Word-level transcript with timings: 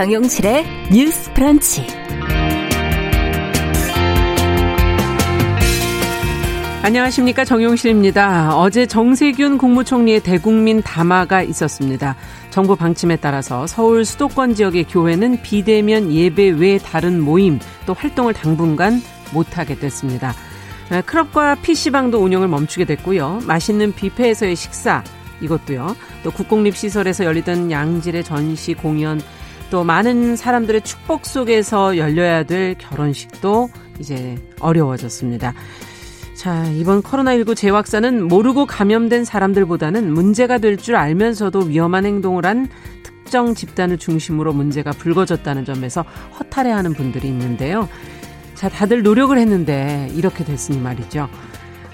정용실의 0.00 0.64
뉴스 0.90 1.30
프런치. 1.34 1.86
안녕하십니까 6.82 7.44
정용실입니다. 7.44 8.56
어제 8.56 8.86
정세균 8.86 9.58
국무총리의 9.58 10.20
대국민 10.20 10.80
담화가 10.80 11.42
있었습니다. 11.42 12.16
정부 12.48 12.76
방침에 12.76 13.16
따라서 13.16 13.66
서울 13.66 14.06
수도권 14.06 14.54
지역의 14.54 14.84
교회는 14.84 15.42
비대면 15.42 16.10
예배 16.10 16.52
외 16.52 16.78
다른 16.78 17.20
모임 17.20 17.58
또 17.84 17.92
활동을 17.92 18.32
당분간 18.32 19.02
못하게 19.34 19.74
됐습니다. 19.74 20.32
아, 20.88 21.02
클럽과 21.02 21.56
PC방도 21.56 22.24
운영을 22.24 22.48
멈추게 22.48 22.86
됐고요. 22.86 23.40
맛있는 23.44 23.92
뷔페에서의 23.92 24.56
식사 24.56 25.04
이것도요. 25.42 25.94
또 26.22 26.30
국공립 26.30 26.74
시설에서 26.74 27.26
열리던 27.26 27.70
양질의 27.70 28.24
전시 28.24 28.72
공연 28.72 29.20
또 29.70 29.84
많은 29.84 30.36
사람들의 30.36 30.82
축복 30.82 31.24
속에서 31.24 31.96
열려야 31.96 32.42
될 32.42 32.74
결혼식도 32.76 33.70
이제 34.00 34.36
어려워졌습니다. 34.58 35.54
자, 36.34 36.64
이번 36.70 37.02
코로나19 37.02 37.54
재확산은 37.54 38.26
모르고 38.26 38.66
감염된 38.66 39.24
사람들보다는 39.24 40.12
문제가 40.12 40.58
될 40.58 40.76
줄 40.76 40.96
알면서도 40.96 41.60
위험한 41.60 42.06
행동을 42.06 42.46
한 42.46 42.68
특정 43.02 43.54
집단을 43.54 43.98
중심으로 43.98 44.52
문제가 44.52 44.90
불거졌다는 44.90 45.64
점에서 45.64 46.04
허탈해하는 46.38 46.94
분들이 46.94 47.28
있는데요. 47.28 47.88
자, 48.54 48.68
다들 48.68 49.02
노력을 49.02 49.36
했는데 49.36 50.08
이렇게 50.14 50.44
됐으니 50.44 50.78
말이죠. 50.78 51.28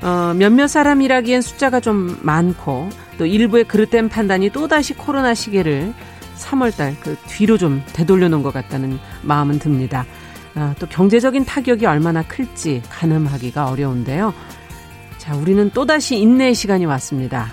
어, 0.03 0.35
몇몇 0.37 0.69
사람이라기엔 0.69 1.41
숫자가 1.43 1.81
좀 1.81 2.19
많고 2.23 2.89
또 3.19 3.27
일부의 3.27 3.65
그릇된 3.65 4.09
판단이 4.09 4.51
또다시 4.51 4.95
코로나 4.95 5.35
시계를 5.35 5.93
3월달 6.39 7.01
그 7.01 7.17
뒤로 7.27 7.59
좀 7.59 7.83
되돌려 7.93 8.29
놓은 8.29 8.43
것 8.43 8.53
같다는 8.53 8.99
마음은 9.23 9.59
듭니다. 9.59 10.07
아, 10.55 10.75
또 10.79 10.87
경제적인 10.87 11.45
타격이 11.45 11.87
얼마나 11.87 12.23
클지 12.23 12.83
가늠하기가 12.89 13.69
어려운데요. 13.69 14.33
자, 15.19 15.35
우리는 15.35 15.71
또다시 15.71 16.17
인내의 16.19 16.55
시간이 16.55 16.87
왔습니다. 16.87 17.49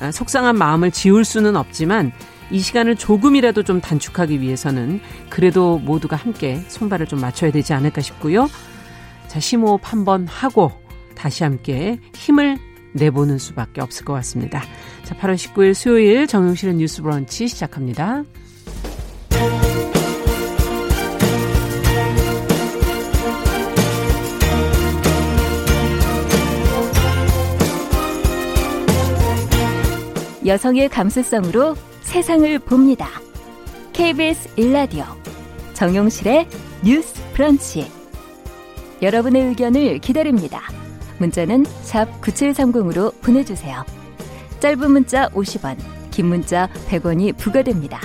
아, 0.00 0.10
속상한 0.10 0.56
마음을 0.56 0.90
지울 0.90 1.24
수는 1.24 1.56
없지만 1.56 2.12
이 2.50 2.60
시간을 2.60 2.96
조금이라도 2.96 3.62
좀 3.64 3.80
단축하기 3.80 4.40
위해서는 4.40 5.00
그래도 5.28 5.78
모두가 5.78 6.16
함께 6.16 6.62
손발을 6.68 7.06
좀 7.06 7.20
맞춰야 7.20 7.50
되지 7.50 7.74
않을까 7.74 8.00
싶고요. 8.00 8.48
자, 9.26 9.40
심호흡 9.40 9.80
한번 9.82 10.26
하고 10.26 10.72
다시 11.14 11.44
함께 11.44 11.98
힘을 12.14 12.56
내보는 12.92 13.38
수밖에 13.38 13.80
없을 13.80 14.04
것 14.04 14.12
같습니다. 14.14 14.62
자, 15.04 15.14
8월 15.16 15.34
19일 15.34 15.74
수요일 15.74 16.26
정용실의 16.26 16.74
뉴스 16.74 17.02
브런치 17.02 17.48
시작합니다. 17.48 18.24
여성의 30.46 30.88
감수성으로 30.88 31.76
세상을 32.00 32.58
봅니다. 32.60 33.08
KBS 33.92 34.48
일라디오 34.56 35.04
정용실의 35.74 36.48
뉴스 36.82 37.22
브런치 37.34 37.90
여러분의 39.02 39.48
의견을 39.48 39.98
기다립니다. 39.98 40.77
문자는 41.18 41.64
샵 41.82 42.20
9730으로 42.20 43.12
보내주세요. 43.20 43.84
짧은 44.60 44.90
문자 44.90 45.28
50원, 45.30 45.76
긴 46.10 46.26
문자 46.26 46.68
100원이 46.88 47.36
부과됩니다. 47.36 48.00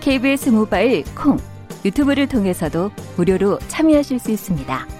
KBS 0.00 0.50
모바일 0.50 1.04
콩, 1.14 1.38
유튜브를 1.84 2.26
통해서도 2.26 2.90
무료로 3.16 3.58
참여하실 3.68 4.18
수 4.18 4.30
있습니다. 4.30 4.99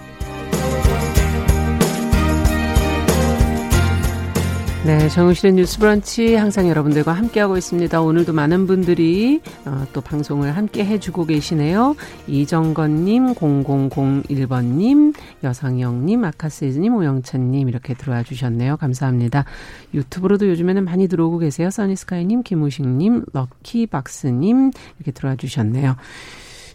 네, 4.83 5.11
정우실의 5.11 5.53
뉴스 5.53 5.79
브런치 5.79 6.37
항상 6.37 6.67
여러분들과 6.67 7.13
함께하고 7.13 7.59
있습니다. 7.59 8.01
오늘도 8.01 8.33
많은 8.33 8.67
분들이 8.67 9.43
어, 9.67 9.85
또 9.93 10.01
방송을 10.01 10.57
함께 10.57 10.87
해주고 10.87 11.27
계시네요. 11.27 11.97
이정건님, 12.27 13.35
0001번님, 13.35 15.15
여상영님, 15.45 16.25
아카세즈님, 16.25 16.95
오영찬님 16.95 17.69
이렇게 17.69 17.93
들어와 17.93 18.23
주셨네요. 18.23 18.79
감사합니다. 18.79 19.45
유튜브로도 19.93 20.49
요즘에는 20.49 20.83
많이 20.83 21.09
들어오고 21.09 21.39
계세요. 21.39 21.69
써니스카이님, 21.69 22.43
김우식님, 22.43 23.27
럭키박스님 23.35 24.71
이렇게 24.97 25.13
들어와 25.13 25.37
주셨네요. 25.37 25.97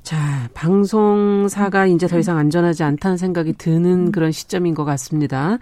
자, 0.06 0.48
방송사가 0.54 1.88
이제 1.88 2.06
더 2.06 2.20
이상 2.20 2.38
안전하지 2.38 2.84
않다는 2.84 3.18
생각이 3.18 3.54
드는 3.54 4.12
그런 4.12 4.32
시점인 4.32 4.76
것 4.76 4.86
같습니다. 4.86 5.58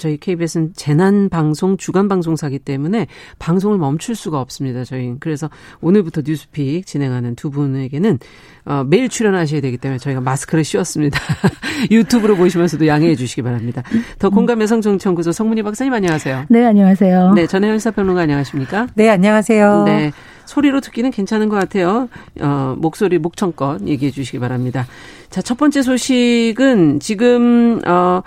저희 0.00 0.16
KBS는 0.16 0.72
재난 0.74 1.28
방송 1.28 1.76
주간 1.76 2.08
방송사기 2.08 2.58
때문에 2.58 3.06
방송을 3.38 3.78
멈출 3.78 4.16
수가 4.16 4.40
없습니다. 4.40 4.82
저희 4.82 5.14
그래서 5.20 5.48
오늘부터 5.80 6.22
뉴스픽 6.26 6.84
진행하는 6.84 7.36
두 7.36 7.48
분에게는 7.50 8.18
어, 8.64 8.82
매일 8.84 9.08
출연하셔야 9.08 9.60
되기 9.60 9.76
때문에 9.76 9.98
저희가 9.98 10.20
마스크를 10.20 10.64
씌웠습니다. 10.64 11.20
유튜브로 11.92 12.34
보시면서도 12.34 12.88
양해해 12.88 13.14
주시기 13.14 13.42
바랍니다. 13.42 13.84
더 14.18 14.30
공감 14.30 14.60
여성 14.62 14.80
정치연구소 14.80 15.30
성문희 15.30 15.62
박사님 15.62 15.92
안녕하세요. 15.92 16.46
네, 16.48 16.66
안녕하세요. 16.66 17.34
네, 17.34 17.46
전혜연 17.46 17.78
사평론가 17.78 18.22
안녕하십니까? 18.22 18.88
네, 18.96 19.08
안녕하세요. 19.10 19.84
네. 19.84 20.12
소리로 20.46 20.80
듣기는 20.80 21.10
괜찮은 21.10 21.48
것 21.48 21.56
같아요. 21.56 22.08
어, 22.40 22.74
목소리 22.78 23.18
목청껏 23.18 23.86
얘기해 23.86 24.10
주시기 24.10 24.38
바랍니다. 24.38 24.86
자, 25.28 25.42
첫 25.42 25.58
번째 25.58 25.82
소식은 25.82 27.00
지금 27.00 27.80
어 27.86 28.22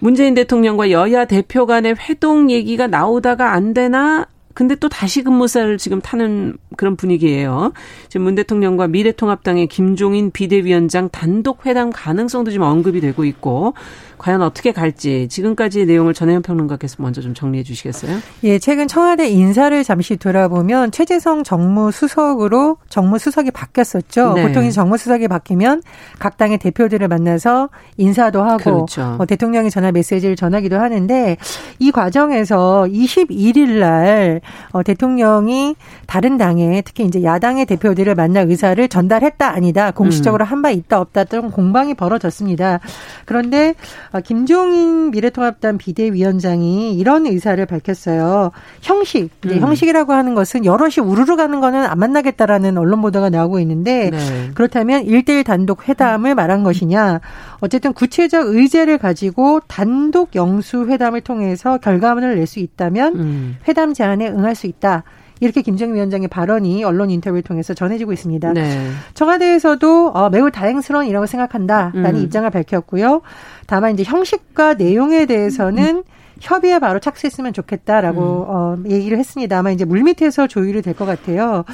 문재인 0.00 0.34
대통령과 0.34 0.90
여야 0.90 1.24
대표 1.24 1.66
간의 1.66 1.94
회동 1.94 2.50
얘기가 2.50 2.86
나오다가 2.86 3.52
안 3.52 3.74
되나 3.74 4.26
근데 4.52 4.74
또 4.74 4.88
다시 4.88 5.22
근무사를 5.22 5.78
지금 5.78 6.00
타는 6.00 6.58
그런 6.76 6.96
분위기예요. 6.96 7.72
지금 8.08 8.24
문 8.24 8.34
대통령과 8.34 8.88
미래통합당의 8.88 9.68
김종인 9.68 10.30
비대위원장 10.30 11.08
단독 11.10 11.66
회담 11.66 11.90
가능성도 11.90 12.50
지금 12.50 12.66
언급이 12.66 13.00
되고 13.00 13.24
있고 13.24 13.74
과연 14.20 14.42
어떻게 14.42 14.72
갈지 14.72 15.28
지금까지 15.30 15.86
내용을 15.86 16.12
전혜연 16.12 16.42
평론가께서 16.42 16.96
먼저 16.98 17.22
좀 17.22 17.32
정리해 17.32 17.64
주시겠어요? 17.64 18.18
예, 18.44 18.58
최근 18.58 18.86
청와대 18.86 19.30
인사를 19.30 19.82
잠시 19.82 20.18
돌아보면 20.18 20.90
최재성 20.90 21.42
정무수석으로 21.42 22.76
정무수석이 22.90 23.50
바뀌었었죠. 23.50 24.34
네. 24.34 24.46
보통 24.46 24.66
이 24.66 24.72
정무수석이 24.72 25.26
바뀌면 25.26 25.82
각 26.18 26.36
당의 26.36 26.58
대표들을 26.58 27.08
만나서 27.08 27.70
인사도 27.96 28.42
하고 28.42 28.58
그렇죠. 28.58 29.14
뭐 29.16 29.24
대통령이 29.24 29.70
전화 29.70 29.90
메시지를 29.90 30.36
전하기도 30.36 30.78
하는데 30.78 31.38
이 31.78 31.90
과정에서 31.90 32.86
21일 32.90 33.78
날 33.78 34.42
어, 34.72 34.82
대통령이 34.82 35.76
다른 36.06 36.36
당의 36.36 36.82
특히 36.84 37.06
이제 37.06 37.22
야당의 37.22 37.64
대표들을 37.64 38.14
만나 38.14 38.40
의사를 38.40 38.86
전달했다 38.86 39.48
아니다 39.48 39.92
공식적으로 39.92 40.44
음. 40.44 40.46
한바 40.46 40.72
있다 40.72 41.00
없다 41.00 41.24
좀 41.24 41.50
공방이 41.50 41.94
벌어졌습니다. 41.94 42.80
그런데 43.24 43.74
어, 44.09 44.09
김종인 44.18 45.10
미래통합당 45.12 45.78
비대위원장이 45.78 46.94
이런 46.98 47.26
의사를 47.26 47.64
밝혔어요. 47.64 48.50
형식, 48.82 49.30
음. 49.46 49.58
형식이라고 49.58 50.12
하는 50.12 50.34
것은 50.34 50.64
여럿이 50.64 50.96
우르르 51.02 51.36
가는 51.36 51.60
거는 51.60 51.84
안 51.84 51.98
만나겠다라는 51.98 52.76
언론 52.76 53.00
보도가 53.00 53.30
나오고 53.30 53.60
있는데 53.60 54.10
네. 54.10 54.50
그렇다면 54.54 55.04
일대일 55.06 55.44
단독 55.44 55.88
회담을 55.88 56.34
말한 56.34 56.64
것이냐. 56.64 57.20
어쨌든 57.60 57.92
구체적 57.92 58.48
의제를 58.48 58.98
가지고 58.98 59.60
단독 59.68 60.34
영수 60.34 60.86
회담을 60.88 61.20
통해서 61.20 61.78
결과물을 61.78 62.36
낼 62.36 62.46
수 62.50 62.58
있다면 62.58 63.14
음. 63.14 63.56
회담 63.68 63.94
제안에 63.94 64.28
응할 64.28 64.56
수 64.56 64.66
있다. 64.66 65.04
이렇게 65.40 65.62
김정일 65.62 65.94
위원장의 65.96 66.28
발언이 66.28 66.84
언론 66.84 67.10
인터뷰를 67.10 67.42
통해서 67.42 67.74
전해지고 67.74 68.12
있습니다. 68.12 68.52
네. 68.52 68.90
청와대에서도 69.14 70.08
어, 70.14 70.30
매우 70.30 70.50
다행스러운 70.50 71.06
일이라고 71.06 71.26
생각한다라는 71.26 72.14
음. 72.16 72.22
입장을 72.22 72.48
밝혔고요. 72.50 73.22
다만 73.66 73.94
이제 73.94 74.02
형식과 74.04 74.74
내용에 74.74 75.26
대해서는 75.26 75.96
음. 75.96 76.02
협의에 76.40 76.78
바로 76.78 77.00
착수했으면 77.00 77.52
좋겠다라고 77.52 78.20
음. 78.20 78.44
어, 78.48 78.76
얘기를 78.88 79.18
했습니다. 79.18 79.58
아마 79.58 79.70
이제 79.70 79.84
물밑에서 79.84 80.46
조율이 80.46 80.82
될 80.82 80.94
것 80.94 81.04
같아요. 81.06 81.64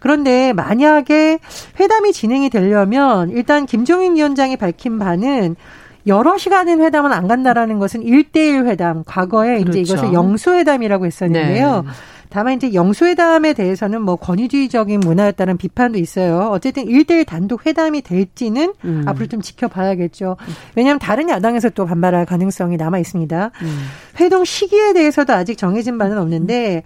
그런데 0.00 0.52
만약에 0.54 1.38
회담이 1.78 2.12
진행이 2.12 2.48
되려면 2.50 3.30
일단 3.30 3.66
김종인 3.66 4.16
위원장이 4.16 4.56
밝힌 4.56 4.98
바는 4.98 5.56
여러 6.06 6.38
시간은 6.38 6.80
회담은 6.80 7.12
안 7.12 7.28
간다라는 7.28 7.78
것은 7.78 8.02
일대일 8.02 8.64
회담, 8.66 9.04
과거에 9.04 9.58
그렇죠. 9.58 9.78
이제 9.78 9.80
이것을 9.80 10.12
영수회담이라고 10.14 11.04
했었는데요. 11.04 11.82
네. 11.86 11.90
다만 12.30 12.54
이제 12.54 12.72
영수회담에 12.72 13.52
대해서는 13.52 14.02
뭐 14.02 14.16
권위주의적인 14.16 15.00
문화였다는 15.00 15.56
비판도 15.56 15.98
있어요. 15.98 16.48
어쨌든 16.52 16.86
일대일 16.86 17.24
단독 17.24 17.66
회담이 17.66 18.02
될지는 18.02 18.72
음. 18.84 19.02
앞으로 19.06 19.26
좀 19.26 19.40
지켜봐야겠죠. 19.42 20.36
왜냐하면 20.76 20.98
다른 20.98 21.28
야당에서 21.28 21.70
또 21.70 21.86
반발할 21.86 22.26
가능성이 22.26 22.76
남아 22.76 22.98
있습니다. 22.98 23.50
음. 23.62 23.78
회동 24.20 24.44
시기에 24.44 24.92
대해서도 24.92 25.32
아직 25.32 25.56
정해진 25.56 25.98
바는 25.98 26.18
없는데 26.18 26.82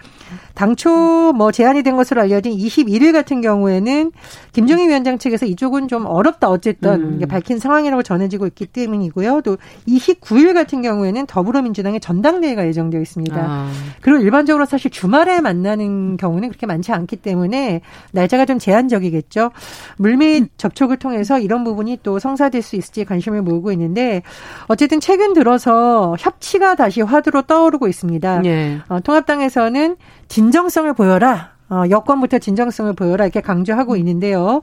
당초 0.55 1.33
뭐 1.35 1.51
제안이 1.53 1.83
된 1.83 1.97
것으로 1.97 2.23
알려진 2.23 2.57
21일 2.57 3.13
같은 3.13 3.41
경우에는 3.41 4.13
김종인 4.53 4.89
위원장 4.89 5.19
측에서 5.19 5.47
이쪽은 5.47 5.89
좀 5.89 6.07
어렵다 6.07 6.49
어쨌든 6.49 7.21
음. 7.21 7.29
밝힌 7.29 7.59
상황이라고 7.59 8.03
전해지고 8.03 8.47
있기 8.47 8.67
때문이고요. 8.67 9.41
또 9.43 9.59
29일 9.89 10.55
같은 10.55 10.81
경우에는 10.81 11.27
더불어민주당의 11.27 12.01
전당대회가 12.01 12.67
예정되어 12.67 13.01
있습니다. 13.01 13.37
아. 13.37 13.71
그리고 14.01 14.23
일반적으로 14.23 14.65
사실 14.65 14.91
주말에 14.91 15.34
만나는 15.41 16.17
경우는 16.17 16.49
그렇게 16.49 16.67
많지 16.67 16.93
않기 16.93 17.17
때문에 17.17 17.81
날짜가 18.13 18.45
좀 18.47 18.59
제한적이겠죠. 18.59 19.51
물밑 19.99 20.59
접촉을 20.59 20.99
통해서 20.99 21.39
이런 21.39 21.65
부분이 21.65 22.01
또 22.03 22.19
성사될 22.19 22.63
수 22.63 22.77
있을지 22.77 23.05
관심을 23.05 23.43
모으고 23.43 23.73
있는데 23.73 24.23
어쨌든 24.67 25.01
최근 25.01 25.35
들어서 25.35 26.17
협치가 26.19 26.75
다시 26.75 27.01
화두로 27.01 27.43
떠오르고 27.43 27.89
있습니다. 27.89 28.43
예. 28.45 28.79
어, 28.89 29.01
통합당에서는 29.01 29.97
진정성을 30.29 30.93
보여라. 30.95 31.55
어, 31.71 31.85
여권부터 31.89 32.39
진정성을 32.39 32.93
보여라 32.93 33.25
이렇게 33.25 33.41
강조하고 33.41 33.97
있는데요. 33.97 34.61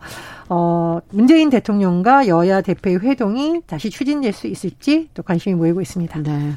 어, 0.49 0.99
문재인 1.09 1.49
대통령과 1.49 2.27
여야 2.27 2.61
대표의 2.61 2.99
회동이 2.99 3.61
다시 3.65 3.89
추진될 3.89 4.33
수 4.33 4.47
있을지 4.47 5.09
또 5.13 5.23
관심이 5.23 5.55
모이고 5.55 5.81
있습니다. 5.81 6.19
네. 6.21 6.51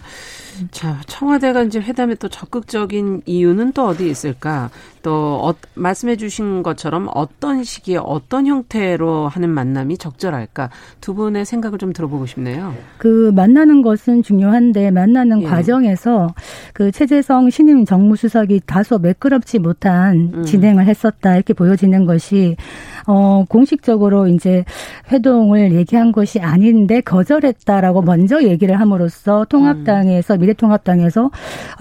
자, 0.71 1.01
청와대가 1.07 1.63
이제 1.63 1.81
회담에 1.81 2.15
또 2.17 2.29
적극적인 2.29 3.23
이유는 3.27 3.73
또 3.73 3.87
어디 3.87 4.09
있을까? 4.09 4.71
또 5.03 5.41
어, 5.43 5.55
말씀해 5.75 6.17
주신 6.17 6.63
것처럼 6.63 7.09
어떤 7.15 7.63
시기에 7.63 7.99
어떤 7.99 8.47
형태로 8.47 9.29
하는 9.29 9.51
만남이 9.51 9.99
적절할까? 9.99 10.71
두 11.01 11.15
분의 11.15 11.45
생각을 11.45 11.79
좀 11.79 11.93
들어보고 11.93 12.27
싶네요. 12.27 12.75
그 12.99 13.31
만나는 13.35 13.83
것은 13.83 14.23
중요한데 14.23 14.91
만나는 14.91 15.43
예. 15.43 15.47
과정에서 15.47 16.35
그 16.73 16.91
최재성 16.91 17.51
신임 17.51 17.85
정무수석이 17.85 18.63
다소 18.67 18.99
매끄럽지 18.99 19.59
못한 19.59 20.33
음. 20.35 20.45
진행을 20.45 20.87
했었다 20.87 21.35
이렇게 21.35 21.53
보여지는 21.53 22.07
것이 22.07 22.57
어 23.07 23.45
공식적으로 23.49 24.29
이제 24.29 24.65
회동을 25.11 25.73
얘기한 25.75 26.13
것이 26.13 26.41
아닌데 26.41 27.01
거절했다라고 27.01 28.03
먼저 28.03 28.43
얘기를 28.43 28.79
함으로써 28.81 29.45
통합당에서 29.49 30.35
음. 30.35 30.41
미래통합당에서 30.41 31.31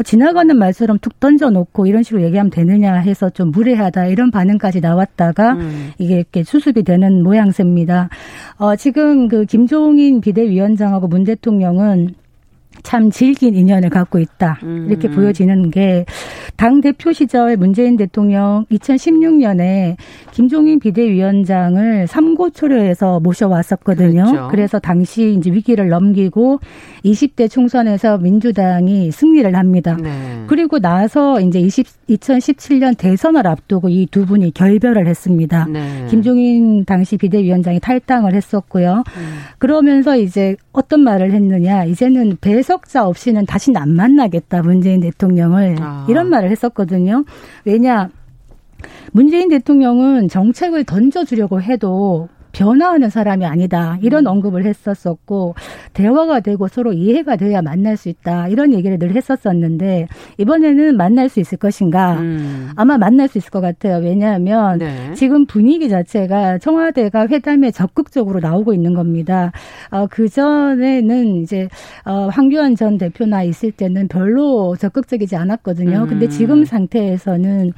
지나가는 0.04 0.58
말처럼 0.58 1.00
툭 1.00 1.20
던져놓고 1.20 1.88
이런 1.88 2.04
식으로 2.04 2.24
얘기하면 2.24 2.50
되느냐 2.50 2.96
해서 2.96 3.30
좀 3.30 3.52
무례하다 3.52 4.08
이런 4.08 4.32
반응까지 4.32 4.82
나왔다가 4.82 5.54
음. 5.54 5.92
이게 5.98 6.16
이렇게 6.16 6.44
수습이 6.44 6.84
되는 6.84 7.24
모양새입니다. 7.24 8.10
어, 8.58 8.76
지금 8.76 9.28
그 9.28 9.46
김종인 9.46 10.22
비대위원장하고 10.22 11.08
문 11.08 11.24
대통령은 11.24 12.16
참 12.84 13.10
질긴 13.10 13.56
인연을 13.56 13.90
갖고 13.90 14.20
있다. 14.20 14.60
이렇게 14.62 15.08
음. 15.08 15.16
보여지는 15.16 15.72
게 15.72 16.06
당 16.64 16.82
대표 16.82 17.12
시절 17.12 17.58
문재인 17.58 17.98
대통령 17.98 18.66
2016년에 18.72 19.96
김종인 20.32 20.80
비대위원장을 20.80 22.08
삼고초려해서 22.08 23.20
모셔왔었거든요. 23.20 24.24
그렇죠. 24.24 24.48
그래서 24.50 24.80
당시 24.80 25.36
이제 25.38 25.52
위기를 25.52 25.90
넘기고 25.90 26.60
20대 27.04 27.50
총선에서 27.50 28.20
민주당이 28.20 29.12
승리를 29.12 29.56
합니다. 29.56 29.98
네. 30.02 30.44
그리고 30.48 30.80
나서 30.80 31.42
이제 31.42 31.60
20, 31.60 31.86
2017년 32.16 32.98
대선을 32.98 33.46
앞두고 33.48 33.90
이 33.90 34.08
두 34.14 34.26
분이 34.26 34.54
결별을 34.54 35.08
했습니다. 35.08 35.66
네. 35.72 36.06
김종인 36.10 36.86
당시 36.86 37.18
비대위원장이 37.18 37.80
탈당을 37.80 38.36
했었고요. 38.36 39.04
음. 39.18 39.38
그러면서 39.58 40.16
이제 40.18 40.56
어떤 40.72 41.02
말을 41.02 41.32
했느냐. 41.32 41.86
이제는 41.86 42.38
배석자 42.42 43.08
없이는 43.08 43.46
다시는 43.46 43.82
안 43.82 43.90
만나겠다. 43.90 44.62
문재인 44.62 45.00
대통령을. 45.02 45.78
아. 45.80 46.06
이런 46.10 46.30
말을 46.30 46.52
했었거든요. 46.52 47.24
왜냐. 47.66 48.10
문재인 49.14 49.50
대통령은 49.50 50.28
정책을 50.28 50.84
던져주려고 50.84 51.62
해도 51.62 52.30
변화하는 52.54 53.10
사람이 53.10 53.46
아니다. 53.46 53.98
이런 54.02 54.26
음. 54.26 54.32
언급을 54.32 54.66
했었었고 54.66 55.56
대화가 55.94 56.40
되고 56.40 56.68
서로 56.68 56.94
이해가 56.94 57.36
돼야 57.36 57.62
만날 57.62 57.98
수 57.98 58.10
있다. 58.10 58.48
이런 58.48 58.74
얘기를 58.74 58.98
늘 58.98 59.16
했었었는데 59.16 60.08
이번에는 60.38 60.96
만날 60.96 61.30
수 61.30 61.40
있을 61.40 61.58
것인가? 61.58 62.14
음. 62.20 62.70
아마 62.76 62.98
만날 62.98 63.28
수 63.28 63.40
있을 63.40 63.50
것 63.50 63.60
같아요. 63.60 63.98
왜냐하면 63.98 64.78
네. 64.78 65.14
지금 65.16 65.46
분위기 65.46 65.90
자체가 65.90 66.60
청와대가 66.60 67.28
회담에 67.28 67.72
적극적으로 67.72 68.40
나오고 68.40 68.74
있는 68.74 68.94
겁니다. 68.94 69.52
어, 69.90 70.06
그 70.10 70.30
전에는 70.30 71.42
이제 71.42 71.68
어, 72.06 72.28
황교안 72.32 72.76
전 72.76 72.98
대표나 72.98 73.44
있을 73.44 73.72
때는 73.72 74.08
별로 74.08 74.76
적극적이지 74.76 75.36
않았거든요. 75.36 76.04
음. 76.04 76.08
근데 76.08 76.30
지금 76.30 76.66
상태에서는 76.66 77.74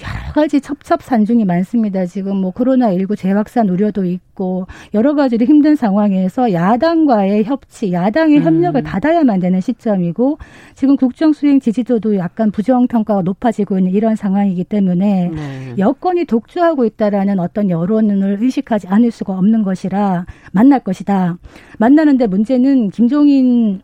여러 0.00 0.32
가지 0.32 0.60
첩첩산중이 0.60 1.44
많습니다. 1.44 2.06
지금 2.06 2.36
뭐 2.38 2.52
코로나19 2.52 3.16
재확산 3.16 3.68
우려도 3.68 4.04
있고 4.06 4.66
여러 4.94 5.14
가지로 5.14 5.44
힘든 5.44 5.76
상황에서 5.76 6.52
야당과의 6.52 7.44
협치, 7.44 7.92
야당의 7.92 8.38
음. 8.38 8.42
협력을 8.42 8.82
받아야만 8.82 9.40
되는 9.40 9.60
시점이고 9.60 10.38
지금 10.74 10.96
국정 10.96 11.32
수행 11.32 11.60
지지도도 11.60 12.16
약간 12.16 12.50
부정 12.50 12.86
평가가 12.86 13.22
높아지고 13.22 13.78
있는 13.78 13.92
이런 13.92 14.16
상황이기 14.16 14.64
때문에 14.64 15.28
네. 15.28 15.74
여권이 15.78 16.24
독주하고 16.24 16.86
있다라는 16.86 17.38
어떤 17.38 17.68
여론을 17.68 18.38
의식하지 18.40 18.88
않을 18.88 19.10
수가 19.10 19.34
없는 19.34 19.62
것이라 19.62 20.24
만날 20.52 20.80
것이다. 20.80 21.36
만나는데 21.78 22.26
문제는 22.26 22.90
김종인 22.90 23.82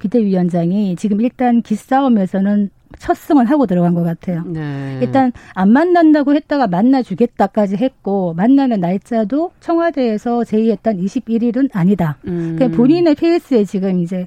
비대위원장이 0.00 0.96
지금 0.96 1.20
일단 1.20 1.62
기싸움에서는 1.62 2.70
첫 2.98 3.16
승은 3.16 3.46
하고 3.46 3.66
들어간 3.66 3.94
것 3.94 4.02
같아요. 4.02 4.42
네. 4.46 4.98
일단 5.02 5.32
안 5.54 5.70
만난다고 5.70 6.34
했다가 6.34 6.66
만나주겠다까지 6.66 7.76
했고 7.76 8.34
만나는 8.34 8.80
날짜도 8.80 9.52
청와대에서 9.60 10.44
제의했던 10.44 10.98
21일은 10.98 11.70
아니다. 11.72 12.16
음. 12.26 12.56
그냥 12.58 12.72
본인의 12.72 13.14
페이스에 13.14 13.64
지금 13.64 14.00
이제 14.00 14.26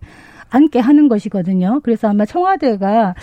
앉게 0.50 0.80
하는 0.80 1.08
것이거든요. 1.10 1.82
그래서 1.84 2.10
아마 2.10 2.26
청와대가 2.26 3.16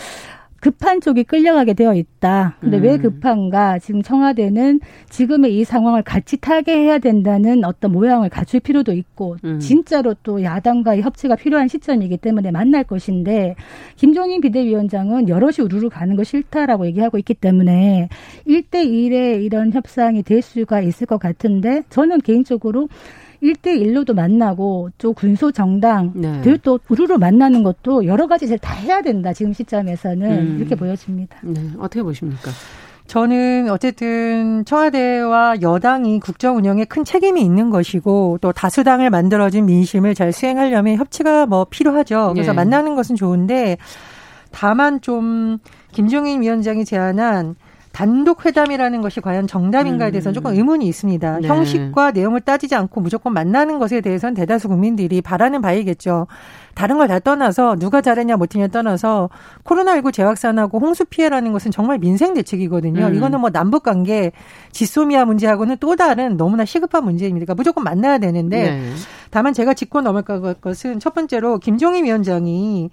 급한 0.65 0.99
쪽이 0.99 1.25
끌려가게 1.25 1.75
되어 1.75 1.93
있다. 1.93 2.57
근데 2.59 2.77
음. 2.77 2.81
왜 2.83 2.97
급한가? 2.97 3.77
지금 3.77 4.01
청와대는 4.01 4.79
지금의 5.11 5.59
이 5.59 5.63
상황을 5.63 6.01
같이 6.01 6.37
타게 6.37 6.75
해야 6.75 6.97
된다는 6.97 7.63
어떤 7.63 7.91
모양을 7.91 8.29
갖출 8.29 8.59
필요도 8.61 8.91
있고, 8.93 9.37
음. 9.43 9.59
진짜로 9.59 10.15
또 10.23 10.41
야당과의 10.41 11.03
협치가 11.03 11.35
필요한 11.35 11.67
시점이기 11.67 12.17
때문에 12.17 12.49
만날 12.49 12.83
것인데, 12.83 13.53
김종인 13.95 14.41
비대위원장은 14.41 15.29
여럿이 15.29 15.57
우르르 15.63 15.89
가는 15.89 16.15
거 16.15 16.23
싫다라고 16.23 16.87
얘기하고 16.87 17.19
있기 17.19 17.35
때문에, 17.35 18.09
1대1의 18.47 19.43
이런 19.43 19.71
협상이 19.71 20.23
될 20.23 20.41
수가 20.41 20.81
있을 20.81 21.05
것 21.05 21.19
같은데, 21.19 21.83
저는 21.91 22.21
개인적으로 22.21 22.89
1대1로도 23.45 24.13
만나고 24.13 24.89
또 24.97 25.13
군소 25.13 25.51
정당들 25.51 26.41
네. 26.43 26.57
또 26.63 26.79
우르르 26.89 27.17
만나는 27.17 27.63
것도 27.63 28.05
여러 28.05 28.27
가지 28.27 28.45
다 28.57 28.73
해야 28.73 29.01
된다. 29.01 29.33
지금 29.33 29.53
시점에서는 29.53 30.31
음. 30.31 30.57
이렇게 30.59 30.75
보여집니다. 30.75 31.37
네. 31.43 31.61
어떻게 31.79 32.01
보십니까? 32.01 32.51
저는 33.07 33.69
어쨌든 33.69 34.65
청와대와 34.65 35.61
여당이 35.61 36.19
국정 36.19 36.57
운영에 36.57 36.85
큰 36.85 37.03
책임이 37.03 37.41
있는 37.41 37.69
것이고 37.69 38.39
또 38.41 38.51
다수당을 38.51 39.11
만들어진 39.11 39.65
민심을 39.67 40.15
잘 40.15 40.33
수행하려면 40.33 40.97
협치가 40.97 41.45
뭐 41.45 41.65
필요하죠. 41.65 42.31
그래서 42.33 42.51
네. 42.51 42.55
만나는 42.55 42.95
것은 42.95 43.15
좋은데 43.15 43.77
다만 44.51 45.01
좀 45.01 45.59
김종인 45.91 46.41
위원장이 46.41 46.83
제안한 46.83 47.55
단독 47.95 48.45
회담이라는 48.45 48.99
것이 48.99 49.21
과연 49.21 49.47
정답인가에 49.47 50.11
대해서는 50.11 50.33
조금 50.33 50.51
음. 50.51 50.57
의문이 50.57 50.85
있습니다. 50.85 51.39
네. 51.39 51.47
형식과 51.47 52.11
내용을 52.11 52.41
따지지 52.41 52.75
않고 52.75 52.99
무조건 52.99 53.31
만나는 53.31 53.79
것에 53.79 54.01
대해서는 54.01 54.33
대다수 54.33 54.67
국민들이 54.67 55.21
바라는 55.21 55.61
바이겠죠. 55.61 56.27
다른 56.73 56.97
걸 56.97 57.05
다 57.07 57.19
떠나서 57.19 57.77
누가 57.77 58.01
잘했냐 58.01 58.35
못했냐 58.35 58.67
떠나서 58.67 59.29
코로나19 59.63 60.11
재확산하고 60.11 60.79
홍수 60.79 61.05
피해라는 61.05 61.53
것은 61.53 61.71
정말 61.71 61.97
민생 61.97 62.33
대책이거든요. 62.33 63.05
음. 63.05 63.15
이거는 63.15 63.39
뭐 63.39 63.49
남북 63.49 63.83
관계 63.83 64.33
지소미아 64.73 65.23
문제하고는 65.23 65.77
또 65.79 65.95
다른 65.95 66.35
너무나 66.35 66.65
시급한 66.65 67.05
문제입니다. 67.05 67.45
그러니까 67.45 67.53
무조건 67.55 67.85
만나야 67.85 68.17
되는데 68.17 68.71
네. 68.71 68.91
다만 69.29 69.53
제가 69.53 69.73
짚고 69.73 70.01
넘어갈 70.01 70.53
것은 70.55 70.99
첫 70.99 71.13
번째로 71.13 71.59
김종인 71.59 72.03
위원장이 72.03 72.89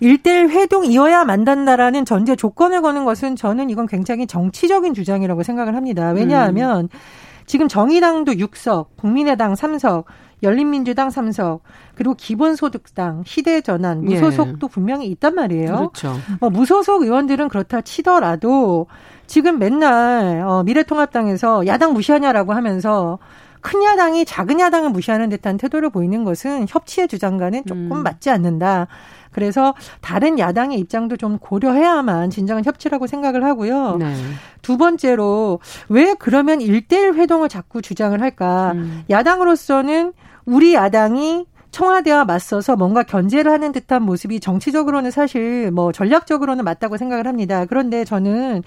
일대일 0.00 0.50
회동 0.50 0.84
이어야 0.84 1.24
만단다라는 1.24 2.04
전제 2.04 2.36
조건을 2.36 2.82
거는 2.82 3.04
것은 3.04 3.36
저는 3.36 3.70
이건 3.70 3.86
굉장히 3.86 4.26
정치적인 4.26 4.94
주장이라고 4.94 5.42
생각을 5.42 5.74
합니다. 5.74 6.10
왜냐하면 6.10 6.84
음. 6.84 6.88
지금 7.46 7.66
정의당도 7.66 8.32
6석, 8.32 8.88
국민의당 8.96 9.54
3석, 9.54 10.04
열린민주당 10.42 11.08
3석, 11.08 11.60
그리고 11.94 12.14
기본소득당, 12.14 13.24
희대전환, 13.26 14.04
무소속도 14.04 14.68
예. 14.70 14.72
분명히 14.72 15.06
있단 15.08 15.34
말이에요. 15.34 15.90
그렇죠. 15.92 16.14
어, 16.40 16.50
무소속 16.50 17.02
의원들은 17.02 17.48
그렇다 17.48 17.80
치더라도 17.80 18.86
지금 19.26 19.58
맨날 19.58 20.42
어, 20.46 20.62
미래통합당에서 20.62 21.66
야당 21.66 21.92
무시하냐라고 21.92 22.52
하면서 22.52 23.18
큰 23.68 23.84
야당이 23.84 24.24
작은 24.24 24.60
야당을 24.60 24.88
무시하는 24.88 25.28
듯한 25.28 25.58
태도를 25.58 25.90
보이는 25.90 26.24
것은 26.24 26.64
협치의 26.70 27.06
주장과는 27.06 27.66
조금 27.66 27.92
음. 27.92 28.02
맞지 28.02 28.30
않는다. 28.30 28.86
그래서 29.30 29.74
다른 30.00 30.38
야당의 30.38 30.78
입장도 30.78 31.18
좀 31.18 31.36
고려해야만 31.36 32.30
진정한 32.30 32.64
협치라고 32.64 33.06
생각을 33.06 33.44
하고요. 33.44 33.96
네. 33.96 34.14
두 34.62 34.78
번째로 34.78 35.60
왜 35.90 36.14
그러면 36.18 36.62
일대일 36.62 37.12
회동을 37.16 37.50
자꾸 37.50 37.82
주장을 37.82 38.18
할까? 38.18 38.72
음. 38.74 39.04
야당으로서는 39.10 40.14
우리 40.46 40.72
야당이 40.72 41.44
청와대와 41.70 42.24
맞서서 42.24 42.74
뭔가 42.74 43.02
견제를 43.02 43.52
하는 43.52 43.72
듯한 43.72 44.02
모습이 44.02 44.40
정치적으로는 44.40 45.10
사실 45.10 45.70
뭐 45.72 45.92
전략적으로는 45.92 46.64
맞다고 46.64 46.96
생각을 46.96 47.26
합니다. 47.26 47.66
그런데 47.66 48.06
저는 48.06 48.62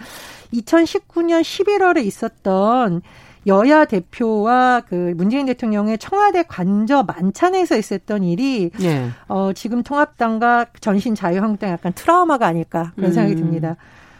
2019년 0.54 1.42
11월에 1.42 2.06
있었던 2.06 3.02
여야 3.48 3.86
대표와 3.86 4.82
그 4.88 5.14
문재인 5.16 5.48
대통령의 5.48 5.98
청와대 5.98 6.44
관저 6.44 7.04
만찬에서 7.04 7.78
있었던 7.78 8.24
일이 8.24 8.70
네. 8.80 9.10
어 9.28 9.52
지금 9.54 9.84
통합당과 9.84 10.68
전신 10.80 11.16
자유한국당 11.16 11.72
약간 11.72 11.92
트라우마가 11.94 12.46
아닐까 12.46 12.92
그런 12.96 13.12
생각이 13.14 13.36
음. 13.36 13.40
듭니다. 13.40 13.76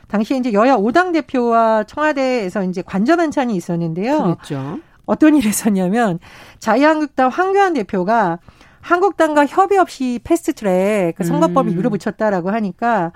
당시에 0.08 0.38
이제 0.38 0.54
여야 0.54 0.76
5당 0.76 1.14
대표와 1.14 1.84
청와대에서 1.84 2.64
이제 2.64 2.82
관저 2.82 3.16
만찬이 3.16 3.56
있었는데요. 3.56 4.24
그렇죠. 4.24 4.80
어떤 5.06 5.36
일이 5.36 5.48
있었냐면 5.48 6.20
자유한국당 6.60 7.30
황교안 7.30 7.74
대표가 7.74 8.40
한국당과 8.82 9.46
협의 9.46 9.78
없이 9.78 10.20
패스트트랙 10.24 11.16
그 11.16 11.24
선거법을 11.24 11.72
음. 11.72 11.78
밀어붙였다라고 11.78 12.50
하니까 12.50 13.12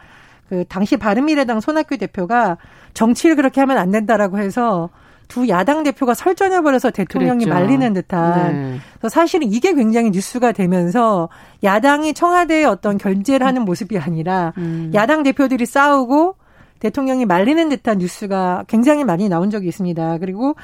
그 0.47 0.63
당시 0.69 0.95
바른미래당 0.95 1.59
손학규 1.59 1.97
대표가 1.97 2.57
정치를 2.93 3.35
그렇게 3.35 3.59
하면 3.62 3.77
안 3.77 3.91
된다라고 3.91 4.38
해서 4.38 4.89
두 5.27 5.48
야당 5.50 5.84
대표가 5.84 6.13
설전해버려서 6.13 6.91
대통령이 6.91 7.46
그랬죠. 7.46 7.60
말리는 7.60 7.94
듯한. 7.94 8.53
네. 8.53 8.77
그래서 9.00 9.10
사실은 9.10 9.51
이게 9.51 9.74
굉장히 9.74 10.12
뉴스가 10.12 10.51
되면서 10.51 11.29
야당이 11.63 12.13
청와대에 12.13 12.65
어떤 12.65 12.98
견제를 12.98 13.46
하는 13.46 13.63
모습이 13.63 13.98
아니라 13.98 14.53
음. 14.58 14.91
야당 14.94 15.24
대표들이 15.24 15.65
싸우고 15.65 16.36
대통령이 16.79 17.25
말리는 17.25 17.70
듯한 17.70 18.00
뉴스가 18.00 18.65
굉장히 18.67 19.03
많이 19.03 19.29
나온 19.29 19.50
적이 19.50 19.70
있습니다. 19.70 20.17
그리고 20.20 20.55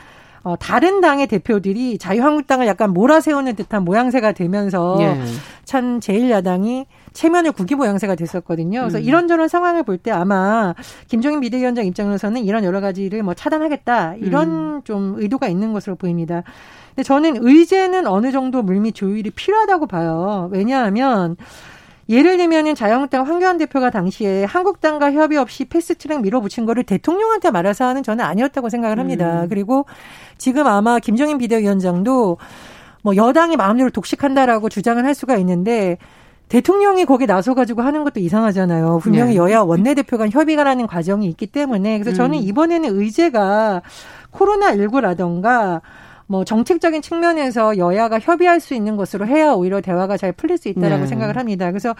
어, 0.43 0.55
다른 0.57 1.01
당의 1.01 1.27
대표들이 1.27 1.97
자유한국당을 1.99 2.65
약간 2.65 2.91
몰아세우는 2.93 3.55
듯한 3.55 3.83
모양새가 3.83 4.31
되면서 4.31 4.97
예. 5.01 5.15
참 5.65 5.99
제1야당이 5.99 6.85
체면을 7.13 7.51
구기 7.51 7.75
모양새가 7.75 8.15
됐었거든요. 8.15 8.79
그래서 8.81 8.97
음. 8.97 9.03
이런저런 9.03 9.47
상황을 9.47 9.83
볼 9.83 9.97
때 10.01 10.09
아마 10.09 10.73
김종인 11.07 11.41
비대위원장 11.41 11.85
입장에서는 11.85 12.43
이런 12.43 12.63
여러 12.63 12.81
가지를 12.81 13.21
뭐 13.21 13.35
차단하겠다 13.35 14.15
이런 14.15 14.49
음. 14.49 14.81
좀 14.83 15.13
의도가 15.17 15.47
있는 15.47 15.73
것으로 15.73 15.95
보입니다. 15.95 16.41
근데 16.89 17.03
저는 17.03 17.37
의제는 17.39 18.07
어느 18.07 18.31
정도 18.31 18.63
물밑 18.63 18.95
조율이 18.95 19.29
필요하다고 19.29 19.85
봐요. 19.87 20.49
왜냐하면 20.51 21.37
예를 22.11 22.35
들면은 22.35 22.75
자유한국당 22.75 23.25
황교안 23.25 23.57
대표가 23.57 23.89
당시에 23.89 24.43
한국당과 24.43 25.13
협의 25.13 25.37
없이 25.37 25.63
패스트트랙 25.63 26.21
밀어붙인 26.21 26.65
거를 26.65 26.83
대통령한테 26.83 27.51
말해서 27.51 27.85
하는 27.85 28.03
저는 28.03 28.25
아니었다고 28.25 28.67
생각을 28.67 28.99
합니다. 28.99 29.43
음. 29.43 29.47
그리고 29.47 29.85
지금 30.37 30.67
아마 30.67 30.99
김정인 30.99 31.37
비대위원장도 31.37 32.37
뭐 33.03 33.15
여당이 33.15 33.55
마음대로 33.55 33.89
독식한다라고 33.89 34.67
주장을 34.67 35.03
할 35.03 35.15
수가 35.15 35.37
있는데 35.37 35.97
대통령이 36.49 37.05
거기에 37.05 37.27
나서가지고 37.27 37.81
하는 37.81 38.03
것도 38.03 38.19
이상하잖아요. 38.19 38.99
분명히 39.01 39.31
네. 39.31 39.37
여야 39.37 39.61
원내대표 39.61 40.17
간 40.17 40.29
협의가 40.29 40.65
라는 40.65 40.85
과정이 40.87 41.27
있기 41.27 41.47
때문에. 41.47 41.97
그래서 41.99 42.17
저는 42.17 42.39
음. 42.39 42.43
이번에는 42.43 42.99
의제가 42.99 43.81
코로나19라던가 44.33 45.79
뭐 46.31 46.45
정책적인 46.45 47.01
측면에서 47.01 47.77
여야가 47.77 48.19
협의할 48.19 48.61
수 48.61 48.73
있는 48.73 48.95
것으로 48.95 49.27
해야 49.27 49.51
오히려 49.51 49.81
대화가 49.81 50.15
잘 50.15 50.31
풀릴 50.31 50.57
수 50.57 50.69
있다라고 50.69 51.01
네. 51.01 51.07
생각을 51.07 51.37
합니다. 51.37 51.69
그래서 51.69 51.93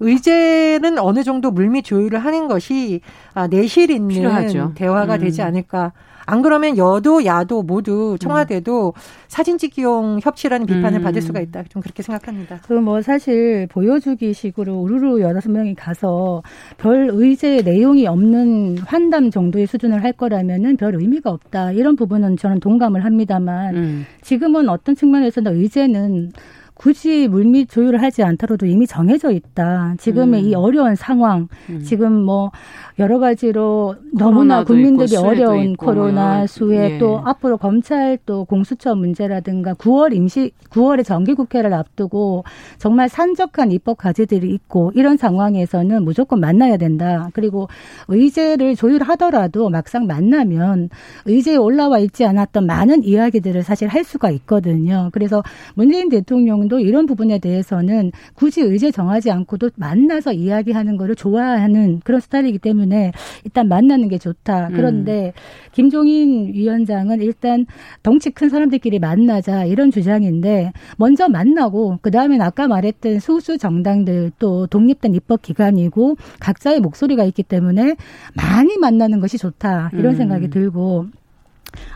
의제는 0.00 0.98
어느 0.98 1.22
정도 1.22 1.50
물밑 1.50 1.84
조율을 1.84 2.18
하는 2.18 2.48
것이 2.48 3.02
아, 3.34 3.46
내실 3.46 3.90
있는 3.90 4.08
필요하죠. 4.08 4.72
대화가 4.74 5.16
음. 5.16 5.20
되지 5.20 5.42
않을까. 5.42 5.92
안 6.26 6.42
그러면 6.42 6.76
여도 6.78 7.24
야도 7.24 7.62
모두 7.62 8.16
청와대도 8.20 8.88
음. 8.88 9.00
사진 9.28 9.58
찍기용 9.58 10.20
협치라는 10.22 10.66
비판을 10.66 11.00
음. 11.00 11.02
받을 11.04 11.20
수가 11.22 11.40
있다. 11.40 11.64
좀 11.68 11.82
그렇게 11.82 12.02
생각합니다. 12.02 12.60
그 12.66 12.74
뭐 12.84 13.00
사실 13.00 13.66
보여주기 13.70 14.34
식으로 14.34 14.74
우르르 14.74 15.20
여섯 15.22 15.50
명이 15.50 15.74
가서 15.74 16.42
별 16.76 17.08
의제 17.12 17.62
내용이 17.62 18.06
없는 18.06 18.78
환담 18.78 19.30
정도의 19.30 19.66
수준을 19.66 20.02
할 20.04 20.12
거라면은 20.12 20.76
별 20.76 20.94
의미가 20.94 21.30
없다. 21.30 21.72
이런 21.72 21.96
부분은 21.96 22.36
저는 22.36 22.60
동감을 22.60 23.04
합니다만 23.04 23.76
음. 23.76 24.06
지금은 24.22 24.68
어떤 24.68 24.94
측면에서는 24.94 25.56
의제는 25.56 26.32
굳이 26.74 27.28
물밑 27.28 27.70
조율을 27.70 28.02
하지 28.02 28.22
않더라도 28.24 28.66
이미 28.66 28.86
정해져 28.86 29.30
있다. 29.30 29.94
지금의 29.98 30.42
음. 30.42 30.48
이 30.48 30.54
어려운 30.54 30.96
상황, 30.96 31.48
음. 31.70 31.80
지금 31.80 32.12
뭐 32.12 32.50
여러 32.98 33.18
가지로 33.18 33.94
너무나 34.12 34.64
국민들이 34.64 35.16
어려운 35.16 35.70
있고, 35.70 35.86
코로나 35.86 36.38
뭐 36.38 36.46
수혜 36.46 36.94
예. 36.94 36.98
또 36.98 37.20
앞으로 37.24 37.58
검찰 37.58 38.18
또 38.26 38.44
공수처 38.44 38.94
문제라든가 38.94 39.74
9월 39.74 40.14
임시 40.14 40.50
9월에 40.70 41.04
정기국회를 41.04 41.72
앞두고 41.72 42.44
정말 42.78 43.08
산적한 43.08 43.70
입법 43.70 43.98
과제들이 43.98 44.52
있고 44.54 44.90
이런 44.94 45.16
상황에서는 45.16 46.04
무조건 46.04 46.40
만나야 46.40 46.76
된다. 46.76 47.30
그리고 47.34 47.68
의제를 48.08 48.74
조율하더라도 48.74 49.70
막상 49.70 50.06
만나면 50.06 50.90
의제에 51.26 51.56
올라와 51.56 51.98
있지 52.00 52.24
않았던 52.24 52.66
많은 52.66 53.04
이야기들을 53.04 53.62
사실 53.62 53.88
할 53.88 54.02
수가 54.02 54.30
있거든요. 54.30 55.10
그래서 55.12 55.42
문재인 55.74 56.08
대통령 56.08 56.63
도 56.68 56.78
이런 56.78 57.06
부분에 57.06 57.38
대해서는 57.38 58.12
굳이 58.34 58.60
의제 58.62 58.90
정하지 58.90 59.30
않고도 59.30 59.70
만나서 59.76 60.32
이야기하는 60.32 60.96
거를 60.96 61.14
좋아하는 61.14 62.00
그런 62.04 62.20
스타일이기 62.20 62.58
때문에 62.58 63.12
일단 63.44 63.68
만나는 63.68 64.08
게 64.08 64.18
좋다. 64.18 64.68
그런데 64.68 65.26
음. 65.26 65.70
김종인 65.72 66.52
위원장은 66.54 67.20
일단 67.20 67.66
덩치 68.02 68.30
큰 68.30 68.48
사람들끼리 68.48 68.98
만나자 68.98 69.64
이런 69.64 69.90
주장인데 69.90 70.72
먼저 70.96 71.28
만나고 71.28 71.98
그다음에 72.02 72.38
아까 72.40 72.66
말했던 72.68 73.18
소수 73.20 73.58
정당들 73.58 74.32
또 74.38 74.66
독립된 74.66 75.14
입법 75.14 75.42
기관이고 75.42 76.16
각자의 76.40 76.80
목소리가 76.80 77.24
있기 77.24 77.42
때문에 77.42 77.96
많이 78.34 78.78
만나는 78.78 79.20
것이 79.20 79.38
좋다. 79.38 79.90
이런 79.92 80.14
음. 80.14 80.16
생각이 80.16 80.50
들고 80.50 81.06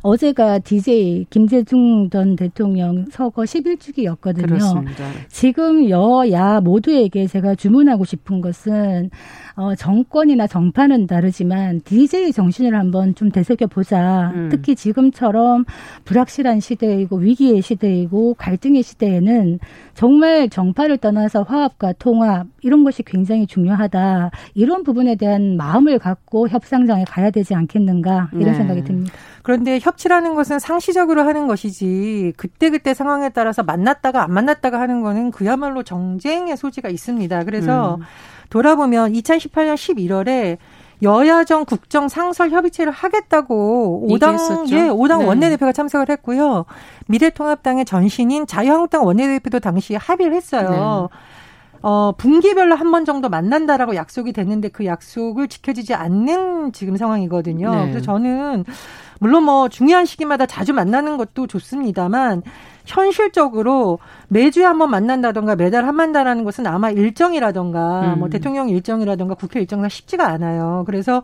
어제가 0.02 0.60
DJ 0.60 1.26
김재중 1.30 2.10
전 2.10 2.36
대통령 2.36 3.06
서거 3.10 3.42
11주기였거든요. 3.42 4.48
그렇습니다. 4.48 5.04
지금 5.28 5.88
여야 5.88 6.60
모두에게 6.60 7.26
제가 7.26 7.54
주문하고 7.54 8.04
싶은 8.04 8.40
것은 8.40 9.10
어, 9.58 9.74
정권이나 9.74 10.46
정파는 10.46 11.08
다르지만 11.08 11.80
DJ 11.80 12.30
정신을 12.30 12.78
한번 12.78 13.16
좀 13.16 13.28
되새겨 13.32 13.66
보자. 13.66 14.30
음. 14.32 14.48
특히 14.52 14.76
지금처럼 14.76 15.64
불확실한 16.04 16.60
시대이고 16.60 17.16
위기의 17.16 17.60
시대이고 17.60 18.34
갈등의 18.34 18.84
시대에는 18.84 19.58
정말 19.94 20.48
정파를 20.48 20.98
떠나서 20.98 21.42
화합과 21.42 21.94
통합 21.94 22.46
이런 22.62 22.84
것이 22.84 23.02
굉장히 23.02 23.48
중요하다. 23.48 24.30
이런 24.54 24.84
부분에 24.84 25.16
대한 25.16 25.56
마음을 25.56 25.98
갖고 25.98 26.48
협상장에 26.48 27.02
가야 27.02 27.32
되지 27.32 27.56
않겠는가 27.56 28.30
이런 28.34 28.52
네. 28.52 28.54
생각이 28.54 28.84
듭니다. 28.84 29.12
그런데 29.42 29.80
협치라는 29.82 30.34
것은 30.34 30.60
상시적으로 30.60 31.22
하는 31.22 31.48
것이지 31.48 32.34
그때그때 32.36 32.94
상황에 32.94 33.30
따라서 33.30 33.64
만났다가 33.64 34.22
안 34.22 34.32
만났다가 34.32 34.78
하는 34.78 35.00
거는 35.02 35.32
그야말로 35.32 35.82
정쟁의 35.82 36.56
소지가 36.56 36.90
있습니다. 36.90 37.42
그래서 37.42 37.96
음. 37.96 38.02
돌아보면 38.50 39.12
2018년 39.12 39.74
11월에 39.74 40.58
여야정 41.02 41.64
국정 41.64 42.08
상설 42.08 42.50
협의체를 42.50 42.92
하겠다고 42.92 44.08
오당 44.10 44.36
예, 44.70 44.88
오당 44.88 45.20
네. 45.20 45.26
원내대표가 45.26 45.72
참석을 45.72 46.08
했고요. 46.10 46.64
미래통합당의 47.06 47.84
전신인 47.84 48.46
자유한국당 48.46 49.06
원내대표도 49.06 49.60
당시 49.60 49.94
합의를 49.94 50.34
했어요. 50.34 51.08
네. 51.10 51.18
어, 51.88 52.12
분기별로 52.12 52.74
한 52.74 52.90
번 52.90 53.04
정도 53.06 53.28
만난다라고 53.30 53.94
약속이 53.94 54.32
됐는데 54.34 54.68
그 54.68 54.84
약속을 54.84 55.48
지켜지지 55.48 55.94
않는 55.94 56.72
지금 56.72 56.96
상황이거든요. 56.98 57.70
네. 57.70 57.80
그래서 57.82 58.00
저는 58.00 58.64
물론 59.20 59.44
뭐 59.44 59.68
중요한 59.70 60.04
시기마다 60.04 60.44
자주 60.44 60.74
만나는 60.74 61.16
것도 61.16 61.46
좋습니다만 61.46 62.42
현실적으로 62.84 63.98
매주에 64.28 64.64
한 64.64 64.78
번 64.78 64.90
만난다던가 64.90 65.56
매달 65.56 65.86
한 65.86 65.94
만나라는 65.96 66.44
것은 66.44 66.66
아마 66.66 66.90
일정이라던가 66.90 68.14
음. 68.14 68.18
뭐 68.20 68.28
대통령 68.28 68.68
일정이라던가 68.68 69.34
국회 69.34 69.60
일정상 69.60 69.88
쉽지가 69.88 70.26
않아요. 70.28 70.84
그래서 70.86 71.22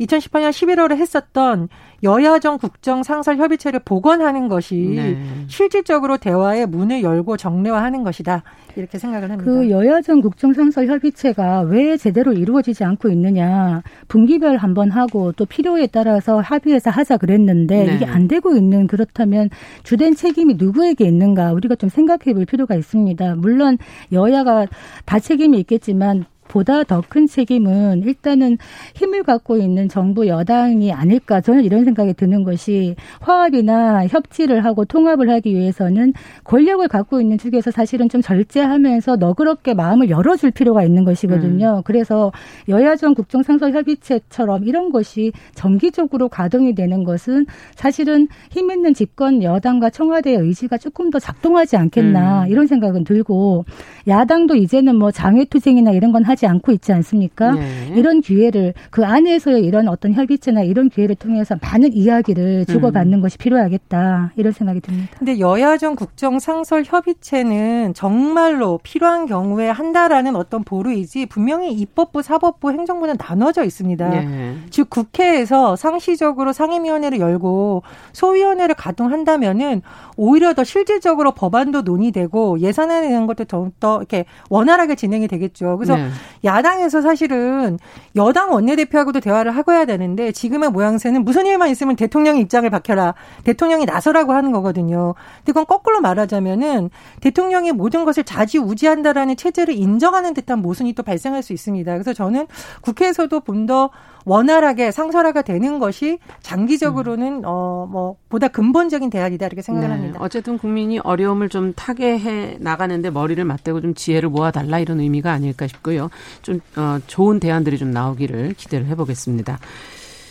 2018년 0.00 0.50
11월에 0.50 0.96
했었던 0.96 1.68
여야정 2.02 2.58
국정 2.58 3.02
상설 3.02 3.38
협의체를 3.38 3.80
복원하는 3.84 4.48
것이 4.48 4.74
네. 4.96 5.16
실질적으로 5.48 6.18
대화의 6.18 6.66
문을 6.66 7.02
열고 7.02 7.36
정례화하는 7.36 8.04
것이다. 8.04 8.42
이렇게 8.76 8.98
생각을 8.98 9.30
합니다. 9.30 9.50
그 9.50 9.70
여야정 9.70 10.20
국정 10.20 10.52
상설 10.52 10.86
협의체가 10.88 11.62
왜 11.62 11.96
제대로 11.96 12.32
이루어지지 12.32 12.84
않고 12.84 13.08
있느냐. 13.08 13.82
분기별 14.08 14.58
한번 14.58 14.90
하고 14.90 15.32
또 15.32 15.46
필요에 15.46 15.86
따라서 15.86 16.40
합의해서 16.40 16.90
하자 16.90 17.16
그랬는데 17.16 17.86
네. 17.86 17.94
이게 17.94 18.04
안 18.04 18.28
되고 18.28 18.54
있는 18.54 18.86
그렇다면 18.86 19.48
주된 19.82 20.14
책임이 20.14 20.54
누구에게 20.54 21.06
있는가 21.06 21.52
우리가 21.52 21.74
좀 21.76 21.88
생각해 21.88 22.34
볼 22.34 22.44
필요가 22.44 22.74
있습니다. 22.74 23.36
물론 23.36 23.78
여야가 24.12 24.66
다 25.06 25.18
책임이 25.18 25.58
있겠지만 25.60 26.26
보다 26.48 26.84
더 26.84 27.02
큰 27.08 27.26
책임은 27.26 28.02
일단은 28.02 28.58
힘을 28.94 29.22
갖고 29.22 29.56
있는 29.56 29.88
정부 29.88 30.26
여당이 30.26 30.92
아닐까 30.92 31.40
저는 31.40 31.64
이런 31.64 31.84
생각이 31.84 32.14
드는 32.14 32.44
것이 32.44 32.96
화합이나 33.20 34.06
협치를 34.06 34.64
하고 34.64 34.84
통합을 34.84 35.30
하기 35.30 35.54
위해서는 35.54 36.12
권력을 36.44 36.86
갖고 36.88 37.20
있는 37.20 37.38
측에서 37.38 37.70
사실은 37.70 38.08
좀 38.08 38.20
절제하면서 38.20 39.16
너그럽게 39.16 39.74
마음을 39.74 40.10
열어줄 40.10 40.50
필요가 40.50 40.82
있는 40.82 41.04
것이거든요. 41.04 41.78
음. 41.78 41.82
그래서 41.84 42.32
여야정 42.68 43.14
국정상설협의체처럼 43.14 44.64
이런 44.64 44.90
것이 44.90 45.32
정기적으로 45.54 46.28
가동이 46.28 46.74
되는 46.74 47.04
것은 47.04 47.46
사실은 47.74 48.28
힘 48.50 48.70
있는 48.70 48.94
집권 48.94 49.42
여당과 49.42 49.90
청와대의 49.90 50.36
의지가 50.38 50.78
조금 50.78 51.10
더 51.10 51.18
작동하지 51.18 51.76
않겠나 51.76 52.42
음. 52.42 52.48
이런 52.48 52.66
생각은 52.66 53.04
들고 53.04 53.64
야당도 54.08 54.56
이제는 54.56 54.96
뭐 54.96 55.10
장외투쟁이나 55.10 55.92
이런 55.92 56.12
건 56.12 56.24
하지 56.24 56.35
않고 56.44 56.72
있지 56.72 56.92
않습니까? 56.92 57.52
네. 57.52 57.92
이런 57.94 58.20
기회를 58.20 58.74
그 58.90 59.04
안에서의 59.04 59.64
이런 59.64 59.86
어떤 59.86 60.12
협의체나 60.12 60.62
이런 60.62 60.88
기회를 60.88 61.14
통해서 61.14 61.56
많은 61.62 61.92
이야기를 61.92 62.66
주고받는 62.66 63.18
음. 63.18 63.22
것이 63.22 63.38
필요하겠다 63.38 64.32
이런 64.34 64.52
생각이 64.52 64.80
듭니다. 64.80 65.16
근데 65.16 65.38
여야정 65.38 65.94
국정 65.94 66.40
상설 66.40 66.82
협의체는 66.84 67.94
정말로 67.94 68.80
필요한 68.82 69.26
경우에 69.26 69.70
한다라는 69.70 70.34
어떤 70.34 70.64
보루이지 70.64 71.26
분명히 71.26 71.72
입법부, 71.72 72.22
사법부, 72.22 72.72
행정부는 72.72 73.16
나눠져 73.18 73.62
있습니다. 73.62 74.08
네. 74.08 74.56
즉 74.70 74.90
국회에서 74.90 75.76
상시적으로 75.76 76.52
상임위원회를 76.52 77.20
열고 77.20 77.84
소위원회를 78.12 78.74
가동한다면은 78.74 79.82
오히려 80.16 80.54
더 80.54 80.64
실질적으로 80.64 81.30
법안도 81.32 81.82
논의되고 81.82 82.58
예산에 82.58 83.08
대한 83.08 83.26
것도 83.28 83.44
더 83.44 83.70
더 83.86 83.98
이렇게 83.98 84.24
원활하게 84.50 84.94
진행이 84.94 85.28
되겠죠. 85.28 85.76
그래서 85.76 85.96
네. 85.96 86.08
야당에서 86.44 87.02
사실은 87.02 87.78
여당 88.16 88.52
원내대표하고도 88.52 89.20
대화를 89.20 89.54
하고 89.54 89.72
해야 89.72 89.84
되는데 89.84 90.32
지금의 90.32 90.70
모양새는 90.70 91.24
무슨 91.24 91.44
일만 91.44 91.68
있으면 91.68 91.96
대통령의 91.96 92.40
입장을 92.42 92.68
밝혀라. 92.70 93.14
대통령이 93.44 93.84
나서라고 93.84 94.32
하는 94.32 94.52
거거든요. 94.52 95.14
근데 95.38 95.52
그건 95.52 95.66
거꾸로 95.66 96.00
말하자면은 96.00 96.90
대통령이 97.20 97.72
모든 97.72 98.04
것을 98.04 98.24
자지우지한다라는 98.24 99.36
체제를 99.36 99.74
인정하는 99.74 100.32
듯한 100.32 100.62
모순이 100.62 100.94
또 100.94 101.02
발생할 101.02 101.42
수 101.42 101.52
있습니다. 101.52 101.92
그래서 101.92 102.14
저는 102.14 102.46
국회에서도 102.80 103.40
좀 103.40 103.66
더 103.66 103.90
원활하게 104.26 104.90
상설화가 104.90 105.42
되는 105.42 105.78
것이 105.78 106.18
장기적으로는 106.42 107.38
음. 107.38 107.44
어뭐 107.44 108.16
보다 108.28 108.48
근본적인 108.48 109.08
대안이다 109.08 109.46
이렇게 109.46 109.62
생각을 109.62 109.88
네. 109.88 109.94
합니다. 109.94 110.18
어쨌든 110.20 110.58
국민이 110.58 110.98
어려움을 110.98 111.48
좀 111.48 111.72
타개해 111.74 112.56
나가는데 112.58 113.10
머리를 113.10 113.42
맞대고 113.44 113.80
좀 113.80 113.94
지혜를 113.94 114.28
모아 114.28 114.50
달라 114.50 114.80
이런 114.80 114.98
의미가 115.00 115.32
아닐까 115.32 115.68
싶고요. 115.68 116.10
좀 116.42 116.60
어, 116.76 116.98
좋은 117.06 117.38
대안들이 117.38 117.78
좀 117.78 117.92
나오기를 117.92 118.54
기대를 118.54 118.86
해보겠습니다. 118.88 119.60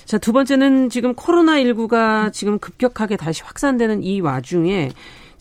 자, 0.04 0.18
두 0.20 0.34
번째는 0.34 0.90
지금 0.90 1.16
코로나19가 1.16 2.32
지금 2.32 2.60
급격하게 2.60 3.16
다시 3.16 3.42
확산되는 3.44 4.04
이 4.04 4.20
와중에 4.20 4.92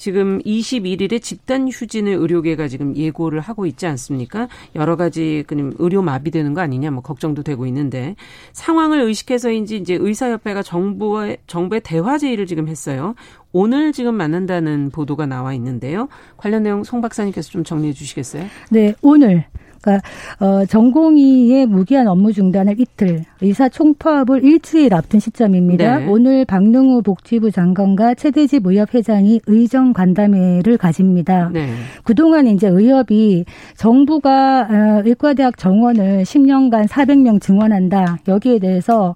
지금 0.04 0.38
21일에 0.40 1.22
집단 1.22 1.66
휴진을 1.66 2.12
의료계가 2.12 2.68
지금 2.68 2.94
예고를 2.94 3.40
하고 3.40 3.64
있지 3.64 3.86
않습니까? 3.86 4.48
여러 4.74 4.96
가지 4.96 5.44
그냥 5.46 5.72
의료 5.78 6.02
마비되는 6.02 6.52
거 6.52 6.60
아니냐 6.60 6.90
뭐 6.90 7.02
걱정도 7.02 7.42
되고 7.42 7.64
있는데 7.68 8.14
상황을 8.52 9.00
의식해서인지 9.00 9.78
이제 9.78 9.96
의사협회가 9.98 10.62
정부의 10.62 11.38
정부의 11.46 11.80
대화 11.82 12.18
제의를 12.18 12.44
지금 12.44 12.68
했어요. 12.68 13.14
오늘 13.50 13.92
지금 13.92 14.14
만난다는 14.14 14.90
보도가 14.90 15.24
나와 15.24 15.54
있는데요. 15.54 16.10
관련 16.36 16.64
내용 16.64 16.84
송 16.84 17.00
박사님께서 17.00 17.48
좀 17.48 17.64
정리해 17.64 17.94
주시겠어요? 17.94 18.44
네, 18.70 18.92
오늘 19.00 19.46
그러니까 19.84 20.00
어, 20.40 20.64
전공의의 20.64 21.66
무기한 21.66 22.08
업무 22.08 22.32
중단을 22.32 22.80
이틀, 22.80 23.24
의사 23.42 23.68
총파업을 23.68 24.42
일주일 24.42 24.94
앞둔 24.94 25.20
시점입니다. 25.20 25.98
네. 25.98 26.06
오늘 26.06 26.46
박능우 26.46 27.02
복지부 27.02 27.50
장관과 27.50 28.14
최대집 28.14 28.66
의협 28.66 28.94
회장이 28.94 29.42
의정 29.46 29.92
간담회를 29.92 30.78
가집니다. 30.78 31.50
네. 31.52 31.68
그동안 32.02 32.46
이제 32.46 32.66
의협이 32.68 33.44
정부가 33.76 34.62
어, 34.62 35.02
의과대학 35.04 35.58
정원을 35.58 36.22
10년간 36.22 36.88
400명 36.88 37.40
증원한다. 37.40 38.18
여기에 38.26 38.60
대해서 38.60 39.14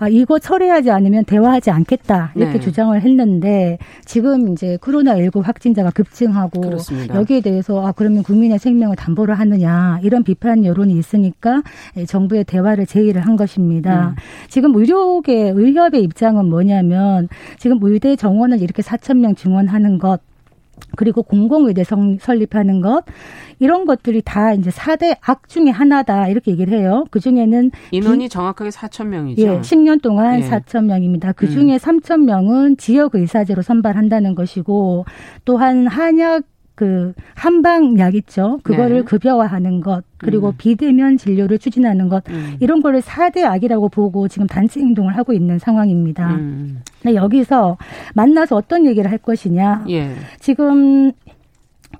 아, 0.00 0.08
이거 0.08 0.38
철회하지 0.38 0.90
않으면 0.90 1.24
대화하지 1.26 1.70
않겠다. 1.70 2.32
이렇게 2.34 2.54
네. 2.54 2.60
주장을 2.60 2.98
했는데 2.98 3.76
지금 4.06 4.48
이제 4.48 4.78
코로나19 4.80 5.42
확진자가 5.42 5.90
급증하고 5.90 6.62
그렇습니다. 6.62 7.14
여기에 7.14 7.42
대해서 7.42 7.86
아, 7.86 7.92
그러면 7.92 8.22
국민의 8.22 8.58
생명을 8.58 8.96
담보를 8.96 9.38
하느냐. 9.38 10.00
이런 10.10 10.24
비판 10.24 10.64
여론이 10.64 10.92
있으니까 10.98 11.62
정부의 12.08 12.42
대화를 12.42 12.84
제의를 12.84 13.24
한 13.24 13.36
것입니다. 13.36 14.08
음. 14.08 14.14
지금 14.48 14.74
의료계 14.74 15.52
의협의 15.54 16.02
입장은 16.02 16.50
뭐냐면 16.50 17.28
지금 17.58 17.78
의대 17.80 18.16
정원을 18.16 18.60
이렇게 18.60 18.82
4천 18.82 19.18
명 19.18 19.36
증원하는 19.36 19.98
것 19.98 20.20
그리고 20.96 21.22
공공의대 21.22 21.84
성, 21.84 22.18
설립하는 22.18 22.80
것 22.80 23.04
이런 23.60 23.84
것들이 23.84 24.22
다 24.24 24.54
이제 24.54 24.70
4대 24.70 25.18
악 25.20 25.48
중에 25.48 25.70
하나다 25.70 26.28
이렇게 26.28 26.50
얘기를 26.50 26.76
해요. 26.76 27.04
그 27.10 27.20
중에는 27.20 27.70
인원이 27.92 28.24
비, 28.24 28.28
정확하게 28.30 28.70
4천 28.70 29.06
명이죠. 29.06 29.42
예, 29.42 29.60
10년 29.60 30.02
동안 30.02 30.40
예. 30.40 30.48
4천 30.48 30.86
명입니다. 30.86 31.32
그 31.32 31.48
중에 31.48 31.74
음. 31.74 31.76
3천 31.76 32.24
명은 32.24 32.78
지역 32.78 33.14
의사제로 33.14 33.62
선발한다는 33.62 34.34
것이고 34.34 35.04
또한 35.44 35.86
한약 35.86 36.44
그 36.80 37.12
한방 37.34 37.98
약 37.98 38.14
있죠. 38.14 38.58
그거를 38.62 39.00
네. 39.00 39.02
급여화하는 39.02 39.82
것 39.82 40.02
그리고 40.16 40.48
음. 40.48 40.54
비대면 40.56 41.18
진료를 41.18 41.58
추진하는 41.58 42.08
것 42.08 42.26
음. 42.30 42.56
이런 42.58 42.80
거를 42.80 43.02
4대 43.02 43.44
악이라고 43.44 43.90
보고 43.90 44.28
지금 44.28 44.46
단체 44.46 44.80
행동을 44.80 45.14
하고 45.14 45.34
있는 45.34 45.58
상황입니다. 45.58 46.36
음. 46.36 46.80
근데 47.02 47.16
여기서 47.16 47.76
만나서 48.14 48.56
어떤 48.56 48.86
얘기를 48.86 49.10
할 49.10 49.18
것이냐. 49.18 49.84
예. 49.90 50.14
지금 50.38 51.12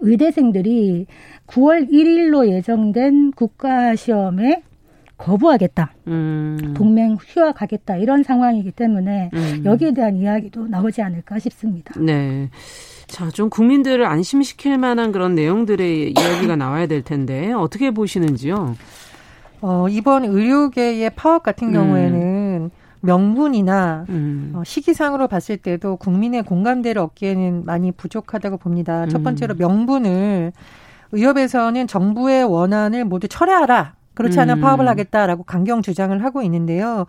의대생들이 0.01 1.05
9월 1.47 1.91
1일로 1.91 2.49
예정된 2.49 3.33
국가 3.33 3.95
시험에 3.95 4.63
거부하겠다. 5.19 5.93
음. 6.07 6.73
동맹 6.75 7.19
휴학하겠다. 7.21 7.97
이런 7.99 8.23
상황이기 8.23 8.71
때문에 8.71 9.29
음. 9.35 9.63
여기에 9.67 9.93
대한 9.93 10.17
이야기도 10.17 10.69
나오지 10.69 11.03
않을까 11.03 11.39
싶습니다. 11.39 11.93
네. 12.01 12.49
자, 13.11 13.29
좀 13.31 13.51
국민들을 13.51 14.07
안심시킬 14.07 14.79
만한 14.79 15.13
그런 15.13 15.35
내용들의 15.35 16.13
이야기가 16.13 16.57
나와야 16.57 16.87
될 16.87 17.03
텐데 17.03 17.53
어떻게 17.53 17.91
보시는지요? 17.91 18.77
어, 19.61 19.87
이번 19.91 20.25
의료계의 20.25 21.11
파업 21.17 21.43
같은 21.43 21.69
음. 21.69 21.73
경우에는 21.73 22.71
명분이나 23.01 24.07
음. 24.09 24.53
어, 24.55 24.63
시기상으로 24.65 25.27
봤을 25.27 25.57
때도 25.57 25.97
국민의 25.97 26.45
공감대를 26.45 27.03
얻기에는 27.03 27.65
많이 27.65 27.93
부족하다고 27.93 28.59
봅니다. 28.59 29.07
첫 29.09 29.19
음. 29.19 29.25
번째로 29.25 29.55
명분을 29.55 30.53
의협에서는 31.13 31.87
정부의 31.89 32.45
원안을 32.45 33.05
모두 33.05 33.27
철회하라. 33.27 33.95
그렇지 34.15 34.39
않으면 34.39 34.59
음. 34.59 34.61
파업을 34.61 34.87
하겠다라고 34.87 35.43
강경 35.45 35.83
주장을 35.83 36.23
하고 36.23 36.43
있는데요. 36.43 37.07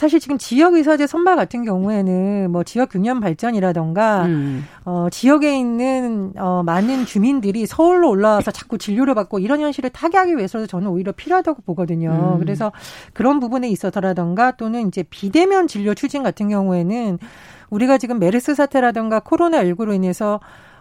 사실 0.00 0.18
지금 0.18 0.38
지역 0.38 0.72
의사제 0.72 1.06
선발 1.06 1.36
같은 1.36 1.62
경우에는 1.62 2.50
뭐 2.50 2.64
지역 2.64 2.88
균형 2.88 3.20
발전이라던가 3.20 4.24
음. 4.24 4.64
어 4.86 5.08
지역에 5.10 5.54
있는 5.58 6.32
어 6.38 6.62
많은 6.62 7.04
주민들이 7.04 7.66
서울로 7.66 8.08
올라와서 8.08 8.50
자꾸 8.50 8.78
진료를 8.78 9.14
받고 9.14 9.40
이런 9.40 9.60
현실을 9.60 9.90
타개하기 9.90 10.38
위해서도 10.38 10.66
저는 10.66 10.88
오히려 10.88 11.12
필요하다고 11.12 11.60
보거든요. 11.66 12.36
음. 12.36 12.38
그래서 12.40 12.72
그런 13.12 13.40
부분에 13.40 13.68
있어서라던가 13.68 14.52
또는 14.52 14.88
이제 14.88 15.02
비대면 15.02 15.66
진료 15.66 15.92
추진 15.92 16.22
같은 16.22 16.48
경우에는 16.48 17.18
우리가 17.68 17.98
지금 17.98 18.18
메르스 18.18 18.54
사태라던가 18.54 19.20
코로나19로 19.20 19.94
인해서 19.94 20.40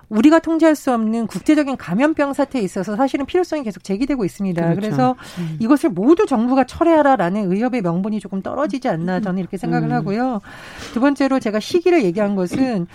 우리가 0.09 0.39
통제할 0.39 0.75
수 0.75 0.91
없는 0.91 1.27
국제적인 1.27 1.77
감염병 1.77 2.33
사태에 2.33 2.61
있어서 2.61 2.95
사실은 2.95 3.25
필요성이 3.25 3.63
계속 3.63 3.83
제기되고 3.83 4.25
있습니다. 4.25 4.61
그렇죠. 4.61 4.81
그래서 4.81 5.15
음. 5.37 5.57
이것을 5.59 5.91
모두 5.91 6.25
정부가 6.25 6.65
철회하라라는 6.65 7.51
의협의 7.51 7.81
명분이 7.81 8.19
조금 8.19 8.41
떨어지지 8.41 8.87
않나 8.89 9.19
저는 9.21 9.39
이렇게 9.39 9.57
생각을 9.57 9.89
음. 9.89 9.93
하고요. 9.93 10.41
두 10.93 10.99
번째로 10.99 11.39
제가 11.39 11.59
시기를 11.59 12.03
얘기한 12.03 12.35
것은 12.35 12.87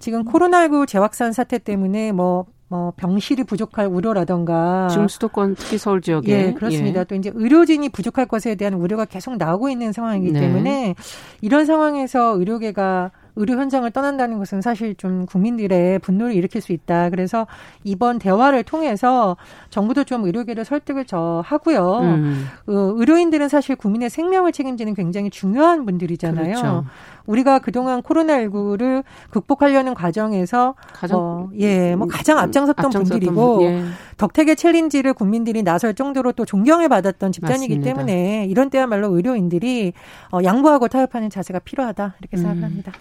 지금 0.00 0.24
코로나19 0.24 0.88
재확산 0.88 1.32
사태 1.32 1.58
때문에 1.58 2.12
뭐뭐 2.12 2.94
병실이 2.96 3.44
부족할 3.44 3.86
우려라던가 3.86 4.88
지금 4.90 5.08
수도권 5.08 5.56
특히 5.56 5.76
서울 5.76 6.00
지역에 6.00 6.32
예 6.32 6.52
그렇습니다. 6.54 7.00
예. 7.00 7.04
또 7.04 7.14
이제 7.14 7.30
의료진이 7.34 7.90
부족할 7.90 8.26
것에 8.26 8.54
대한 8.54 8.74
우려가 8.74 9.04
계속 9.04 9.36
나오고 9.36 9.68
있는 9.68 9.92
상황이기 9.92 10.32
네. 10.32 10.40
때문에 10.40 10.94
이런 11.42 11.66
상황에서 11.66 12.38
의료계가 12.38 13.10
의료 13.36 13.54
현장을 13.54 13.90
떠난다는 13.90 14.38
것은 14.38 14.60
사실 14.60 14.94
좀 14.94 15.26
국민들의 15.26 15.98
분노를 16.00 16.34
일으킬 16.34 16.60
수 16.60 16.72
있다. 16.72 17.10
그래서 17.10 17.46
이번 17.84 18.18
대화를 18.18 18.62
통해서 18.62 19.36
정부도 19.70 20.04
좀 20.04 20.24
의료계를 20.24 20.64
설득을 20.64 21.06
저 21.06 21.42
하고요. 21.44 22.00
음. 22.00 22.46
어, 22.66 22.72
의료인들은 22.72 23.48
사실 23.48 23.76
국민의 23.76 24.10
생명을 24.10 24.52
책임지는 24.52 24.94
굉장히 24.94 25.30
중요한 25.30 25.84
분들이잖아요. 25.86 26.54
그렇죠. 26.54 26.84
우리가 27.26 27.60
그동안 27.60 28.02
코로나19를 28.02 29.04
극복하려는 29.30 29.94
과정에서 29.94 30.74
가장 30.92 31.18
어, 31.18 31.50
예, 31.58 31.94
뭐 31.94 32.08
가장 32.08 32.38
앞장섰던, 32.38 32.84
앞장섰던 32.84 33.20
분들이고 33.20 33.62
예. 33.62 33.84
덕택의 34.16 34.56
챌린지를 34.56 35.14
국민들이 35.14 35.62
나설 35.62 35.94
정도로 35.94 36.32
또 36.32 36.44
존경을 36.44 36.88
받았던 36.88 37.32
집단이기 37.32 37.76
맞습니다. 37.76 37.84
때문에 37.84 38.46
이런 38.48 38.70
때야말로 38.70 39.14
의료인들이 39.14 39.92
어, 40.32 40.38
양보하고 40.42 40.88
타협하는 40.88 41.30
자세가 41.30 41.60
필요하다 41.60 42.14
이렇게 42.20 42.36
음. 42.36 42.42
생각합니다. 42.42 42.92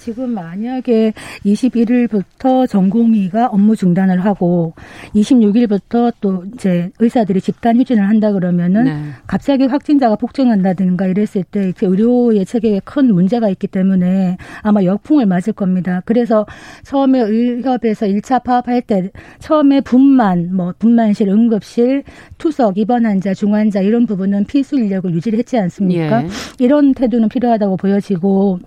지금 0.00 0.30
만약에 0.30 1.12
21일부터 1.44 2.66
전공의가 2.66 3.48
업무 3.48 3.76
중단을 3.76 4.24
하고 4.24 4.72
26일부터 5.14 6.14
또 6.22 6.44
이제 6.54 6.90
의사들이 6.98 7.42
집단 7.42 7.76
휴진을 7.76 8.08
한다 8.08 8.32
그러면은 8.32 8.84
네. 8.84 9.02
갑자기 9.26 9.66
확진자가 9.66 10.16
폭증한다든가 10.16 11.06
이랬을 11.06 11.44
때 11.50 11.74
의료의 11.82 12.46
체계에 12.46 12.80
큰 12.82 13.12
문제가 13.12 13.50
있기 13.50 13.66
때문에 13.66 14.38
아마 14.62 14.82
역풍을 14.82 15.26
맞을 15.26 15.52
겁니다. 15.52 16.00
그래서 16.06 16.46
처음에 16.82 17.20
의협에서 17.20 18.06
1차 18.06 18.42
파업할 18.42 18.80
때 18.80 19.10
처음에 19.38 19.82
분만 19.82 20.56
뭐 20.56 20.72
분만실, 20.78 21.28
응급실, 21.28 22.04
투석, 22.38 22.78
입원 22.78 23.04
환자, 23.04 23.34
중환자 23.34 23.82
이런 23.82 24.06
부분은 24.06 24.46
필수 24.46 24.76
인력을 24.76 25.12
유지를 25.12 25.38
했지 25.38 25.58
않습니까? 25.58 26.24
예. 26.24 26.28
이런 26.58 26.94
태도는 26.94 27.28
필요하다고 27.28 27.76
보여지고 27.76 28.60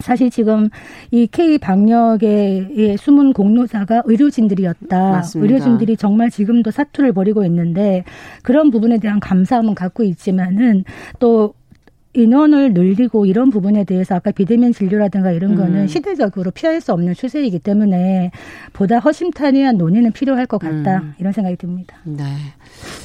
사실 0.00 0.30
지금 0.30 0.68
이 1.10 1.26
K 1.26 1.58
방역의 1.58 2.96
숨은 2.98 3.32
공로자가 3.32 4.02
의료진들이었다. 4.04 5.10
맞습니다. 5.10 5.46
의료진들이 5.46 5.96
정말 5.96 6.30
지금도 6.30 6.70
사투를 6.70 7.12
벌이고 7.12 7.44
있는데 7.44 8.04
그런 8.42 8.70
부분에 8.70 8.98
대한 8.98 9.20
감사함은 9.20 9.74
갖고 9.74 10.02
있지만은 10.02 10.84
또 11.18 11.54
인원을 12.16 12.72
늘리고 12.72 13.26
이런 13.26 13.50
부분에 13.50 13.84
대해서 13.84 14.14
아까 14.14 14.30
비대면 14.30 14.72
진료라든가 14.72 15.32
이런 15.32 15.52
음. 15.52 15.56
거는 15.56 15.86
시대적으로 15.86 16.50
피할 16.50 16.80
수 16.80 16.92
없는 16.92 17.14
추세이기 17.14 17.58
때문에 17.58 18.30
보다 18.72 18.98
허심탄회한 18.98 19.76
논의는 19.76 20.12
필요할 20.12 20.46
것 20.46 20.58
같다. 20.58 20.98
음. 20.98 21.14
이런 21.18 21.32
생각이 21.32 21.56
듭니다. 21.56 21.96
네. 22.04 22.24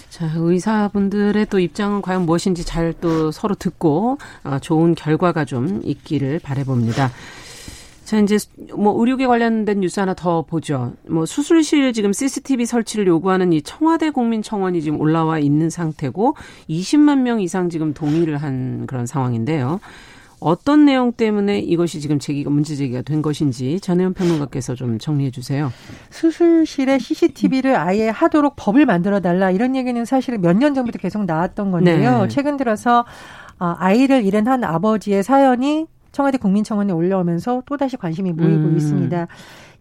자, 0.09 0.29
의사분들의 0.35 1.47
또 1.49 1.59
입장은 1.59 2.01
과연 2.01 2.25
무엇인지 2.25 2.65
잘 2.65 2.91
또 3.01 3.31
서로 3.31 3.55
듣고 3.55 4.17
어, 4.43 4.59
좋은 4.59 4.95
결과가 4.95 5.45
좀 5.45 5.81
있기를 5.83 6.39
바래봅니다. 6.39 7.09
자, 8.11 8.19
이제 8.19 8.37
뭐 8.75 8.99
의료계 8.99 9.25
관련된 9.25 9.79
뉴스 9.79 10.01
하나 10.01 10.13
더 10.13 10.41
보죠. 10.41 10.91
뭐 11.07 11.25
수술실 11.25 11.93
지금 11.93 12.11
CCTV 12.11 12.65
설치를 12.65 13.07
요구하는 13.07 13.53
이 13.53 13.61
청와대 13.61 14.09
국민청원이 14.09 14.81
지금 14.81 14.99
올라와 14.99 15.39
있는 15.39 15.69
상태고 15.69 16.35
20만 16.69 17.19
명 17.19 17.39
이상 17.39 17.69
지금 17.69 17.93
동의를 17.93 18.35
한 18.35 18.85
그런 18.85 19.05
상황인데요. 19.05 19.79
어떤 20.41 20.83
내용 20.83 21.13
때문에 21.13 21.59
이것이 21.59 22.01
지금 22.01 22.19
제기가 22.19 22.49
문제 22.49 22.75
제기가 22.75 23.01
된 23.01 23.21
것인지 23.21 23.79
전혜연 23.79 24.13
평론가께서 24.13 24.75
좀 24.75 24.99
정리해 24.99 25.31
주세요. 25.31 25.71
수술실에 26.09 26.99
CCTV를 26.99 27.77
아예 27.77 28.09
하도록 28.09 28.53
법을 28.57 28.85
만들어 28.85 29.21
달라 29.21 29.51
이런 29.51 29.73
얘기는 29.77 30.03
사실 30.03 30.37
몇 30.37 30.57
년 30.57 30.73
전부터 30.73 30.99
계속 30.99 31.23
나왔던 31.23 31.71
건데요. 31.71 32.23
네. 32.23 32.27
최근 32.27 32.57
들어서 32.57 33.05
어, 33.57 33.75
아이를 33.77 34.25
잃은 34.25 34.47
한 34.47 34.65
아버지의 34.65 35.23
사연이 35.23 35.85
청와대 36.11 36.37
국민청원에 36.37 36.91
올라오면서 36.93 37.63
또다시 37.65 37.97
관심이 37.97 38.31
모이고 38.33 38.63
음. 38.69 38.77
있습니다. 38.77 39.27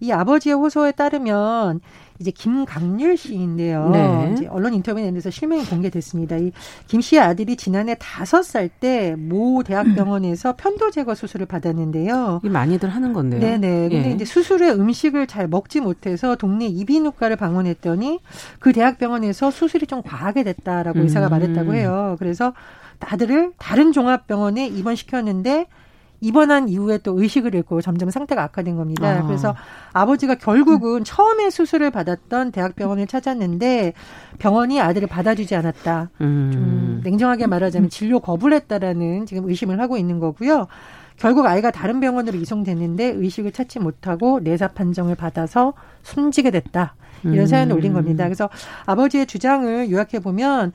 이 0.02 0.12
아버지의 0.12 0.54
호소에 0.54 0.92
따르면 0.92 1.80
이제 2.18 2.30
김강률 2.30 3.16
씨인데요. 3.16 3.90
네. 3.90 4.32
이제 4.32 4.46
언론 4.46 4.72
인터뷰에 4.74 5.02
내면서 5.04 5.30
실명이 5.30 5.64
공개됐습니다. 5.66 6.36
이 6.36 6.52
김 6.86 7.00
씨의 7.00 7.20
아들이 7.22 7.56
지난해 7.56 7.96
다섯 7.98 8.42
살 8.42 8.68
때 8.80 9.14
모 9.18 9.62
대학병원에서 9.62 10.56
편도 10.56 10.90
제거 10.90 11.14
수술을 11.14 11.46
받았는데요. 11.46 12.40
이 12.44 12.48
많이들 12.48 12.88
하는 12.88 13.12
건데요. 13.12 13.40
네네. 13.40 13.88
근데 13.90 14.10
예. 14.10 14.12
이제 14.12 14.24
수술 14.24 14.60
후에 14.60 14.70
음식을 14.70 15.26
잘 15.26 15.48
먹지 15.48 15.80
못해서 15.80 16.36
동네 16.36 16.66
이비인후과를 16.66 17.36
방문했더니 17.36 18.20
그 18.58 18.72
대학병원에서 18.72 19.50
수술이 19.50 19.86
좀 19.86 20.02
과하게 20.02 20.44
됐다라고 20.44 20.98
음. 21.00 21.02
의사가 21.04 21.28
말했다고 21.28 21.74
해요. 21.74 22.16
그래서 22.18 22.52
아들을 23.00 23.52
다른 23.58 23.92
종합병원에 23.92 24.66
입원시켰는데 24.68 25.66
입원한 26.20 26.68
이후에 26.68 26.98
또 26.98 27.20
의식을 27.20 27.54
잃고 27.54 27.80
점점 27.80 28.10
상태가 28.10 28.42
악화된 28.44 28.76
겁니다. 28.76 29.08
아. 29.08 29.26
그래서 29.26 29.54
아버지가 29.92 30.36
결국은 30.36 31.04
처음에 31.04 31.50
수술을 31.50 31.90
받았던 31.90 32.52
대학병원을 32.52 33.06
찾았는데 33.06 33.94
병원이 34.38 34.80
아들을 34.80 35.08
받아주지 35.08 35.54
않았다. 35.54 36.10
음. 36.20 36.50
좀 36.52 37.00
냉정하게 37.04 37.46
말하자면 37.46 37.90
진료 37.90 38.20
거부를 38.20 38.56
했다라는 38.56 39.26
지금 39.26 39.48
의심을 39.48 39.80
하고 39.80 39.96
있는 39.96 40.18
거고요. 40.18 40.66
결국 41.16 41.46
아이가 41.46 41.70
다른 41.70 42.00
병원으로 42.00 42.38
이송됐는데 42.38 43.04
의식을 43.04 43.52
찾지 43.52 43.78
못하고 43.78 44.40
내사 44.40 44.68
판정을 44.68 45.14
받아서 45.16 45.74
숨지게 46.02 46.50
됐다. 46.50 46.94
이런 47.24 47.46
사연을 47.46 47.76
올린 47.76 47.92
겁니다. 47.92 48.24
그래서 48.24 48.48
아버지의 48.86 49.26
주장을 49.26 49.90
요약해 49.90 50.20
보면 50.20 50.72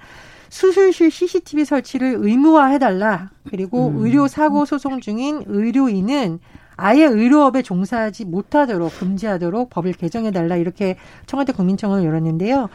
수술실 0.55 1.11
CCTV 1.11 1.65
설치를 1.65 2.15
의무화해달라. 2.17 3.29
그리고 3.49 3.89
음. 3.89 3.97
의료 3.97 4.29
사고 4.29 4.63
소송 4.63 5.01
중인 5.01 5.43
의료인은 5.47 6.39
아예 6.77 7.05
의료업에 7.05 7.61
종사하지 7.61 8.25
못하도록 8.25 8.99
금지하도록 8.99 9.69
법을 9.69 9.93
개정해달라 9.93 10.55
이렇게 10.55 10.95
청와대 11.25 11.51
국민청원을 11.51 12.05
열었는데요. 12.05 12.69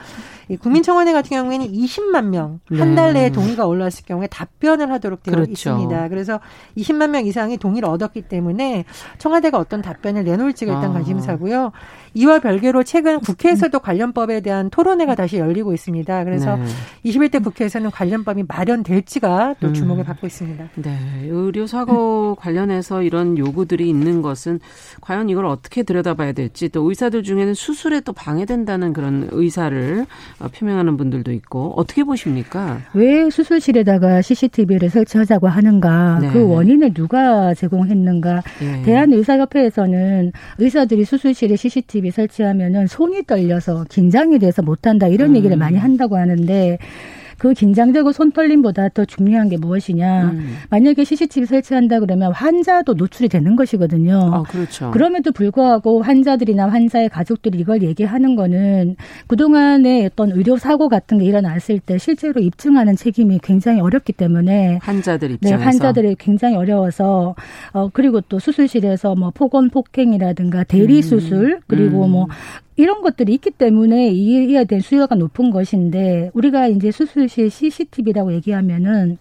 이 0.48 0.56
국민청원회 0.56 1.12
같은 1.12 1.30
경우에는 1.30 1.70
20만 1.70 2.26
명 2.26 2.60
한달 2.70 3.12
네. 3.12 3.20
내에 3.20 3.30
동의가 3.30 3.66
올라왔을 3.66 4.04
경우에 4.04 4.26
답변을 4.26 4.90
하도록 4.92 5.22
되어 5.22 5.34
그렇죠. 5.34 5.52
있습니다. 5.52 6.08
그래서 6.08 6.40
20만 6.76 7.10
명 7.10 7.26
이상이 7.26 7.56
동의를 7.56 7.88
얻었기 7.88 8.22
때문에 8.22 8.84
청와대가 9.18 9.58
어떤 9.58 9.82
답변을 9.82 10.24
내놓을지가 10.24 10.74
일단 10.74 10.90
아. 10.90 10.94
관심사고요. 10.94 11.72
이와 12.14 12.40
별개로 12.40 12.82
최근 12.82 13.20
국회에서도 13.20 13.78
관련법에 13.78 14.40
대한 14.40 14.70
토론회가 14.70 15.14
다시 15.14 15.38
열리고 15.38 15.72
있습니다. 15.72 16.24
그래서 16.24 16.56
네. 16.56 16.64
21대 17.04 17.42
국회에서는 17.42 17.90
관련법이 17.90 18.44
마련될지가 18.48 19.56
또 19.60 19.68
음. 19.68 19.74
주목을 19.74 20.04
음. 20.04 20.06
받고 20.06 20.26
있습니다. 20.26 20.68
네. 20.76 20.98
의료 21.28 21.66
사고 21.66 22.34
관련해서 22.34 23.02
이런 23.02 23.38
요구들이 23.38 23.88
있는 23.88 24.22
것은 24.22 24.60
과연 25.00 25.28
이걸 25.28 25.46
어떻게 25.46 25.82
들여다봐야 25.82 26.32
될지 26.32 26.68
또 26.68 26.88
의사들 26.88 27.22
중에는 27.22 27.54
수술에 27.54 28.00
또 28.00 28.12
방해된다는 28.12 28.92
그런 28.92 29.28
의사를 29.30 30.06
어, 30.40 30.48
표명하는 30.48 30.96
분들도 30.96 31.32
있고 31.32 31.74
어떻게 31.76 32.04
보십니까? 32.04 32.80
왜 32.94 33.30
수술실에다가 33.30 34.22
CCTV를 34.22 34.90
설치하자고 34.90 35.48
하는가? 35.48 36.18
네. 36.20 36.30
그 36.32 36.46
원인을 36.46 36.94
누가 36.94 37.54
제공했는가? 37.54 38.42
네. 38.60 38.82
대한의사협회에서는 38.82 40.32
의사들이 40.58 41.04
수술실에 41.04 41.56
CCTV 41.56 41.99
설치하면은 42.08 42.86
손이 42.86 43.24
떨려서 43.26 43.84
긴장이 43.90 44.38
돼서 44.38 44.62
못한다 44.62 45.08
이런 45.08 45.30
음. 45.30 45.36
얘기를 45.36 45.58
많이 45.58 45.76
한다고 45.76 46.16
하는데 46.16 46.78
그 47.40 47.54
긴장되고 47.54 48.12
손떨림보다 48.12 48.90
더 48.90 49.06
중요한 49.06 49.48
게 49.48 49.56
무엇이냐. 49.56 50.24
음. 50.24 50.56
만약에 50.68 51.04
CCTV 51.04 51.46
설치한다 51.46 52.00
그러면 52.00 52.32
환자도 52.32 52.92
노출이 52.92 53.30
되는 53.30 53.56
것이거든요. 53.56 54.30
아, 54.30 54.42
그렇죠. 54.42 54.90
그럼에도 54.90 55.32
불구하고 55.32 56.02
환자들이나 56.02 56.68
환자의 56.68 57.08
가족들이 57.08 57.58
이걸 57.58 57.82
얘기하는 57.82 58.36
거는 58.36 58.96
그동안의 59.26 60.04
어떤 60.04 60.32
의료 60.32 60.58
사고 60.58 60.90
같은 60.90 61.16
게 61.16 61.24
일어났을 61.24 61.78
때 61.78 61.96
실제로 61.96 62.42
입증하는 62.42 62.94
책임이 62.94 63.38
굉장히 63.42 63.80
어렵기 63.80 64.12
때문에 64.12 64.78
환자들 64.82 65.28
네, 65.28 65.34
입장에서 65.36 65.56
네, 65.56 65.64
환자들이 65.64 66.16
굉장히 66.18 66.56
어려워서 66.56 67.36
어 67.72 67.88
그리고 67.90 68.20
또 68.20 68.38
수술실에서 68.38 69.14
뭐 69.14 69.30
폭언 69.30 69.70
폭행이라든가 69.70 70.64
대리 70.64 71.00
수술 71.00 71.54
음. 71.54 71.60
그리고 71.66 72.04
음. 72.04 72.10
뭐 72.10 72.26
이런 72.76 73.02
것들이 73.02 73.34
있기 73.34 73.50
때문에 73.50 74.10
이에 74.10 74.64
대한 74.64 74.80
수요가 74.80 75.14
높은 75.14 75.50
것인데 75.50 76.30
우리가 76.34 76.68
이제 76.68 76.90
수술실 76.90 77.50
CCTV라고 77.50 78.32
얘기하면은 78.34 79.18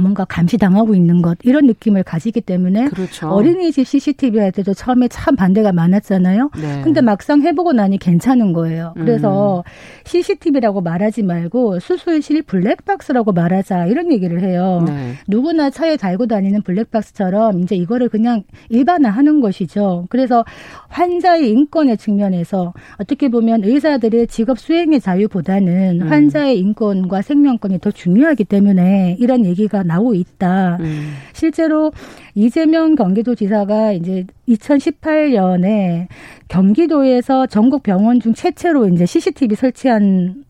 뭔가 0.00 0.24
감시당하고 0.24 0.94
있는 0.94 1.22
것 1.22 1.38
이런 1.42 1.66
느낌을 1.66 2.02
가지기 2.02 2.40
때문에 2.40 2.88
그렇죠. 2.88 3.28
어린이집 3.28 3.86
CCTV 3.86 4.40
할 4.40 4.52
때도 4.52 4.74
처음에 4.74 5.08
참 5.08 5.36
반대가 5.36 5.72
많았잖아요. 5.72 6.50
네. 6.60 6.80
근데 6.82 7.00
막상 7.00 7.42
해보고 7.42 7.72
나니 7.72 7.98
괜찮은 7.98 8.52
거예요. 8.52 8.92
그래서 8.96 9.58
음. 9.58 9.62
CCTV라고 10.04 10.80
말하지 10.80 11.22
말고 11.22 11.78
수술실 11.80 12.42
블랙박스라고 12.42 13.32
말하자 13.32 13.86
이런 13.86 14.12
얘기를 14.12 14.42
해요. 14.42 14.84
네. 14.86 15.14
누구나 15.28 15.70
차에 15.70 15.96
달고 15.96 16.26
다니는 16.26 16.62
블랙박스처럼 16.62 17.60
이제 17.60 17.76
이거를 17.76 18.08
그냥 18.08 18.42
일반화하는 18.68 19.40
것이죠. 19.40 20.06
그래서 20.10 20.44
환자의 20.88 21.50
인권의 21.50 21.96
측면에서 21.96 22.72
어떻게 22.98 23.28
보면 23.28 23.64
의사들의 23.64 24.26
직업 24.28 24.58
수행의 24.58 25.00
자유보다는 25.00 26.02
음. 26.02 26.08
환자의 26.08 26.58
인권과 26.58 27.22
생명권이 27.22 27.80
더 27.80 27.90
중요하기 27.90 28.44
때문에 28.44 29.16
이런 29.18 29.44
얘기가 29.44 29.82
나오고 29.90 30.14
있다. 30.14 30.78
음. 30.80 31.14
실제로 31.32 31.92
이재명 32.34 32.94
경기도지사가 32.94 33.92
이제 33.92 34.24
2018년에 34.48 36.06
경기도에서 36.48 37.46
전국 37.46 37.82
병원 37.82 38.20
중 38.20 38.32
최초로 38.34 38.88
이제 38.88 39.04
CCTV 39.06 39.56
설치한 39.56 40.44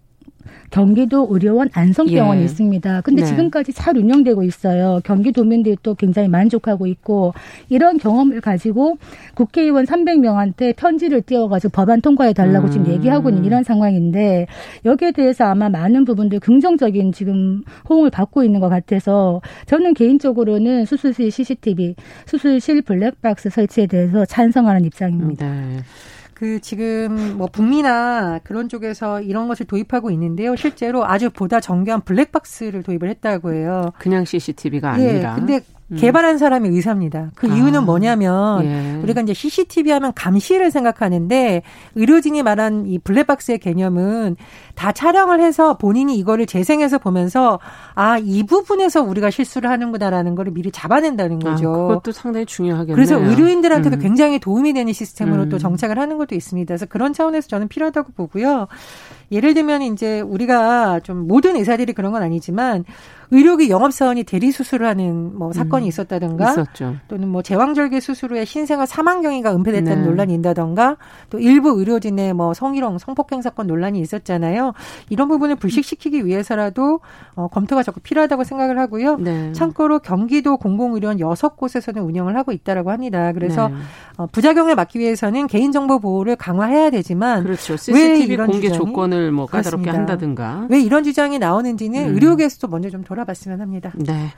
경기도 0.70 1.26
의료원 1.30 1.68
안성병원이 1.72 2.40
예. 2.40 2.44
있습니다. 2.44 3.00
근데 3.02 3.22
네. 3.22 3.28
지금까지 3.28 3.72
잘 3.72 3.96
운영되고 3.96 4.42
있어요. 4.44 5.00
경기도민들이 5.04 5.76
또 5.82 5.94
굉장히 5.94 6.28
만족하고 6.28 6.86
있고 6.86 7.34
이런 7.68 7.98
경험을 7.98 8.40
가지고 8.40 8.96
국회의원 9.34 9.84
300명한테 9.84 10.74
편지를 10.76 11.22
띄워가지고 11.22 11.72
법안 11.72 12.00
통과해 12.00 12.32
달라고 12.32 12.66
음. 12.66 12.70
지금 12.70 12.86
얘기하고 12.88 13.30
있는 13.30 13.44
이런 13.44 13.64
상황인데 13.64 14.46
여기에 14.84 15.12
대해서 15.12 15.44
아마 15.44 15.68
많은 15.68 16.04
부분들 16.04 16.40
긍정적인 16.40 17.12
지금 17.12 17.62
호응을 17.88 18.10
받고 18.10 18.44
있는 18.44 18.60
것 18.60 18.68
같아서 18.68 19.40
저는 19.66 19.94
개인적으로는 19.94 20.84
수술실 20.84 21.30
CCTV, 21.30 21.96
수술실 22.26 22.82
블랙박스 22.82 23.50
설치에 23.50 23.86
대해서 23.86 24.24
찬성하는 24.24 24.84
입장입니다. 24.84 25.46
네. 25.46 25.78
그 26.40 26.58
지금 26.58 27.36
뭐 27.36 27.48
북미나 27.48 28.38
그런 28.44 28.70
쪽에서 28.70 29.20
이런 29.20 29.46
것을 29.46 29.66
도입하고 29.66 30.10
있는데요. 30.12 30.56
실제로 30.56 31.04
아주 31.04 31.28
보다 31.28 31.60
정교한 31.60 32.00
블랙박스를 32.00 32.82
도입을 32.82 33.10
했다고 33.10 33.52
해요. 33.52 33.92
그냥 33.98 34.24
CCTV가 34.24 34.98
예, 35.02 35.10
아니라. 35.10 35.32
예, 35.32 35.38
근데 35.38 35.56
음. 35.56 35.79
개발한 35.96 36.38
사람이 36.38 36.68
의사입니다. 36.68 37.30
그 37.34 37.50
아. 37.50 37.54
이유는 37.54 37.84
뭐냐면 37.84 38.64
예. 38.64 39.00
우리가 39.02 39.22
이제 39.22 39.34
CCTV 39.34 39.92
하면 39.92 40.12
감시를 40.14 40.70
생각하는데 40.70 41.62
의료진이 41.94 42.42
말한 42.42 42.86
이 42.86 42.98
블랙박스의 42.98 43.58
개념은 43.58 44.36
다 44.74 44.92
촬영을 44.92 45.40
해서 45.40 45.76
본인이 45.76 46.16
이거를 46.16 46.46
재생해서 46.46 46.98
보면서 46.98 47.58
아, 47.94 48.18
이 48.18 48.44
부분에서 48.44 49.02
우리가 49.02 49.30
실수를 49.30 49.70
하는구나라는 49.70 50.34
거를 50.34 50.52
미리 50.52 50.70
잡아낸다는 50.70 51.40
아, 51.44 51.50
거죠. 51.50 51.72
아, 51.72 51.88
그것도 51.88 52.12
상당히 52.12 52.46
중요하겠네요. 52.46 52.94
그래서 52.94 53.18
의료인들한테도 53.18 53.96
음. 53.96 54.00
굉장히 54.00 54.38
도움이 54.38 54.72
되는 54.72 54.92
시스템으로 54.92 55.44
음. 55.44 55.48
또 55.48 55.58
정착을 55.58 55.98
하는 55.98 56.18
것도 56.18 56.34
있습니다. 56.34 56.68
그래서 56.68 56.86
그런 56.86 57.12
차원에서 57.12 57.48
저는 57.48 57.68
필요하다고 57.68 58.12
보고요. 58.12 58.68
예를 59.32 59.54
들면 59.54 59.82
이제 59.82 60.20
우리가 60.20 61.00
좀 61.00 61.28
모든 61.28 61.56
의사들이 61.56 61.92
그런 61.92 62.12
건 62.12 62.22
아니지만 62.22 62.84
의료기 63.30 63.70
영업사원이 63.70 64.24
대리 64.24 64.50
수술을 64.50 64.86
하는 64.86 65.36
뭐 65.36 65.52
사건이 65.52 65.86
음, 65.86 65.88
있었다든가 65.88 66.50
있었죠. 66.50 66.96
또는 67.08 67.28
뭐 67.28 67.42
제왕절개 67.42 68.00
수술 68.00 68.32
후에 68.32 68.44
신생아 68.44 68.86
사망 68.86 69.22
경위가 69.22 69.54
은폐됐다는 69.54 70.02
네. 70.02 70.08
논란이 70.08 70.34
있다던가 70.34 70.96
또 71.30 71.38
일부 71.38 71.78
의료진의 71.78 72.34
뭐 72.34 72.54
성희롱 72.54 72.98
성폭행 72.98 73.42
사건 73.42 73.66
논란이 73.68 74.00
있었잖아요. 74.00 74.72
이런 75.08 75.28
부분을 75.28 75.56
불식시키기 75.56 76.26
위해서라도 76.26 77.00
어, 77.34 77.48
검토가 77.48 77.82
적극 77.82 78.02
필요하다고 78.02 78.44
생각을 78.44 78.78
하고요. 78.78 79.16
네. 79.18 79.52
참고로 79.52 80.00
경기도 80.00 80.56
공공의료원 80.56 81.20
여섯 81.20 81.56
곳에서는 81.56 82.02
운영을 82.02 82.36
하고 82.36 82.52
있다라고 82.52 82.90
합니다. 82.90 83.32
그래서 83.32 83.68
네. 83.68 83.74
어, 84.16 84.26
부작용을 84.26 84.74
막기 84.74 84.98
위해서는 84.98 85.46
개인정보 85.46 86.00
보호를 86.00 86.36
강화해야 86.36 86.90
되지만 86.90 87.44
그렇죠. 87.44 87.76
CCTV 87.76 88.00
왜 88.02 88.34
이런 88.34 88.46
공개 88.48 88.68
주장이? 88.68 88.78
조건을 88.78 89.30
뭐 89.32 89.46
까다롭게 89.46 89.84
그렇습니다. 89.84 89.98
한다든가 89.98 90.66
왜 90.68 90.80
이런 90.80 91.04
주장이 91.04 91.38
나오는지는 91.38 92.08
음. 92.08 92.14
의료계에서도 92.14 92.68
먼저 92.68 92.90
좀 92.90 93.04
돌아 93.04 93.19
돌아봤으면 93.20 93.60
합니다. 93.60 93.92
네. 93.96 94.32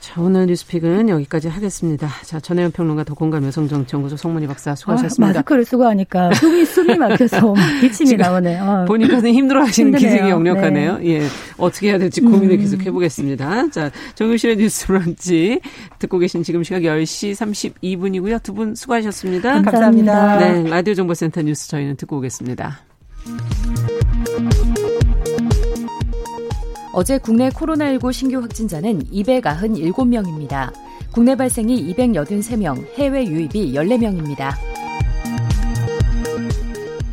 자, 0.00 0.20
오늘 0.20 0.46
뉴스픽은 0.46 1.08
여기까지 1.10 1.48
하겠습니다. 1.48 2.08
자, 2.24 2.40
전혜연 2.40 2.70
평론가 2.72 3.04
더 3.04 3.14
공감 3.14 3.44
여성정치연구소 3.44 4.16
송문희 4.16 4.46
박사 4.46 4.74
수고하셨습니다. 4.74 5.24
아, 5.26 5.32
마스크를 5.34 5.64
쓰고 5.64 5.84
하니까 5.84 6.32
숨이, 6.34 6.64
숨이 6.64 6.96
막혀서 6.96 7.54
기침이 7.80 8.16
나오네. 8.16 8.58
요 8.58 8.84
본인께서는 8.88 9.32
힘들어 9.34 9.62
하시는 9.62 9.92
기색이 9.98 10.28
역력하네요. 10.30 10.98
네. 10.98 11.06
예. 11.20 11.26
어떻게 11.58 11.90
해야 11.90 11.98
될지 11.98 12.20
고민을 12.22 12.56
음. 12.56 12.60
계속 12.60 12.84
해보겠습니다. 12.84 13.70
자, 13.70 13.90
정유실의 14.14 14.56
뉴스 14.56 14.86
브런치 14.86 15.60
듣고 15.98 16.18
계신 16.18 16.42
지금 16.42 16.62
시각 16.64 16.80
10시 16.80 17.32
32분이고요. 17.82 18.42
두 18.42 18.50
분 18.50 18.74
수고하셨습니다. 18.74 19.62
감사합니다. 19.62 20.38
네, 20.38 20.68
라디오 20.68 20.94
정보센터 20.94 21.42
뉴스 21.42 21.68
저희는 21.68 21.96
듣고 21.96 22.16
오겠습니다. 22.18 22.80
어제 26.92 27.18
국내 27.18 27.48
코로나19 27.50 28.12
신규 28.12 28.38
확진자는 28.40 29.04
297명입니다. 29.04 30.72
국내 31.12 31.36
발생이 31.36 31.94
283명, 31.94 32.84
해외 32.96 33.24
유입이 33.26 33.74
14명입니다. 33.74 34.52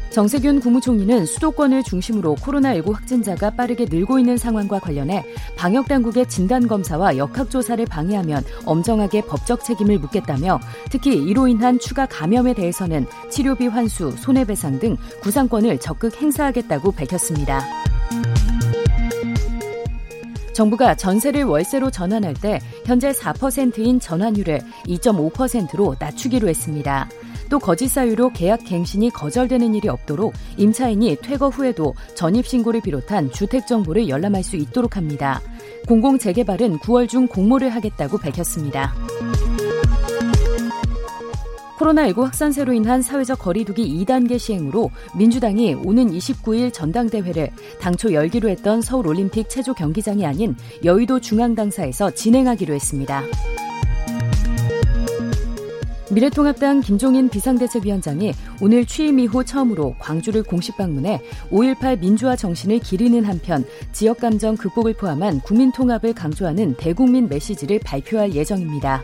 정세균 0.09 0.59
국무총리는 0.61 1.27
수도권을 1.27 1.83
중심으로 1.83 2.37
코로나19 2.37 2.91
확진자가 2.91 3.51
빠르게 3.51 3.85
늘고 3.87 4.17
있는 4.17 4.35
상황과 4.35 4.79
관련해 4.79 5.23
방역당국의 5.55 6.27
진단검사와 6.27 7.17
역학조사를 7.17 7.85
방해하면 7.85 8.43
엄정하게 8.65 9.21
법적 9.21 9.63
책임을 9.63 9.99
묻겠다며 9.99 10.59
특히 10.89 11.13
이로 11.13 11.47
인한 11.47 11.77
추가 11.77 12.07
감염에 12.07 12.55
대해서는 12.55 13.05
치료비 13.29 13.67
환수, 13.67 14.09
손해배상 14.17 14.79
등 14.79 14.97
구상권을 15.21 15.77
적극 15.77 16.19
행사하겠다고 16.19 16.93
밝혔습니다. 16.93 17.86
정부가 20.57 20.95
전세를 20.95 21.43
월세로 21.43 21.91
전환할 21.91 22.33
때 22.33 22.59
현재 22.83 23.11
4%인 23.11 23.99
전환율을 23.99 24.59
2.5%로 24.87 25.95
낮추기로 25.99 26.49
했습니다. 26.49 27.07
또 27.47 27.59
거짓 27.59 27.87
사유로 27.89 28.31
계약 28.31 28.65
갱신이 28.65 29.11
거절되는 29.11 29.75
일이 29.75 29.87
없도록 29.87 30.33
임차인이 30.57 31.17
퇴거 31.21 31.49
후에도 31.49 31.93
전입 32.15 32.47
신고를 32.47 32.81
비롯한 32.81 33.31
주택 33.31 33.67
정보를 33.67 34.09
열람할 34.09 34.43
수 34.43 34.55
있도록 34.55 34.97
합니다. 34.97 35.41
공공 35.87 36.17
재개발은 36.17 36.79
9월 36.79 37.07
중 37.07 37.27
공모를 37.27 37.69
하겠다고 37.69 38.17
밝혔습니다. 38.17 38.95
코로나19 41.77 42.23
확산세로 42.23 42.73
인한 42.73 43.01
사회적 43.01 43.39
거리두기 43.39 44.03
2단계 44.03 44.39
시행으로 44.39 44.89
민주당이 45.15 45.75
오는 45.75 46.11
29일 46.11 46.73
전당대회를 46.73 47.49
당초 47.79 48.11
열기로 48.13 48.49
했던 48.49 48.81
서울올림픽 48.81 49.49
체조 49.49 49.73
경기장이 49.73 50.25
아닌 50.25 50.55
여의도 50.83 51.19
중앙당사에서 51.19 52.11
진행하기로 52.11 52.73
했습니다. 52.73 53.23
미래통합당 56.09 56.81
김종인 56.81 57.29
비상대책위원장이 57.29 58.33
오늘 58.61 58.85
취임 58.85 59.19
이후 59.19 59.43
처음으로 59.43 59.95
광주를 59.99 60.41
공식 60.41 60.77
방문해 60.77 61.21
5.18 61.51 61.99
민주화 61.99 62.35
정신을 62.35 62.79
기리는 62.79 63.23
한편 63.25 63.65
지역 63.91 64.19
감정 64.19 64.55
극복을 64.55 64.93
포함한 64.93 65.41
국민 65.41 65.71
통합을 65.71 66.13
강조하는 66.13 66.75
대국민 66.77 67.27
메시지를 67.27 67.79
발표할 67.83 68.33
예정입니다. 68.33 69.03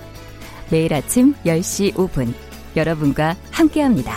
매일 0.71 0.93
아침 0.93 1.33
10시 1.45 1.93
5분 1.95 2.33
여러분과 2.77 3.35
함께합니다. 3.51 4.13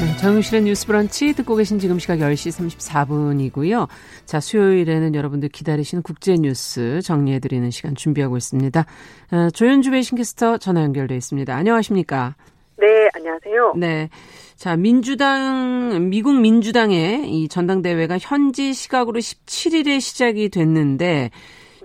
네, 0.00 0.16
정유실의 0.18 0.62
뉴스 0.62 0.86
브런치 0.86 1.32
듣고 1.34 1.56
계신 1.56 1.80
지금 1.80 1.98
시각 1.98 2.18
10시 2.18 2.70
34분이고요. 2.78 3.88
자, 4.26 4.38
수요일에는 4.38 5.14
여러분들 5.16 5.48
기다리시는 5.48 6.02
국제 6.02 6.34
뉴스 6.34 7.00
정리해드리는 7.02 7.68
시간 7.70 7.96
준비하고 7.96 8.36
있습니다. 8.36 8.86
어, 9.32 9.50
조현주 9.50 9.90
외신캐스터 9.90 10.58
전화 10.58 10.82
연결돼 10.82 11.16
있습니다. 11.16 11.54
안녕하십니까? 11.54 12.36
네, 12.78 12.86
안녕하세요. 13.14 13.74
네. 13.76 14.08
자, 14.56 14.76
민주당, 14.76 16.08
미국 16.10 16.40
민주당의 16.40 17.28
이 17.28 17.48
전당대회가 17.48 18.18
현지 18.20 18.72
시각으로 18.72 19.18
17일에 19.18 20.00
시작이 20.00 20.48
됐는데, 20.48 21.30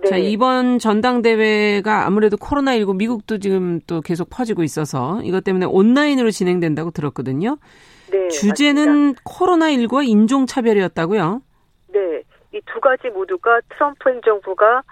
네. 0.02 0.08
자, 0.08 0.16
이번 0.16 0.78
전당대회가 0.78 2.06
아무래도 2.06 2.36
코로나19 2.36 2.96
미국도 2.96 3.38
지금 3.38 3.80
또 3.86 4.00
계속 4.00 4.28
퍼지고 4.30 4.62
있어서 4.62 5.20
이것 5.24 5.42
때문에 5.44 5.66
온라인으로 5.66 6.30
진행된다고 6.30 6.90
들었거든요. 6.92 7.58
네. 8.10 8.28
주제는 8.28 9.14
코로나19와 9.14 10.06
인종차별이었다고요? 10.06 11.42
네. 11.92 12.22
이 12.52 12.60
두 12.66 12.80
가지 12.80 13.08
모두가 13.08 13.60
트럼프 13.70 14.08
행정부가 14.10 14.82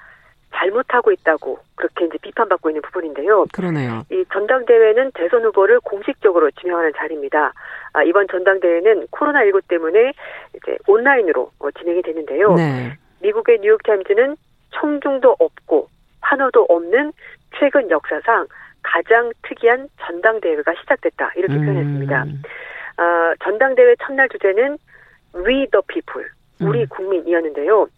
잘못하고 0.54 1.12
있다고 1.12 1.58
그렇게 1.74 2.06
이제 2.06 2.16
비판받고 2.22 2.70
있는 2.70 2.82
부분인데요. 2.82 3.46
그러네요. 3.52 4.02
이 4.10 4.24
전당대회는 4.32 5.12
대선 5.14 5.44
후보를 5.44 5.80
공식적으로 5.80 6.50
지명하는 6.52 6.92
자리입니다. 6.96 7.52
아, 7.92 8.02
이번 8.02 8.26
전당대회는 8.28 9.06
코로나19 9.08 9.62
때문에 9.68 10.12
이제 10.54 10.78
온라인으로 10.86 11.50
어, 11.58 11.70
진행이 11.72 12.02
되는데요. 12.02 12.54
네. 12.54 12.96
미국의 13.22 13.58
뉴욕타임즈는 13.60 14.36
청중도 14.78 15.36
없고 15.38 15.88
환호도 16.20 16.66
없는 16.68 17.12
최근 17.58 17.90
역사상 17.90 18.46
가장 18.82 19.32
특이한 19.42 19.88
전당대회가 20.00 20.74
시작됐다 20.80 21.32
이렇게 21.36 21.54
음. 21.54 21.64
표현했습니다. 21.64 22.22
어, 22.98 23.34
전당대회 23.42 23.96
첫날 24.04 24.28
주제는 24.28 24.78
We 25.34 25.66
the 25.70 25.82
People 25.86 26.28
우리 26.60 26.82
음. 26.82 26.86
국민이었는데요. 26.88 27.88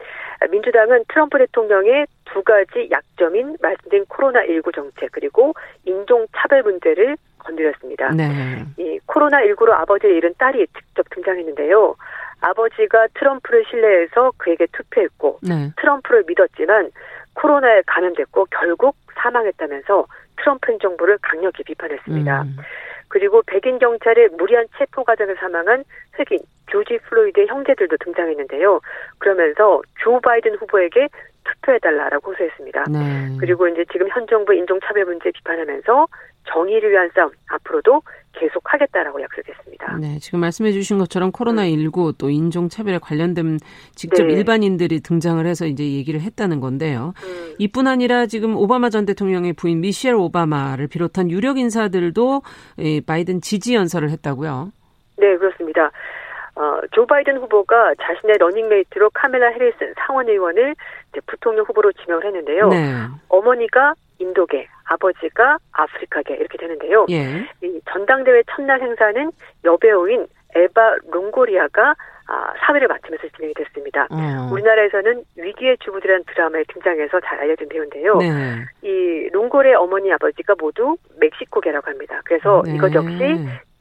민주당은 0.50 1.04
트럼프 1.08 1.38
대통령의 1.38 2.06
두 2.24 2.42
가지 2.42 2.88
약점인 2.90 3.56
말씀드린 3.60 4.04
코로나19 4.06 4.74
정책 4.74 5.12
그리고 5.12 5.54
인종차별 5.84 6.62
문제를 6.62 7.16
건드렸습니다. 7.38 8.10
네. 8.10 8.64
이 8.76 8.98
코로나19로 9.06 9.72
아버지를 9.72 10.16
잃은 10.16 10.34
딸이 10.38 10.66
직접 10.76 11.06
등장했는데요. 11.10 11.96
아버지가 12.40 13.08
트럼프를 13.14 13.64
신뢰해서 13.68 14.32
그에게 14.36 14.66
투표했고 14.72 15.40
네. 15.42 15.70
트럼프를 15.76 16.24
믿었지만 16.26 16.90
코로나에 17.34 17.82
감염됐고 17.86 18.46
결국 18.50 18.96
사망했다면서 19.14 20.06
트럼프 20.36 20.72
행정부를 20.72 21.18
강력히 21.22 21.62
비판했습니다. 21.64 22.42
음. 22.42 22.56
그리고 23.08 23.42
백인 23.46 23.78
경찰의 23.78 24.28
무리한 24.38 24.66
체포 24.76 25.02
과정에 25.02 25.36
사망한 25.36 25.84
흑인 26.12 26.38
조지 26.70 26.98
플로이드의 26.98 27.46
형제들도 27.48 27.96
등장했는데요. 27.96 28.80
그러면서 29.18 29.80
조 30.02 30.20
바이든 30.20 30.56
후보에게 30.56 31.08
투표해달라라고 31.44 32.32
호소했습니다. 32.32 32.84
네. 32.90 33.36
그리고 33.40 33.66
이제 33.68 33.84
지금 33.90 34.08
현 34.10 34.26
정부 34.26 34.54
인종차별 34.54 35.06
문제 35.06 35.30
비판하면서 35.30 36.06
정의를 36.44 36.90
위한 36.90 37.10
싸움 37.14 37.30
앞으로도 37.48 38.02
계속 38.38 38.62
하겠다라고 38.64 39.20
약속했습니다. 39.22 39.96
네, 39.98 40.18
지금 40.20 40.40
말씀해 40.40 40.72
주신 40.72 40.98
것처럼 40.98 41.32
코로나19 41.32 42.16
또 42.18 42.30
인종차별에 42.30 42.98
관련된 42.98 43.58
직접 43.94 44.24
네. 44.24 44.34
일반인들이 44.34 45.00
등장을 45.00 45.44
해서 45.46 45.66
이제 45.66 45.84
얘기를 45.84 46.20
했다는 46.20 46.60
건데요. 46.60 47.14
음. 47.24 47.54
이뿐 47.58 47.86
아니라 47.86 48.26
지금 48.26 48.56
오바마 48.56 48.90
전 48.90 49.06
대통령의 49.06 49.52
부인 49.54 49.80
미셸 49.80 50.14
오바마를 50.14 50.86
비롯한 50.88 51.30
유력 51.30 51.58
인사들도 51.58 52.42
바이든 53.06 53.40
지지 53.40 53.74
연설을 53.74 54.10
했다고요. 54.10 54.72
네, 55.18 55.36
그렇습니다. 55.36 55.90
어, 56.58 56.80
조 56.90 57.06
바이든 57.06 57.38
후보가 57.38 57.94
자신의 58.02 58.36
러닝메이트로 58.38 59.10
카멀라 59.10 59.50
해리스 59.50 59.94
상원 59.96 60.28
의원을 60.28 60.74
부통령 61.26 61.64
후보로 61.64 61.92
지명을 61.92 62.24
했는데요. 62.24 62.68
네. 62.68 62.92
어머니가 63.28 63.94
인도계, 64.18 64.68
아버지가 64.84 65.58
아프리카계 65.72 66.34
이렇게 66.34 66.58
되는데요. 66.58 67.06
예. 67.10 67.46
이 67.62 67.80
전당대회 67.90 68.42
첫날 68.50 68.80
행사는 68.80 69.30
여배우인 69.64 70.26
에바 70.54 70.96
롱고리아가 71.10 71.94
아, 72.30 72.52
사회를 72.60 72.88
맡으면서 72.88 73.26
진행이 73.36 73.54
됐습니다. 73.54 74.06
어. 74.10 74.48
우리나라에서는 74.52 75.24
위기의 75.36 75.78
주부들이라는 75.78 76.24
드라마에 76.26 76.62
등장해서 76.68 77.20
잘 77.20 77.40
알려진 77.40 77.68
배우인데요. 77.70 78.16
네. 78.16 78.66
이 78.82 79.30
롱고리아의 79.32 79.74
어머니 79.76 80.12
아버지가 80.12 80.54
모두 80.58 80.96
멕시코계라고 81.18 81.90
합니다. 81.90 82.20
그래서 82.24 82.62
네. 82.66 82.74
이것 82.74 82.92
역시 82.92 83.16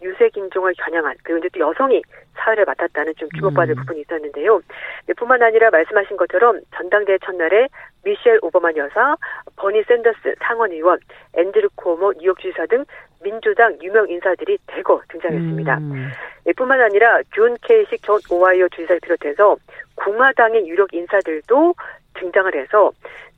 유색 0.01 0.37
인종을 0.37 0.73
겨냥한 0.77 1.15
그리고 1.23 1.39
이제 1.39 1.49
또 1.53 1.59
여성이 1.59 2.01
사회를 2.35 2.65
맡았다는 2.65 3.15
좀 3.15 3.29
주목받을 3.35 3.73
음. 3.73 3.75
부분이 3.77 4.01
있었는데요. 4.01 4.61
네, 5.07 5.13
뿐만 5.13 5.41
아니라 5.41 5.69
말씀하신 5.71 6.17
것처럼 6.17 6.59
전당대회 6.75 7.17
첫날에 7.25 7.67
미셸 8.03 8.39
오바마 8.41 8.71
여사, 8.77 9.15
버니 9.55 9.83
샌더스 9.83 10.35
상원 10.39 10.71
의원, 10.71 10.99
앤드루 11.33 11.69
쿠오모 11.75 12.13
뉴욕 12.19 12.39
주지사 12.39 12.67
등 12.67 12.85
민주당 13.23 13.75
유명 13.81 14.07
인사들이 14.09 14.57
대거 14.67 15.01
등장했습니다. 15.09 15.77
음. 15.77 16.11
네, 16.45 16.53
뿐만 16.53 16.79
아니라 16.79 17.21
존 17.33 17.55
케이식 17.61 18.03
전 18.03 18.19
오하이오 18.29 18.69
주지사를 18.69 18.99
비롯해서 19.01 19.57
공화당의 19.95 20.67
유력 20.67 20.93
인사들도 20.93 21.73
등장을 22.13 22.55
해서 22.55 22.91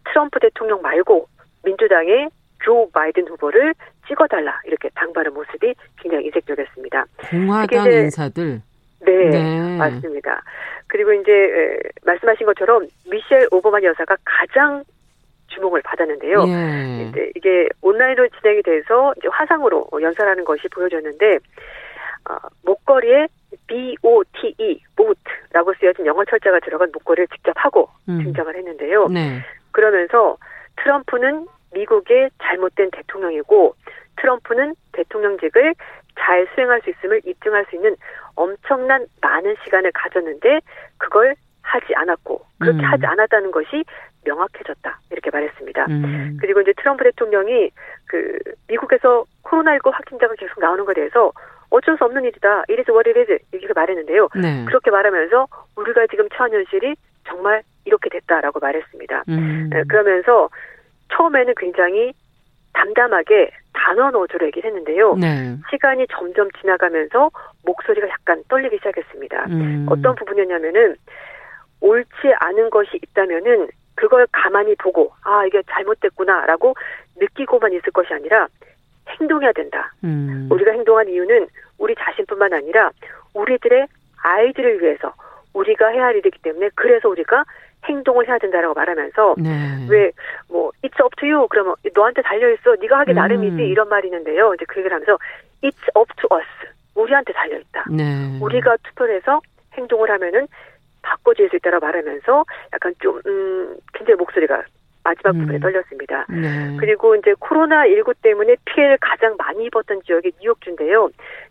트럼프 0.06 0.40
대통령 0.40 0.82
말고 0.82 1.28
민주당의 1.64 2.30
조 2.64 2.90
바이든 2.92 3.28
후보를 3.28 3.74
찍어달라 4.10 4.60
이렇게 4.66 4.90
당바는 4.96 5.34
모습이 5.34 5.74
굉장히 6.02 6.28
이색적이었습니다. 6.28 7.06
공화당 7.30 7.92
인사들. 7.92 8.62
네, 9.02 9.30
네, 9.30 9.78
맞습니다. 9.78 10.42
그리고 10.88 11.14
이제 11.14 11.80
말씀하신 12.04 12.46
것처럼 12.48 12.86
미셸 13.10 13.48
오버만 13.52 13.84
여사가 13.84 14.18
가장 14.26 14.84
주목을 15.48 15.82
받았는데요. 15.84 16.44
예. 16.48 17.10
이제 17.10 17.32
이게 17.36 17.70
온라인으로 17.82 18.28
진행이 18.40 18.62
돼서 18.64 19.14
이제 19.18 19.28
화상으로 19.32 19.88
연설하는 20.02 20.44
것이 20.44 20.68
보여졌는데 20.70 21.38
어, 22.30 22.36
목걸이에 22.66 23.28
B 23.68 23.96
O 24.04 24.24
T 24.24 24.54
E 24.58 24.80
보트라고 24.96 25.74
쓰여진 25.80 26.06
영어 26.06 26.26
철자가 26.26 26.60
들어간 26.60 26.90
목걸이를 26.92 27.28
직접 27.28 27.54
하고 27.56 27.90
음. 28.10 28.24
등장을 28.24 28.54
했는데요. 28.56 29.08
네. 29.08 29.40
그러면서 29.72 30.38
트럼프는 30.78 31.48
미국의 31.74 32.30
잘못된 32.42 32.92
대통령이고 32.92 33.76
트럼프는 34.18 34.76
대통령직을 34.94 35.76
잘 36.20 36.48
수행할 36.54 36.82
수 36.82 36.90
있음을 36.90 37.22
입증할 37.26 37.66
수 37.70 37.76
있는 37.76 37.96
엄청난 38.36 39.06
많은 39.22 39.56
시간을 39.64 39.92
가졌는데 39.94 40.60
그걸 40.98 41.36
하지 41.62 41.94
않았고 41.96 42.42
그렇게 42.60 42.80
음. 42.80 42.84
하지 42.84 43.06
않았다는 43.06 43.52
것이 43.52 43.86
명확해졌다 44.26 45.00
이렇게 45.12 45.30
말했습니다. 45.30 45.86
음. 45.90 46.38
그리고 46.42 46.62
이제 46.62 46.74
트럼프 46.78 47.04
대통령이 47.04 47.72
그 48.06 48.40
미국에서 48.68 49.26
코로나19 49.44 49.92
확진자가 49.94 50.36
계속 50.36 50.60
나오는 50.60 50.84
것에 50.86 50.96
대해서 50.96 51.32
어쩔 51.70 51.98
수 51.98 52.04
없는 52.06 52.24
일이다. 52.26 52.64
이래서 52.68 52.92
월요일에 52.92 53.26
이렇게 53.52 53.74
말했는데요. 53.74 54.30
네. 54.36 54.66
그렇게 54.66 54.90
말하면서 54.90 55.48
우리가 55.76 56.08
지금 56.08 56.28
처한 56.30 56.52
현실이 56.52 56.96
정말 57.28 57.62
이렇게 57.86 58.10
됐다라고 58.10 58.60
말했습니다. 58.60 59.24
음. 59.30 59.70
네, 59.72 59.84
그러면서 59.88 60.50
처음에는 61.14 61.54
굉장히 61.58 62.14
담담하게 62.74 63.52
단언 63.74 64.16
어조로 64.16 64.46
얘기를 64.48 64.70
했는데요. 64.70 65.16
네. 65.16 65.56
시간이 65.70 66.06
점점 66.12 66.50
지나가면서 66.60 67.30
목소리가 67.66 68.08
약간 68.10 68.44
떨리기 68.48 68.78
시작했습니다. 68.78 69.46
음. 69.50 69.86
어떤 69.90 70.16
부분이었냐면은 70.16 70.96
옳지 71.82 72.34
않은 72.40 72.70
것이 72.70 73.00
있다면은 73.02 73.68
그걸 73.96 74.28
가만히 74.32 74.76
보고 74.76 75.12
아 75.24 75.46
이게 75.46 75.62
잘못됐구나라고 75.70 76.76
느끼고만 77.18 77.74
있을 77.74 77.92
것이 77.92 78.14
아니라 78.14 78.48
행동해야 79.10 79.52
된다. 79.54 79.92
음. 80.04 80.48
우리가 80.52 80.72
행동한 80.72 81.08
이유는 81.10 81.48
우리 81.78 81.96
자신뿐만 81.96 82.54
아니라 82.54 82.92
우리들의 83.34 83.88
아이들을 84.22 84.82
위해서 84.82 85.14
우리가 85.54 85.88
해야 85.88 86.06
할 86.06 86.16
일이기 86.18 86.40
때문에 86.42 86.70
그래서 86.76 87.10
우리가 87.10 87.44
행동을 87.86 88.28
해야 88.28 88.38
된다라고 88.38 88.74
말하면서 88.74 89.36
네. 89.38 89.88
왜뭐 89.90 90.72
it's 90.84 91.04
up 91.04 91.16
to 91.18 91.28
you 91.28 91.48
그러면 91.50 91.76
너한테 91.94 92.22
달려 92.22 92.52
있어 92.52 92.76
네가 92.80 93.00
하기 93.00 93.12
음. 93.12 93.16
나름이지 93.16 93.64
이런 93.68 93.88
말이 93.90 94.08
있는데요. 94.08 94.54
이제 94.54 94.66
그 94.68 94.80
얘기를 94.80 94.94
하면서 94.94 95.18
it's 95.64 95.88
up 95.98 96.12
to 96.18 96.38
us 96.38 96.46
우리한테 96.96 97.34
달려 97.34 97.58
있다. 97.58 97.86
네. 97.90 98.40
우리가 98.42 98.78
투표를 98.84 99.16
해서 99.16 99.40
행동을 99.74 100.10
하면은 100.12 100.48
바꿔질 101.02 101.50
수 101.50 101.56
있다라고 101.56 101.86
말하면서 101.86 102.46
약간 102.74 102.94
좀 103.02 103.22
음, 103.26 103.78
굉장히 103.94 104.18
목소리가 104.18 104.64
마지막 105.04 105.36
음. 105.36 105.40
부분에 105.40 105.60
떨렸습니다. 105.60 106.26
네. 106.30 106.76
그리고 106.78 107.16
이제 107.16 107.34
코로나 107.40 107.88
19 107.88 108.14
때문에 108.22 108.56
피해를 108.66 108.98
가장 109.00 109.36
많이 109.38 109.66
입었던 109.66 110.02
지역이 110.06 110.34
뉴욕주인데요. 110.42 111.10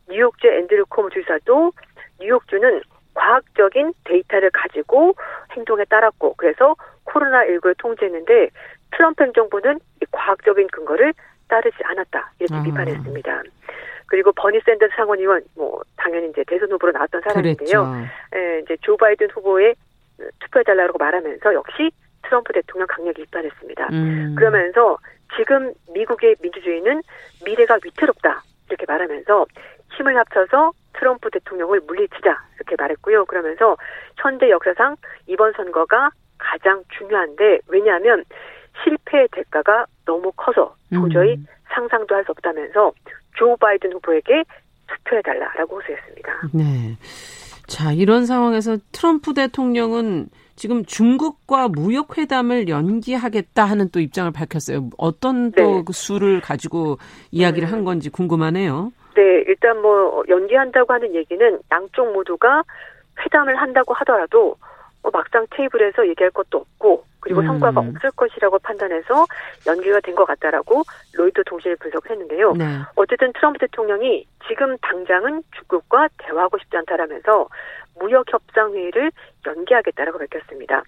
뉴욕주 0.09 0.47
앤드류 0.49 0.87
콤 0.91 1.11
주사도 1.11 1.73
뉴욕주는 2.21 2.83
과학적인 3.19 3.93
데이터를 4.05 4.51
가지고 4.51 5.15
행동에 5.53 5.85
따랐고 5.87 6.35
그래서 6.37 6.77
코로나19를 7.05 7.75
통제했는데 7.79 8.51
트럼프 8.93 9.25
행정부는 9.25 9.81
과학적인 10.13 10.69
근거를 10.69 11.13
따르지 11.49 11.77
않았다 11.83 12.33
이렇게 12.39 12.55
아. 12.55 12.63
비판했습니다. 12.63 13.43
그리고 14.07 14.33
버니 14.33 14.61
샌더스 14.65 14.93
상원 14.97 15.19
의원 15.19 15.43
뭐 15.57 15.83
당연히 15.97 16.31
이제 16.31 16.45
대선 16.47 16.71
후보로 16.71 16.93
나왔던 16.93 17.21
사람인데요. 17.23 18.07
예, 18.37 18.61
이제 18.61 18.77
조 18.83 18.97
바이든 18.97 19.31
후보에 19.31 19.75
투표해 20.41 20.63
달라고 20.63 20.97
말하면서 20.97 21.55
역시 21.55 21.91
트럼프 22.23 22.53
대통령 22.53 22.87
강력히 22.87 23.25
비판했습니다. 23.25 23.89
음. 23.93 24.35
그러면서 24.39 24.97
지금 25.37 25.73
미국의 25.93 26.37
민주주의는 26.41 27.03
미래가 27.45 27.79
위태롭다 27.85 28.43
이렇게 28.69 28.85
말하면서 28.87 29.47
힘을 29.97 30.17
합쳐서 30.17 30.73
트럼프 30.99 31.31
대통령을 31.31 31.81
물리치자 31.87 32.43
이렇게 32.57 32.77
말했고요. 32.79 33.25
그러면서 33.27 33.77
현대 34.17 34.51
역사상 34.51 34.97
이번 35.27 35.53
선거가 35.53 36.11
가장 36.39 36.83
중요한데 36.99 37.61
왜냐하면 37.69 38.25
실패의 38.83 39.29
대가가 39.33 39.87
너무 40.05 40.33
커서 40.33 40.75
도저히 40.93 41.35
음. 41.35 41.47
상상도 41.69 42.15
할 42.15 42.25
수 42.25 42.33
없다면서 42.33 42.93
조 43.37 43.57
바이든 43.57 43.93
후보에게 43.93 44.45
투표해달라라고 44.89 45.77
호소했습니다. 45.77 46.33
네. 46.55 46.97
자, 47.67 47.93
이런 47.93 48.25
상황에서 48.27 48.79
트럼프 48.93 49.35
대통령은 49.35 50.29
지금 50.57 50.85
중국과 50.85 51.69
무역 51.69 52.19
회담을 52.19 52.69
연기하겠다 52.69 53.65
하는 53.65 53.91
또 53.91 54.01
입장을 54.01 54.31
밝혔어요. 54.33 54.91
어떤 54.97 55.53
또 55.53 55.63
네. 55.63 55.83
그 55.87 55.93
수를 55.93 56.41
가지고 56.41 56.99
이야기를 57.31 57.71
한 57.71 57.85
건지 57.85 58.11
궁금하네요. 58.11 58.91
네, 59.19 59.43
일단 59.49 59.83
뭐 59.83 60.23
연기한다고 60.29 60.93
하는 60.93 61.13
얘기는 61.13 61.59
양쪽 61.73 62.13
모두가 62.13 62.63
회담을 63.21 63.57
한다고 63.57 63.93
하더라도 63.95 64.55
뭐 65.03 65.11
막상 65.13 65.45
테이블에서 65.51 66.07
얘기할 66.07 66.31
것도 66.31 66.59
없고 66.59 67.03
그리고 67.19 67.41
음. 67.41 67.47
성과가 67.47 67.81
없을 67.81 68.13
것이라고 68.13 68.61
판단해서 68.61 69.27
연기가 69.67 69.99
된 70.01 70.15
것 70.15 70.25
같다라고 70.25 70.85
로이터 71.15 71.43
통신이 71.43 71.75
분석을 71.81 72.13
했는데요. 72.13 72.53
네. 72.53 72.65
어쨌든 72.95 73.33
트럼프 73.33 73.59
대통령이 73.59 74.25
지금 74.47 74.79
당장은 74.79 75.43
중국과 75.57 76.09
대화하고 76.19 76.59
싶지 76.59 76.77
않다라면서 76.77 77.49
무역 77.99 78.33
협상 78.33 78.73
회의를 78.73 79.11
연기하겠다라고 79.45 80.19
밝혔습니다. 80.19 80.85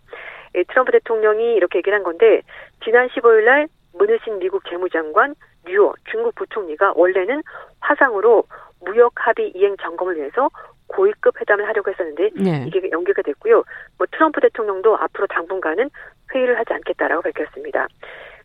트럼프 0.68 0.92
대통령이 0.92 1.54
이렇게 1.54 1.78
얘기를 1.78 1.96
한 1.96 2.04
건데 2.04 2.42
지난 2.84 3.08
15일 3.08 3.44
날 3.44 3.66
문우신 3.94 4.38
미국 4.38 4.62
재무장관 4.68 5.34
류어 5.64 5.94
중국 6.10 6.34
부총리가 6.34 6.92
원래는 6.96 7.42
화상으로 7.80 8.44
무역 8.80 9.12
합의 9.16 9.52
이행 9.54 9.76
점검을 9.76 10.16
위해서 10.16 10.48
고위급 10.88 11.40
회담을 11.40 11.66
하려고 11.68 11.90
했었는데 11.90 12.30
네. 12.34 12.64
이게 12.66 12.90
연기가 12.90 13.22
됐고요. 13.22 13.62
뭐 13.98 14.06
트럼프 14.10 14.40
대통령도 14.40 14.96
앞으로 14.96 15.26
당분간은 15.28 15.90
회의를 16.34 16.58
하지 16.58 16.72
않겠다라고 16.72 17.22
밝혔습니다. 17.22 17.86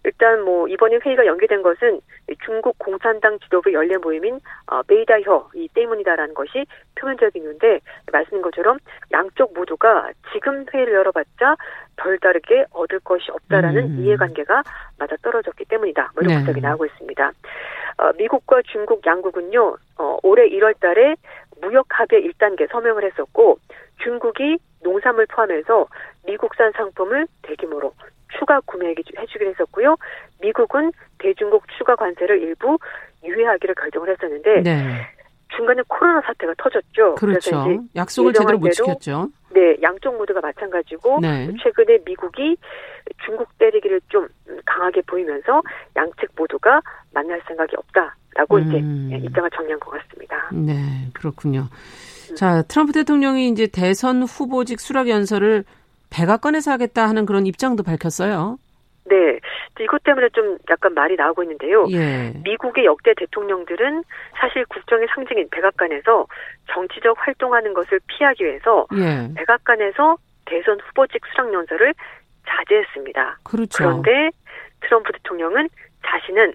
일단 0.03 0.43
뭐 0.43 0.67
이번에 0.67 0.99
회의가 1.03 1.25
연기된 1.25 1.63
것은 1.63 1.99
중국 2.45 2.77
공산당 2.77 3.39
지도부 3.39 3.73
연례 3.73 3.97
모임인 3.97 4.39
어, 4.67 4.83
베이다혀 4.83 5.49
이 5.55 5.67
때문이다라는 5.73 6.33
것이 6.33 6.65
표면적인 6.95 7.41
이유인데 7.41 7.79
말씀인 8.11 8.41
것처럼 8.41 8.77
양쪽 9.11 9.53
모두가 9.53 10.11
지금 10.31 10.65
회의를 10.71 10.93
열어봤자 10.93 11.55
별다르게 11.97 12.65
얻을 12.71 12.99
것이 12.99 13.31
없다라는 13.31 13.83
음. 13.83 13.99
이해관계가 13.99 14.63
맞아 14.99 15.15
떨어졌기 15.21 15.65
때문이다. 15.65 16.11
뭐 16.13 16.23
이런 16.23 16.37
분석이 16.37 16.61
네. 16.61 16.67
나오고 16.67 16.85
있습니다. 16.85 17.31
어, 17.97 18.11
미국과 18.17 18.61
중국 18.71 19.05
양국은요 19.05 19.77
어, 19.97 20.17
올해 20.21 20.47
1월달에 20.49 21.15
무역 21.61 21.87
합의 21.89 22.29
1단계 22.29 22.69
서명을 22.71 23.03
했었고 23.05 23.57
중국이 24.03 24.59
농산물 24.83 25.25
포함해서 25.27 25.87
미국산 26.25 26.71
상품을 26.73 27.27
대규모로 27.41 27.93
추가 28.37 28.59
구매해주기로 28.61 29.49
했었고요. 29.49 29.95
미국은 30.41 30.91
대중국 31.19 31.63
추가 31.77 31.95
관세를 31.95 32.41
일부 32.41 32.77
유예하기를 33.23 33.75
결정을 33.75 34.09
했었는데 34.09 34.61
네. 34.61 35.07
중간에 35.55 35.81
코로나 35.87 36.21
사태가 36.21 36.53
터졌죠. 36.57 37.15
그렇죠. 37.15 37.65
약속을 37.95 38.33
제대로 38.33 38.57
못 38.57 38.69
지켰죠. 38.71 39.29
네, 39.53 39.77
양쪽 39.81 40.17
모두가 40.17 40.41
마찬가지고 40.41 41.19
네. 41.21 41.49
최근에 41.63 41.99
미국이 42.05 42.57
중국 43.23 43.57
때리기를 43.57 44.01
좀 44.09 44.27
강하게 44.65 45.01
보이면서 45.03 45.61
양측 45.95 46.31
모두가 46.35 46.81
만날 47.13 47.41
생각이 47.47 47.75
없다라고 47.77 48.57
음. 48.57 49.07
이제 49.09 49.25
입장을 49.25 49.49
정리한 49.51 49.79
것 49.79 49.91
같습니다. 49.91 50.49
네, 50.51 50.73
그렇군요. 51.13 51.69
자, 52.35 52.63
트럼프 52.63 52.91
대통령이 52.91 53.47
이제 53.49 53.67
대선 53.67 54.23
후보직 54.23 54.81
수락 54.81 55.07
연설을 55.07 55.63
백악관에서 56.15 56.71
하겠다 56.71 57.07
하는 57.07 57.25
그런 57.25 57.45
입장도 57.45 57.83
밝혔어요. 57.83 58.57
네. 59.05 59.39
이것 59.79 60.01
때문에 60.03 60.29
좀 60.29 60.57
약간 60.69 60.93
말이 60.93 61.15
나오고 61.15 61.43
있는데요. 61.43 61.85
예. 61.91 62.31
미국의 62.43 62.85
역대 62.85 63.13
대통령들은 63.15 64.03
사실 64.39 64.65
국정의 64.65 65.07
상징인 65.13 65.49
백악관에서 65.51 66.25
정치적 66.71 67.15
활동하는 67.19 67.73
것을 67.73 67.99
피하기 68.07 68.45
위해서 68.45 68.87
예. 68.93 69.33
백악관에서 69.35 70.17
대선 70.45 70.79
후보직 70.79 71.21
수락 71.33 71.53
연설을 71.53 71.93
자제했습니다. 72.47 73.39
그렇죠. 73.43 73.77
그런데 73.77 74.29
트럼프 74.81 75.11
대통령은 75.11 75.67
자신은 76.05 76.53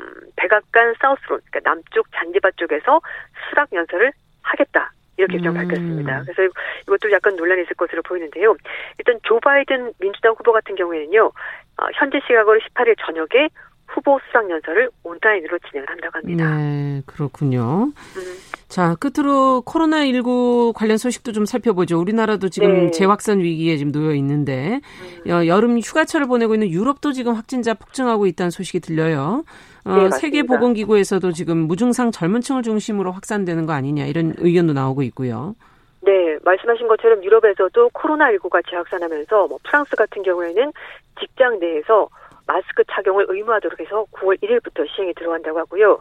음, 0.00 0.14
백악관 0.36 0.94
사우스론, 1.00 1.40
그러니까 1.50 1.70
남쪽 1.70 2.06
잔디밭 2.12 2.56
쪽에서 2.56 3.00
수락 3.48 3.72
연설을 3.72 4.12
하겠다. 4.42 4.92
이렇게 5.18 5.38
좀 5.38 5.48
음. 5.48 5.54
밝혔습니다. 5.54 6.22
그래서 6.22 6.54
이것도 6.82 7.10
약간 7.12 7.36
논란이 7.36 7.62
있을 7.62 7.74
것으로 7.76 8.02
보이는데요. 8.02 8.56
일단 8.98 9.18
조 9.24 9.38
바이든 9.40 9.92
민주당 9.98 10.32
후보 10.32 10.52
같은 10.52 10.74
경우에는요, 10.76 11.26
어, 11.26 11.86
현지 11.94 12.18
시각으로 12.26 12.58
18일 12.60 12.96
저녁에 13.04 13.48
후보 13.88 14.18
수상 14.26 14.50
연설을 14.50 14.90
온라인으로 15.02 15.58
진행을 15.70 15.88
한다고 15.88 16.18
합니다. 16.18 16.56
네, 16.56 17.02
그렇군요. 17.06 17.92
음. 18.16 18.22
자, 18.68 18.94
끝으로 18.96 19.62
코로나19 19.64 20.74
관련 20.74 20.98
소식도 20.98 21.32
좀 21.32 21.46
살펴보죠. 21.46 21.98
우리나라도 21.98 22.50
지금 22.50 22.86
네. 22.86 22.90
재확산 22.90 23.40
위기에 23.40 23.78
지금 23.78 23.90
놓여 23.92 24.14
있는데 24.14 24.80
음. 25.26 25.46
여름 25.46 25.78
휴가철을 25.78 26.26
보내고 26.26 26.54
있는 26.54 26.68
유럽도 26.68 27.12
지금 27.12 27.34
확진자 27.34 27.72
폭증하고 27.72 28.26
있다는 28.26 28.50
소식이 28.50 28.80
들려요. 28.80 29.44
어, 29.84 29.96
네, 29.96 30.10
세계보건기구에서도 30.10 31.32
지금 31.32 31.58
무증상 31.58 32.10
젊은 32.10 32.40
층을 32.40 32.62
중심으로 32.62 33.12
확산되는 33.12 33.66
거 33.66 33.72
아니냐 33.72 34.06
이런 34.06 34.34
의견도 34.38 34.72
나오고 34.72 35.02
있고요. 35.04 35.54
네, 36.00 36.38
말씀하신 36.44 36.88
것처럼 36.88 37.22
유럽에서도 37.24 37.90
코로나19가 37.90 38.62
재확산하면서 38.68 39.48
뭐 39.48 39.58
프랑스 39.64 39.96
같은 39.96 40.22
경우에는 40.22 40.72
직장 41.18 41.58
내에서 41.58 42.08
마스크 42.46 42.82
착용을 42.90 43.26
의무화하도록 43.28 43.78
해서 43.78 44.06
9월 44.12 44.40
1일부터 44.42 44.88
시행이 44.88 45.14
들어간다고 45.14 45.58
하고요. 45.58 45.98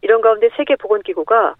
이런 0.00 0.22
가운데 0.22 0.48
세계보건기구가 0.56 1.54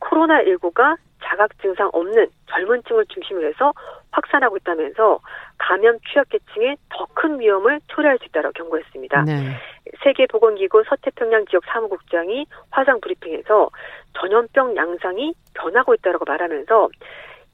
코로나19가 0.00 0.96
자각 1.26 1.50
증상 1.60 1.90
없는 1.92 2.28
젊은 2.50 2.82
층을 2.84 3.06
중심으로 3.06 3.48
해서 3.48 3.72
확산하고 4.12 4.56
있다면서 4.58 5.20
감염 5.58 5.98
취약계층에 6.00 6.76
더 6.88 7.06
큰 7.16 7.40
위험을 7.40 7.80
초래할 7.88 8.18
수 8.18 8.26
있다고 8.26 8.52
경고했습니다. 8.52 9.22
네. 9.22 9.56
세계보건기구 10.04 10.84
서태평양 10.86 11.46
지역 11.46 11.64
사무국장이 11.64 12.46
화상 12.70 13.00
브리핑에서 13.00 13.70
전염병 14.12 14.76
양상이 14.76 15.32
변하고 15.54 15.94
있다고 15.94 16.24
말하면서 16.26 16.88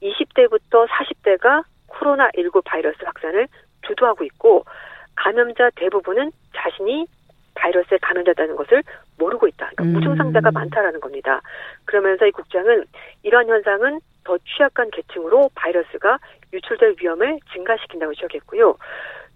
20대부터 0.01 0.87
40대가 0.89 1.63
코로나19 1.87 2.61
바이러스 2.65 2.97
확산을 3.03 3.47
주도하고 3.87 4.25
있고 4.25 4.65
감염자 5.15 5.69
대부분은 5.75 6.31
자신이 6.55 7.07
바이러스에 7.55 7.97
감염됐다는 8.01 8.55
것을 8.55 8.83
모르고 9.17 9.47
있다. 9.47 9.69
그러니까 9.75 9.83
음. 9.83 9.93
무증상자가 9.93 10.51
많다라는 10.51 10.99
겁니다. 10.99 11.41
그러면서 11.85 12.25
이 12.25 12.31
국장은 12.31 12.85
이러한 13.23 13.47
현상은 13.47 13.99
더 14.23 14.37
취약한 14.39 14.89
계층으로 14.91 15.49
바이러스가 15.55 16.17
유출될 16.53 16.95
위험을 17.01 17.39
증가시킨다고 17.53 18.13
지적했고요. 18.13 18.75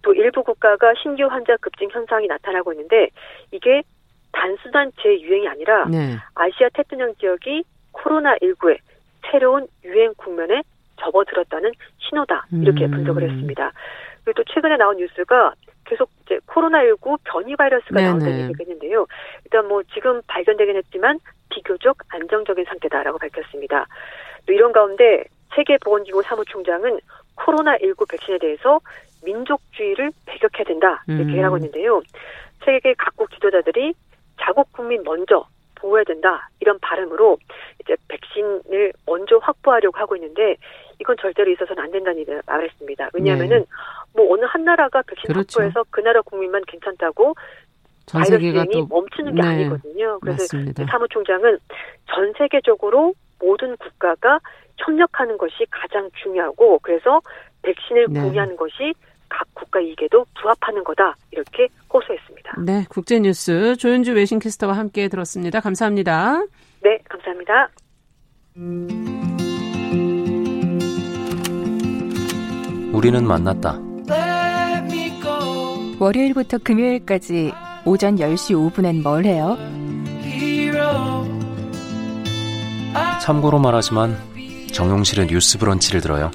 또 0.02 0.14
일부 0.14 0.44
국가가 0.44 0.94
신규 1.02 1.26
환자 1.26 1.58
급증 1.58 1.90
현상이 1.90 2.28
나타나고 2.28 2.72
있는데 2.74 3.10
이게 3.52 3.84
단순한 4.32 4.92
재유행이 5.02 5.48
아니라 5.48 5.86
네. 5.86 6.16
아시아 6.36 6.70
태평양 6.74 7.16
지역이 7.16 7.64
코로나19의 7.94 8.78
새로운 9.30 9.68
유행 9.84 10.14
국면에 10.16 10.62
접어들었다는 11.02 11.72
신호다 12.00 12.46
이렇게 12.62 12.86
음. 12.86 12.92
분석을 12.92 13.24
했습니다. 13.24 13.72
그리고 14.24 14.44
또 14.44 14.54
최근에 14.54 14.78
나온 14.78 14.98
뉴스가 14.98 15.54
계속 15.88 16.10
이제 16.26 16.40
코로나19 16.48 17.20
변이 17.24 17.56
바이러스가 17.56 17.96
네네. 17.96 18.08
나온다는 18.08 18.44
얘기가 18.44 18.64
있는데요. 18.64 19.08
일단 19.46 19.68
뭐 19.68 19.82
지금 19.94 20.22
발견되긴 20.28 20.76
했지만 20.76 21.20
비교적 21.50 21.98
안정적인 22.10 22.66
상태다라고 22.66 23.18
밝혔습니다. 23.18 23.88
또 24.46 24.54
이런 24.54 24.72
가운데 24.72 25.24
세계보건기구 25.56 26.22
사무총장은 26.24 27.00
코로나19 27.36 28.10
백신에 28.10 28.38
대해서 28.40 28.80
민족주의를 29.24 30.12
배격해야 30.26 30.66
된다 30.66 31.04
이렇게 31.08 31.40
음. 31.40 31.44
하고 31.44 31.58
있는데요. 31.58 32.02
세계 32.66 32.94
각국 32.96 33.32
지도자들이 33.32 33.94
자국 34.42 34.72
국민 34.72 35.04
먼저 35.04 35.46
보호해야 35.76 36.04
된다 36.04 36.50
이런 36.60 36.80
발음으로 36.80 37.38
이제 37.82 37.96
백신을 38.08 38.94
먼저 39.06 39.38
확보하려고 39.38 39.98
하고 39.98 40.16
있는데 40.16 40.58
이건 41.00 41.16
절대로 41.22 41.52
있어서는 41.52 41.84
안 41.84 41.92
된다는 41.92 42.26
말을 42.46 42.70
했습니다. 42.70 43.10
왜냐하면은 43.14 43.60
네. 43.60 43.66
뭐 44.14 44.34
어느 44.34 44.46
한 44.46 44.64
나라가 44.64 45.02
백신 45.04 45.28
그렇죠. 45.28 45.62
확보해서 45.62 45.84
그 45.92 46.02
나라 46.02 46.22
국민만 46.22 46.62
괜찮다고 46.68 47.36
바이러스 48.12 48.42
유행이 48.42 48.88
멈추는 48.90 49.36
게 49.36 49.42
네. 49.42 49.48
아니거든요. 49.48 50.20
그래서 50.20 50.44
맞습니다. 50.44 50.86
사무총장은 50.86 51.58
전 52.08 52.34
세계적으로 52.38 53.14
모든 53.40 53.76
국가가 53.78 54.40
협력하는 54.78 55.38
것이 55.38 55.66
가장 55.70 56.10
중요하고 56.24 56.80
그래서 56.80 57.22
백신을 57.62 58.08
네. 58.10 58.22
공유하는 58.22 58.56
것이 58.56 58.94
각 59.30 59.46
국가 59.54 59.80
이익에도 59.80 60.26
부합하는 60.40 60.84
거다 60.84 61.16
이렇게 61.32 61.68
호소했습니다. 61.94 62.62
네, 62.66 62.86
국제뉴스 62.90 63.76
조윤주 63.76 64.14
외신캐스터와 64.14 64.74
함께 64.74 65.10
들었습니다. 65.10 65.60
감사합니다. 65.60 66.46
네, 66.82 66.98
감사합니다. 67.10 67.70
우리는 72.98 73.28
만났다. 73.28 73.80
월요일부터 76.00 76.58
금요일까지 76.58 77.54
오전 77.86 78.16
10시 78.16 78.74
5분엔 78.74 79.04
뭘 79.04 79.24
해요? 79.26 79.56
참고로 83.22 83.60
말하지만 83.60 84.18
정용실의 84.72 85.28
뉴스 85.28 85.60
브런치를 85.60 86.02
들어요. 86.02 86.32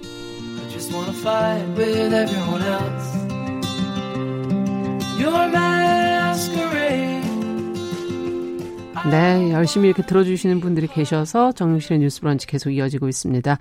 네, 9.10 9.50
열심히 9.52 9.88
이렇게 9.88 10.04
들어주시는 10.04 10.60
분들이 10.60 10.86
계셔서 10.86 11.50
정용실의 11.52 11.98
뉴스 11.98 12.20
브런치 12.20 12.46
계속 12.46 12.70
이어지고 12.70 13.08
있습니다. 13.08 13.58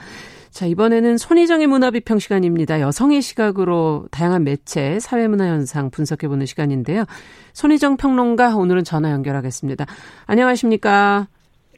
자, 0.51 0.65
이번에는 0.65 1.17
손희정의 1.17 1.67
문화비평 1.67 2.19
시간입니다. 2.19 2.81
여성의 2.81 3.21
시각으로 3.21 4.05
다양한 4.11 4.43
매체, 4.43 4.99
사회문화 4.99 5.45
현상 5.47 5.89
분석해보는 5.89 6.45
시간인데요. 6.45 7.05
손희정 7.53 7.95
평론가 7.95 8.55
오늘은 8.57 8.83
전화 8.83 9.11
연결하겠습니다. 9.11 9.85
안녕하십니까? 10.25 11.27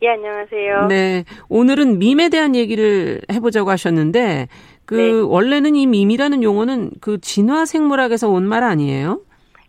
예, 0.01 0.09
안녕하세요. 0.09 0.87
네. 0.87 1.23
오늘은 1.49 1.99
밈에 1.99 2.29
대한 2.29 2.55
얘기를 2.55 3.21
해보자고 3.31 3.69
하셨는데, 3.69 4.47
그, 4.85 4.95
네. 4.95 5.11
원래는 5.11 5.75
이 5.75 5.85
밈이라는 5.85 6.41
용어는 6.43 6.91
그 6.99 7.21
진화 7.21 7.65
생물학에서 7.65 8.27
온 8.29 8.43
말 8.47 8.63
아니에요? 8.63 9.21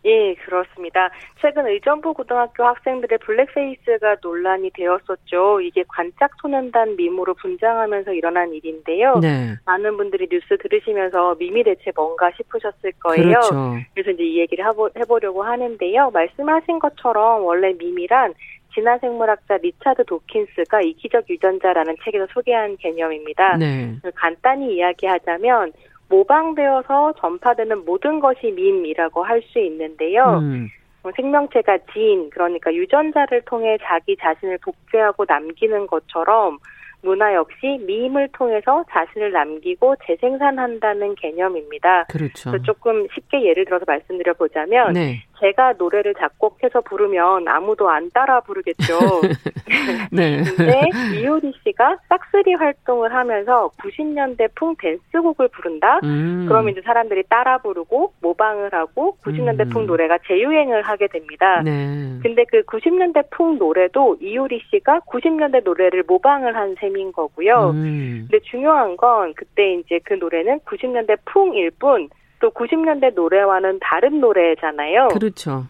예, 0.05 0.34
그렇습니다. 0.34 1.11
최근 1.40 1.66
의정부 1.66 2.12
고등학교 2.12 2.64
학생들의 2.64 3.18
블랙페이스가 3.18 4.16
논란이 4.22 4.70
되었었죠. 4.74 5.61
이게 5.62 5.82
관짝 5.88 6.30
소년단 6.40 6.96
밈으로 6.96 7.34
분장하면서 7.34 8.12
일어난 8.12 8.52
일인데요. 8.52 9.18
네. 9.20 9.55
많은 9.64 9.96
분들이 9.96 10.28
뉴스 10.30 10.59
들으시면서 10.59 11.36
밈이 11.36 11.64
대체 11.64 11.90
뭔가 11.96 12.30
싶으셨을 12.36 12.92
거예요. 13.00 13.24
그렇죠. 13.24 13.76
그래서 13.94 14.11
이제 14.11 14.24
이 14.24 14.38
얘기를 14.40 14.64
해보려고 14.96 15.42
하는데요. 15.42 16.11
말씀하신 16.11 16.78
것처럼 16.78 17.44
원래 17.44 17.72
밈이란 17.72 18.34
진화 18.74 18.98
생물학자 18.98 19.57
리차드 19.59 20.05
도킨스가 20.05 20.82
이기적 20.82 21.30
유전자라는 21.30 21.96
책에서 22.05 22.26
소개한 22.32 22.76
개념입니다. 22.76 23.57
네. 23.57 23.94
간단히 24.16 24.76
이야기하자면 24.76 25.72
모방되어서 26.14 27.14
전파되는 27.20 27.84
모든 27.84 28.20
것이 28.20 28.52
밈이라고 28.52 29.24
할 29.24 29.42
수 29.44 29.58
있는데요. 29.58 30.38
음. 30.40 30.68
뭐 31.02 31.12
생명체가 31.14 31.78
진, 31.92 32.30
그러니까 32.30 32.72
유전자를 32.72 33.42
통해 33.42 33.76
자기 33.82 34.16
자신을 34.16 34.58
복제하고 34.58 35.26
남기는 35.28 35.86
것처럼 35.86 36.58
문화 37.02 37.34
역시 37.34 37.78
밈을 37.86 38.28
통해서 38.32 38.82
자신을 38.90 39.32
남기고 39.32 39.96
재생산한다는 40.06 41.14
개념입니다. 41.16 42.04
그렇죠. 42.04 42.62
조금 42.62 43.06
쉽게 43.12 43.44
예를 43.44 43.66
들어서 43.66 43.84
말씀드려 43.86 44.32
보자면 44.32 44.94
네. 44.94 45.22
제가 45.41 45.74
노래를 45.78 46.14
작곡해서 46.14 46.80
부르면 46.82 47.49
아무도 47.49 47.89
안 47.91 48.11
따라 48.11 48.41
부르겠죠. 48.41 48.99
네. 50.11 50.43
근데 50.43 50.89
이효리 51.14 51.53
씨가 51.62 51.99
싹쓸이 52.09 52.55
활동을 52.55 53.14
하면서 53.14 53.70
90년대 53.80 54.55
풍 54.55 54.74
댄스곡을 54.76 55.49
부른다? 55.49 56.01
음. 56.05 56.47
그러면 56.49 56.72
이제 56.72 56.82
사람들이 56.82 57.24
따라 57.28 57.59
부르고 57.59 58.12
모방을 58.20 58.72
하고 58.72 59.16
90년대 59.24 59.66
음. 59.66 59.70
풍 59.70 59.87
노래가 59.87 60.18
재유행을 60.26 60.82
하게 60.82 61.09
됩니다. 61.09 61.62
네. 61.62 62.18
근데 62.22 62.45
그 62.45 62.62
90년대 62.62 63.30
풍 63.30 63.59
노래도 63.59 64.16
이효리 64.20 64.61
씨가 64.70 65.01
90년대 65.01 65.64
노래를 65.64 66.05
모방을 66.07 66.57
한 66.57 66.74
셈인 66.80 67.12
거고요. 67.12 67.70
음. 67.74 68.26
근데 68.28 68.43
중요한 68.45 68.97
건 68.97 69.35
그때 69.35 69.74
이제 69.74 70.01
그 70.05 70.14
노래는 70.14 70.61
90년대 70.61 71.18
풍일 71.24 71.70
뿐 71.72 72.09
또 72.45 72.51
90년대 72.51 73.14
노래와는 73.14 73.78
다른 73.80 74.20
노래잖아요. 74.20 75.09
그렇죠. 75.09 75.64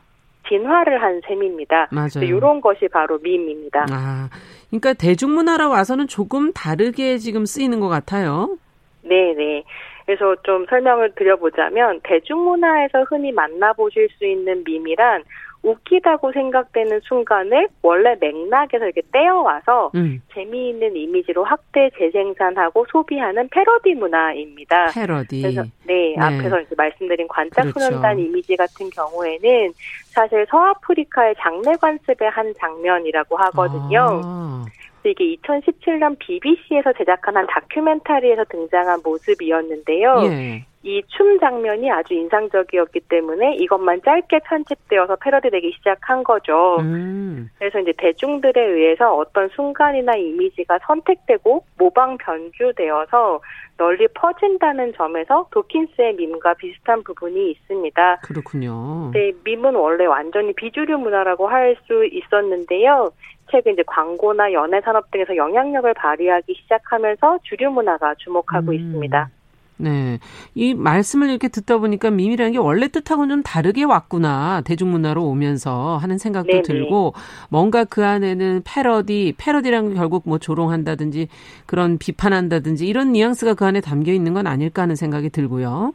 진화를 0.49 1.01
한 1.01 1.21
셈입니다. 1.25 1.87
맞아요. 1.93 2.25
이런 2.25 2.61
것이 2.61 2.89
바로 2.89 3.17
밈입니다. 3.19 3.87
아, 3.93 4.29
그러니까 4.71 4.93
대중문화로 4.93 5.71
와서는 5.71 6.09
조금 6.09 6.53
다르게 6.53 7.19
지금 7.19 7.47
쓰이는 7.47 7.79
것 7.79 7.89
같아요. 7.89 8.59
네, 9.03 9.35
네. 9.35 9.63
그래서 10.05 10.35
좀 10.43 10.67
설명을 10.69 11.15
드려보자면 11.15 12.01
대중문화에서 12.03 13.05
흔히 13.05 13.31
만나보실 13.31 14.09
수 14.19 14.27
있는 14.27 14.65
밈이란 14.65 15.23
웃기다고 15.65 16.33
생각되는 16.33 17.01
순간을 17.05 17.69
원래 17.83 18.15
맥락에서 18.21 18.85
이렇게 18.85 19.03
떼어와서 19.13 19.91
음. 19.95 20.23
재미있는 20.33 20.95
이미지로 20.95 21.43
확대 21.45 21.91
재생산하고 21.99 22.87
소비하는 22.91 23.49
패러디 23.49 23.95
문화입니다. 23.95 24.93
패러디. 24.95 25.43
그래서 25.43 25.63
네, 25.87 26.15
네. 26.15 26.17
앞에서 26.19 26.61
이제 26.61 26.75
말씀드린 26.77 27.27
관짝소년단 27.29 28.17
그렇죠. 28.17 28.21
이미지 28.21 28.57
같은 28.57 28.91
경우에는 28.91 29.73
사실 30.09 30.47
서아프리카의 30.49 31.35
장례 31.39 31.75
관습의 31.81 32.31
한 32.31 32.53
장면이라고 32.59 33.37
하거든요. 33.37 34.21
아. 34.23 34.65
이게 35.07 35.37
2017년 35.37 36.17
BBC에서 36.19 36.93
제작한 36.97 37.37
한 37.37 37.47
다큐멘터리에서 37.47 38.45
등장한 38.45 39.01
모습이었는데요. 39.05 40.21
예. 40.25 40.65
이 40.85 41.03
춤 41.09 41.39
장면이 41.41 41.91
아주 41.91 42.13
인상적이었기 42.13 43.01
때문에 43.09 43.55
이것만 43.57 44.03
짧게 44.05 44.41
편집되어서 44.41 45.17
패러디되기 45.17 45.73
시작한 45.79 46.23
거죠. 46.23 46.77
음. 46.81 47.49
그래서 47.59 47.81
이제 47.81 47.93
대중들에 47.97 48.61
의해서 48.63 49.15
어떤 49.17 49.49
순간이나 49.49 50.15
이미지가 50.17 50.81
선택되고 50.87 51.65
모방 51.79 52.19
변주되어서 52.19 53.41
널리 53.79 54.07
퍼진다는 54.09 54.93
점에서 54.93 55.49
도킨스의 55.53 56.17
밈과 56.17 56.55
비슷한 56.55 57.03
부분이 57.03 57.51
있습니다. 57.53 58.17
그렇군요. 58.23 59.11
네, 59.13 59.33
밈은 59.43 59.75
원래 59.75 60.05
완전히 60.05 60.53
비주류 60.53 60.99
문화라고 60.99 61.49
할 61.49 61.77
수 61.87 62.05
있었는데요. 62.05 63.11
최근 63.51 63.73
이제 63.73 63.83
광고나 63.87 64.53
연예 64.53 64.81
산업 64.83 65.11
등에서 65.11 65.35
영향력을 65.37 65.93
발휘하기 65.95 66.55
시작하면서 66.55 67.39
주류 67.43 67.71
문화가 67.71 68.15
주목하고 68.17 68.73
음. 68.73 68.75
있습니다. 68.75 69.29
네. 69.77 70.19
이 70.55 70.75
말씀을 70.75 71.31
이렇게 71.31 71.49
듣다 71.49 71.79
보니까 71.79 72.11
밈이라는 72.11 72.53
게 72.53 72.59
원래 72.59 72.89
뜻하고는 72.89 73.29
좀 73.29 73.43
다르게 73.43 73.85
왔구나. 73.85 74.63
대중문화로 74.65 75.23
오면서 75.25 75.97
하는 75.97 76.19
생각도 76.19 76.51
네네. 76.51 76.63
들고 76.63 77.15
뭔가 77.51 77.85
그 77.85 78.05
안에는 78.05 78.63
패러디, 78.65 79.35
패러디라는 79.39 79.91
게 79.91 79.95
결국 79.97 80.23
뭐 80.27 80.39
조롱한다든지 80.39 81.29
그런 81.67 81.99
비판한다든지 81.99 82.87
이런 82.87 83.13
뉘앙스가 83.13 83.55
그 83.55 83.65
안에 83.65 83.81
담겨 83.81 84.13
있는 84.13 84.35
건 84.35 84.47
아닐까 84.47 84.83
하는 84.83 84.95
생각이 84.95 85.31
들고요. 85.31 85.93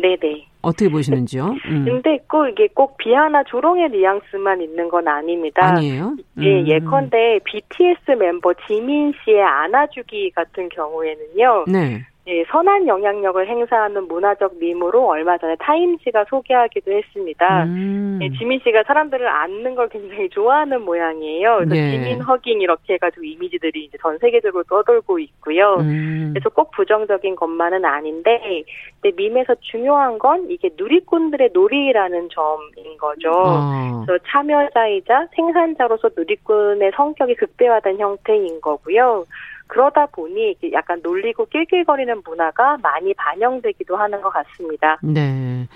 네네. 0.00 0.46
어떻게 0.64 0.88
보시는지요? 0.90 1.54
음. 1.66 1.84
근데 1.84 2.18
꼭 2.26 2.48
이게 2.48 2.68
꼭 2.74 2.96
비하나 2.96 3.44
조롱의 3.44 3.90
뉘앙스만 3.90 4.62
있는 4.62 4.88
건 4.88 5.06
아닙니다. 5.06 5.64
아니에요? 5.64 6.16
예, 6.40 6.40
음. 6.40 6.66
예, 6.66 6.74
예컨대 6.74 7.40
BTS 7.44 8.12
멤버 8.18 8.52
지민 8.66 9.12
씨의 9.24 9.42
안아주기 9.42 10.30
같은 10.30 10.68
경우에는요. 10.70 11.64
네. 11.68 12.06
예, 12.26 12.42
선한 12.48 12.88
영향력을 12.88 13.46
행사하는 13.46 14.08
문화적 14.08 14.56
밈으로 14.58 15.06
얼마 15.08 15.36
전에 15.36 15.56
타임지가 15.58 16.24
소개하기도 16.30 16.90
했습니다. 16.90 17.64
음. 17.64 18.18
예, 18.22 18.30
지민 18.38 18.60
씨가 18.64 18.84
사람들을 18.84 19.26
안는 19.28 19.74
걸 19.74 19.90
굉장히 19.90 20.30
좋아하는 20.30 20.82
모양이에요. 20.82 21.56
그래서 21.58 21.76
예. 21.76 21.90
지민 21.90 22.22
허깅 22.22 22.62
이렇게 22.62 22.94
해가지고 22.94 23.24
이미지들이 23.24 23.84
이제 23.84 23.98
전 24.00 24.16
세계적으로 24.18 24.64
떠돌고 24.64 25.18
있고요. 25.18 25.76
음. 25.80 26.30
그래서 26.32 26.48
꼭 26.48 26.70
부정적인 26.70 27.36
것만은 27.36 27.84
아닌데, 27.84 28.64
근데 29.02 29.14
밈에서 29.16 29.56
중요한 29.60 30.18
건 30.18 30.50
이게 30.50 30.70
누리꾼들의 30.78 31.50
놀이라는 31.52 32.30
점인 32.30 32.96
거죠. 32.96 33.32
어. 33.32 34.02
그래서 34.06 34.24
참여자이자 34.28 35.28
생산자로서 35.36 36.08
누리꾼의 36.16 36.92
성격이 36.96 37.34
극대화된 37.34 37.98
형태인 37.98 38.62
거고요. 38.62 39.26
그러다 39.66 40.06
보니 40.06 40.56
약간 40.72 41.00
놀리고 41.02 41.46
낄낄거리는 41.46 42.22
문화가 42.24 42.76
많이 42.82 43.14
반영되기도 43.14 43.96
하는 43.96 44.20
것 44.20 44.30
같습니다. 44.30 44.98
네. 45.02 45.66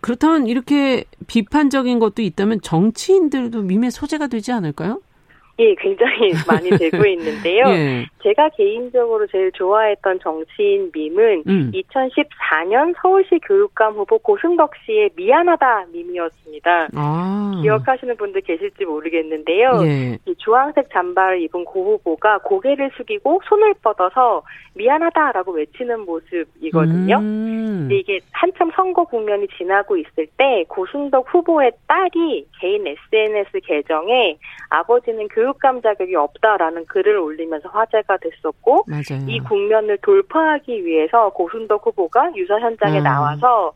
그렇다면 0.00 0.46
이렇게 0.46 1.04
비판적인 1.26 1.98
것도 1.98 2.22
있다면 2.22 2.60
정치인들도 2.62 3.62
밈의 3.62 3.90
소재가 3.90 4.28
되지 4.28 4.52
않을까요? 4.52 5.00
예, 5.60 5.74
굉장히 5.74 6.30
많이 6.48 6.70
되고 6.70 7.04
있는데요. 7.04 7.64
예. 7.68 8.06
제가 8.22 8.48
개인적으로 8.50 9.26
제일 9.26 9.52
좋아했던 9.52 10.20
정치인 10.20 10.90
밈은 10.92 11.44
음. 11.46 11.70
2014년 11.74 12.94
서울시 13.00 13.38
교육감 13.46 13.94
후보 13.94 14.18
고승덕 14.18 14.72
씨의 14.84 15.10
미안하다 15.16 15.86
밈이었습니다. 15.92 16.88
아. 16.94 17.60
기억하시는 17.62 18.16
분들 18.16 18.40
계실지 18.40 18.86
모르겠는데요. 18.86 19.82
예. 19.84 20.18
이 20.26 20.34
주황색 20.38 20.90
잠바를 20.90 21.42
입은 21.42 21.64
고 21.64 21.92
후보가 21.92 22.38
고개를 22.38 22.90
숙이고 22.96 23.42
손을 23.48 23.74
뻗어서 23.82 24.42
미안하다라고 24.74 25.52
외치는 25.52 26.00
모습이거든요. 26.00 27.18
음. 27.18 27.88
이게 27.90 28.20
한참 28.32 28.70
선거 28.74 29.04
국면이 29.04 29.46
지나고 29.58 29.96
있을 29.96 30.26
때 30.36 30.64
고승덕 30.68 31.26
후보의 31.34 31.72
딸이 31.86 32.46
개인 32.60 32.86
SNS 32.86 33.60
계정에 33.64 34.38
아버지는 34.70 35.28
교육 35.28 35.49
교육감 35.50 35.82
자격이 35.82 36.14
없다라는 36.14 36.86
글을 36.86 37.16
올리면서 37.18 37.68
화제가 37.68 38.18
됐었고 38.18 38.84
맞아요. 38.86 39.24
이 39.26 39.40
국면을 39.40 39.98
돌파하기 39.98 40.84
위해서 40.84 41.30
고순덕 41.30 41.86
후보가 41.86 42.32
유서 42.36 42.58
현장에 42.60 42.98
음. 42.98 43.04
나와서 43.04 43.72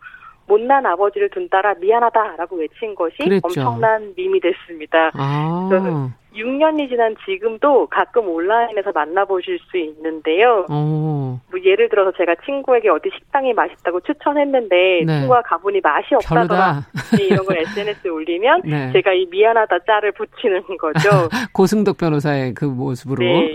못난 0.46 0.84
아버지를 0.86 1.30
둔 1.30 1.48
따라 1.48 1.74
미안하다라고 1.74 2.56
외친 2.56 2.94
것이 2.94 3.16
그랬죠. 3.18 3.46
엄청난 3.46 4.12
밈이 4.16 4.40
됐습니다. 4.40 5.10
아. 5.14 6.10
6년이 6.34 6.88
지난 6.88 7.14
지금도 7.24 7.86
가끔 7.86 8.28
온라인에서 8.28 8.92
만나보실 8.92 9.58
수 9.70 9.78
있는데요. 9.78 10.66
뭐 10.68 11.40
예를 11.64 11.88
들어서 11.88 12.12
제가 12.16 12.34
친구에게 12.44 12.88
어디 12.88 13.10
식당이 13.14 13.52
맛있다고 13.54 14.00
추천했는데 14.00 15.04
네. 15.06 15.20
친구가 15.20 15.42
가보니 15.42 15.80
맛이 15.80 16.14
없다더라 16.14 16.82
이런 17.20 17.44
걸 17.44 17.58
SNS에 17.58 18.10
올리면 18.10 18.62
네. 18.64 18.92
제가 18.92 19.12
이 19.12 19.26
미안하다 19.30 19.78
짤을 19.86 20.12
붙이는 20.12 20.62
거죠. 20.78 21.28
고승덕 21.52 21.96
변호사의 21.96 22.54
그 22.54 22.64
모습으로. 22.64 23.24
네. 23.24 23.52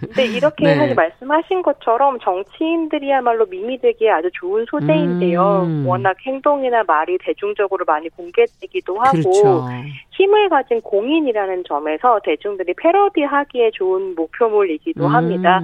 근데 0.00 0.26
이렇게 0.26 0.64
네. 0.72 0.76
사실 0.76 0.94
말씀하신 0.94 1.62
것처럼 1.62 2.18
정치인들이야말로 2.20 3.46
밈이 3.46 3.78
되기에 3.78 4.10
아주 4.10 4.30
좋은 4.32 4.64
소재인데요. 4.68 5.62
음. 5.66 5.86
워낙 5.86 6.16
행동이나 6.26 6.82
말이 6.84 7.18
대중적으로 7.22 7.84
많이 7.84 8.08
공개되기도 8.08 8.98
하고 8.98 9.10
그렇죠. 9.10 9.68
힘을 10.12 10.48
가진 10.48 10.80
공인이라는 10.80 11.64
점에서 11.66 12.20
대중들이 12.24 12.74
패러디하기에 12.74 13.70
좋은 13.72 14.14
목표물이기도 14.14 15.06
음. 15.06 15.14
합니다. 15.14 15.62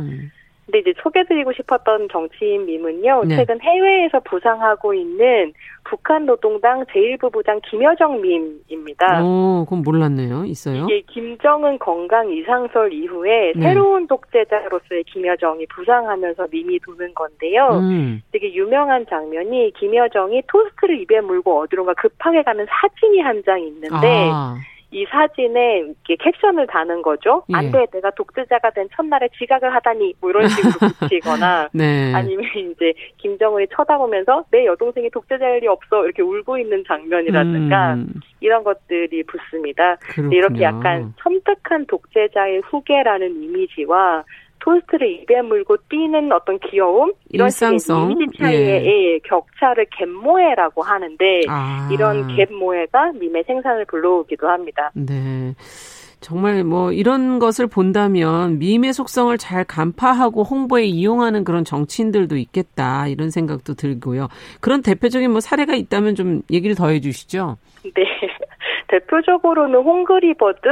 근데 0.70 0.80
이제 0.80 0.92
소개드리고 1.02 1.50
싶었던 1.54 2.08
정치인 2.12 2.66
밈은요. 2.66 3.24
네. 3.24 3.36
최근 3.36 3.58
해외에서 3.62 4.20
부상하고 4.20 4.92
있는 4.92 5.54
북한 5.84 6.26
노동당 6.26 6.84
제1부부장 6.84 7.62
김여정 7.70 8.20
밈입니다. 8.20 9.24
오, 9.24 9.64
그건 9.64 9.82
몰랐네요. 9.82 10.44
있어요? 10.44 10.84
이게 10.84 11.00
김정은 11.10 11.78
건강 11.78 12.30
이상설 12.30 12.92
이후에 12.92 13.52
네. 13.56 13.62
새로운 13.62 14.06
독재자로서의 14.06 15.04
김여정이 15.04 15.64
부상하면서 15.74 16.48
밈이 16.50 16.80
도는 16.80 17.14
건데요. 17.14 17.68
음. 17.80 18.20
되게 18.30 18.52
유명한 18.52 19.06
장면이 19.08 19.72
김여정이 19.78 20.42
토스트를 20.48 21.00
입에 21.00 21.22
물고 21.22 21.60
어디론가 21.60 21.94
급하게 21.94 22.42
가는 22.42 22.66
사진이 22.68 23.20
한 23.20 23.38
장 23.46 23.58
있는데 23.60 24.28
아. 24.32 24.56
이 24.90 25.04
사진에 25.04 25.80
이렇게 25.80 26.16
캡션을 26.16 26.66
다는 26.66 27.02
거죠. 27.02 27.44
예. 27.50 27.56
안 27.56 27.70
돼, 27.70 27.86
내가 27.92 28.10
독재자가 28.10 28.70
된 28.70 28.88
첫날에 28.94 29.28
지각을 29.38 29.74
하다니, 29.74 30.14
뭐 30.20 30.30
이런 30.30 30.48
식으로 30.48 30.72
붙이거나, 30.98 31.68
네. 31.72 32.14
아니면 32.14 32.44
이제 32.54 32.94
김정은이 33.18 33.66
쳐다보면서 33.74 34.44
내 34.50 34.64
여동생이 34.64 35.10
독재자일 35.10 35.60
리 35.60 35.66
없어 35.66 36.04
이렇게 36.04 36.22
울고 36.22 36.58
있는 36.58 36.84
장면이라든가 36.86 37.94
음. 37.94 38.14
이런 38.40 38.64
것들이 38.64 39.24
붙습니다. 39.24 39.98
이렇게 40.32 40.62
약간 40.62 41.12
섬뜩한 41.22 41.86
독재자의 41.86 42.60
후계라는 42.60 43.42
이미지와 43.42 44.24
토스트를 44.68 45.10
입에 45.22 45.40
물고 45.40 45.76
뛰는 45.88 46.30
어떤 46.30 46.58
귀여움 46.58 47.12
이런 47.30 47.48
식의 47.48 47.78
이미지 48.10 48.38
차이의 48.38 48.86
예. 48.86 49.18
격차를 49.20 49.86
갯모해라고 49.96 50.82
하는데 50.82 51.40
아. 51.48 51.88
이런 51.90 52.36
갯모해가 52.36 53.12
밈의 53.12 53.44
생산을 53.46 53.86
불러오기도 53.86 54.46
합니다. 54.46 54.90
네. 54.94 55.54
정말 56.20 56.64
뭐 56.64 56.92
이런 56.92 57.38
것을 57.38 57.66
본다면 57.68 58.58
밈의 58.58 58.92
속성을 58.92 59.36
잘 59.38 59.64
간파하고 59.64 60.42
홍보에 60.42 60.84
이용하는 60.84 61.44
그런 61.44 61.64
정치인들도 61.64 62.36
있겠다 62.36 63.06
이런 63.06 63.30
생각도 63.30 63.74
들고요. 63.74 64.28
그런 64.60 64.82
대표적인 64.82 65.30
뭐 65.30 65.40
사례가 65.40 65.74
있다면 65.74 66.14
좀 66.14 66.42
얘기를 66.50 66.74
더 66.76 66.88
해주시죠. 66.88 67.56
네. 67.84 68.04
대표적으로는 68.88 69.80
홍그리버드 69.80 70.68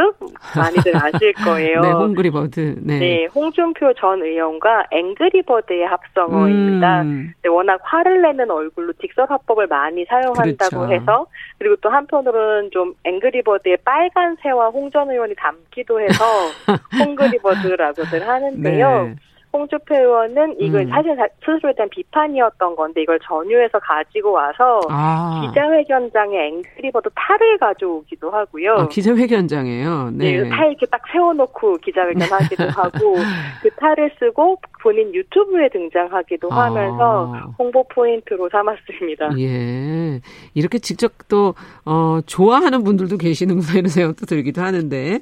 많이들 0.57 0.93
아실 0.97 1.33
거예요. 1.35 1.81
네, 1.81 1.91
홍그리버드. 1.93 2.77
네. 2.83 2.99
네, 2.99 3.27
홍준표 3.35 3.93
전 3.95 4.23
의원과 4.23 4.87
앵그리버드의 4.91 5.87
합성어입니다. 5.87 7.03
음. 7.03 7.33
네, 7.43 7.49
워낙 7.49 7.79
화를 7.83 8.23
내는 8.23 8.51
얼굴로 8.51 8.95
직설 8.95 9.27
화법을 9.29 9.67
많이 9.67 10.05
사용한다고 10.07 10.87
그렇죠. 10.87 10.93
해서 10.93 11.27
그리고 11.59 11.77
또 11.77 11.91
한편으로는 11.91 12.71
좀 12.73 12.95
앵그리버드의 13.05 13.79
빨간 13.85 14.37
새와 14.43 14.69
홍 14.71 14.87
전 14.91 15.11
의원이 15.11 15.35
닮기도 15.35 16.01
해서 16.01 16.25
홍그리버드라고들 16.99 18.27
하는데요. 18.27 19.03
네. 19.05 19.17
홍주표 19.57 19.95
의원은 19.95 20.61
이걸 20.61 20.83
음. 20.83 20.89
사실 20.91 21.17
스스로에 21.45 21.75
대한 21.75 21.89
비판이었던 21.91 22.77
건데 22.77 23.03
이걸 23.03 23.19
전유해서 23.21 23.79
가지고 23.79 24.33
와서 24.33 24.81
아. 24.89 25.43
기자회견장에 25.47 26.47
앵그리버드 26.49 27.11
탈을 27.15 27.59
가져오기도 27.59 28.31
하고요. 28.31 28.73
아, 28.73 28.89
기자회견장에요. 28.89 30.11
네. 30.13 30.43
네. 30.43 30.49
탈 30.49 30.69
이렇게 30.69 30.87
딱 30.87 31.01
세워놓고 31.13 31.79
기자회견 31.79 32.23
하기도 32.23 32.65
하고 32.71 33.17
그 33.63 33.71
탈을 33.77 34.11
쓰고 34.19 34.59
본인 34.83 35.13
유튜브에 35.15 35.69
등장하기도 35.71 36.49
아. 36.53 36.67
하면서 36.67 37.53
홍보 37.59 37.87
포인트로 37.89 38.49
삼았습니다. 38.51 39.39
예. 39.39 40.21
이렇게 40.55 40.79
직접 40.79 41.13
또 41.29 41.55
어, 41.85 42.21
좋아하는 42.27 42.85
분들도 42.85 43.17
계시는구나 43.17 43.73
이런 43.79 43.89
생각도 43.89 44.27
들기도 44.27 44.63
하는데 44.63 45.21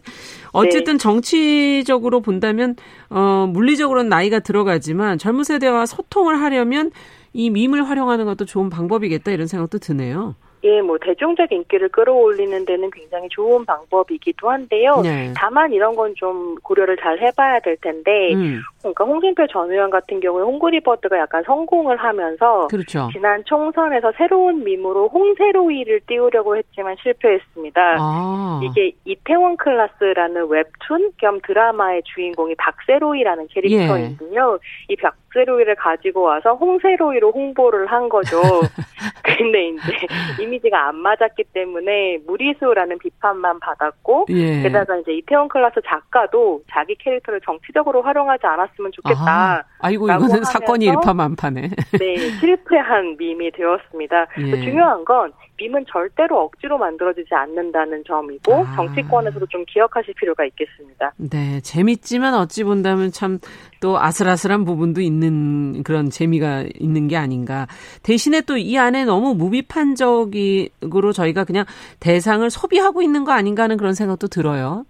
어쨌든 0.53 0.95
네. 0.95 0.99
정치적으로 0.99 2.21
본다면 2.21 2.77
어, 3.15 3.47
물리적으로는 3.47 4.09
나이가 4.09 4.41
들어가지만 4.41 5.19
젊은 5.19 5.45
세대와 5.45 5.87
소통을 5.87 6.41
하려면 6.41 6.91
이 7.33 7.49
밈을 7.49 7.89
활용하는 7.89 8.25
것도 8.25 8.45
좋은 8.45 8.71
방법이겠다 8.71 9.31
이런 9.31 9.47
생각도 9.47 9.79
드네요. 9.79 10.35
예, 10.65 10.81
뭐 10.81 10.97
대중적 10.99 11.53
인기를 11.53 11.91
끌어올리는 11.91 12.65
데는 12.65 12.91
굉장히 12.91 13.29
좋은 13.29 13.65
방법이기도 13.67 14.51
한데요. 14.51 15.01
네. 15.03 15.33
다만 15.37 15.73
이런 15.73 15.95
건 15.95 16.15
좀 16.17 16.55
고려를 16.63 16.97
잘 16.97 17.19
해봐야 17.21 17.61
될 17.61 17.77
텐데, 17.79 18.33
음. 18.35 18.61
그러니까 18.79 19.05
홍준표 19.05 19.47
전 19.49 19.71
의원 19.71 19.91
같은 19.91 20.21
경우에 20.21 20.43
홍그리버드가 20.43 21.19
약간 21.19 21.43
성공을 21.45 21.97
하면서 21.97 22.69
그렇죠. 22.69 23.09
지난 23.13 23.43
총선에서 23.45 24.13
새로운 24.17 24.63
밈으로 24.65 25.09
홍세로이를 25.09 26.01
띄우려고 26.07 26.57
했지만 26.57 26.97
실패했습니다. 27.03 27.97
아. 27.99 28.61
이게 28.63 28.93
이태원 29.05 29.57
클라스라는 29.57 30.49
웹툰 30.49 31.13
겸 31.19 31.41
드라마의 31.43 32.03
주인공이 32.05 32.55
박세로이라는 32.57 33.49
캐릭터인데요. 33.49 34.59
예. 34.61 34.93
이 34.93 34.97
박, 34.97 35.15
박세로이를 35.35 35.75
가지고 35.75 36.23
와서 36.23 36.55
홍세로이로 36.55 37.33
홍보를 37.33 37.87
한 37.87 38.09
거죠. 38.09 38.41
근데 39.23 39.69
이제 39.69 40.07
이미지가 40.41 40.89
안 40.89 40.97
맞았기 40.97 41.45
때문에 41.53 42.19
무리수라는 42.27 42.99
비판만 42.99 43.59
받았고 43.59 44.27
예. 44.31 44.63
게다가 44.63 44.97
이제 44.99 45.13
이태원 45.13 45.49
클라스 45.49 45.81
작가도 45.85 46.63
자기 46.71 46.95
캐릭터를 46.97 47.41
정치적으로 47.45 48.03
활용하지 48.03 48.47
않았으면 48.47 48.93
좋겠다. 48.93 49.67
아, 49.81 49.91
이고 49.91 50.09
이거는 50.09 50.45
사건이 50.45 50.87
일파만파네. 50.87 51.63
네, 51.99 52.17
실패한 52.41 53.17
밈이 53.19 53.51
되었습니다. 53.51 54.27
예. 54.39 54.51
중요한 54.63 55.05
건 55.05 55.33
밈은 55.57 55.85
절대로 55.91 56.41
억지로 56.43 56.79
만들어지지 56.79 57.35
않는다는 57.35 58.03
점이고 58.07 58.53
아. 58.55 58.77
정치권에서도 58.77 59.47
좀 59.47 59.65
기억하실 59.67 60.15
필요가 60.15 60.45
있겠습니다. 60.45 61.13
네, 61.17 61.61
재밌지만 61.61 62.35
어찌 62.35 62.65
본다면 62.65 63.11
참 63.11 63.39
또 63.85 64.01
아슬아슬한 64.01 64.65
부분도 64.65 65.03
있는 65.03 65.83
그런 65.83 66.09
재미가 66.09 66.65
있는 66.81 67.07
게 67.07 67.19
아닌가. 67.19 67.67
대신에 68.03 68.41
또 68.41 68.57
이 68.57 68.79
안에 68.79 69.05
너무 69.05 69.35
무비판적으로 69.35 71.13
저희가 71.13 71.45
그냥 71.45 71.67
대상을 72.01 72.49
소비하고 72.49 73.03
있는 73.03 73.25
거 73.25 73.33
아닌가 73.33 73.65
하는 73.65 73.77
그런 73.77 73.93
생각도 73.93 74.29
들어요. 74.29 74.87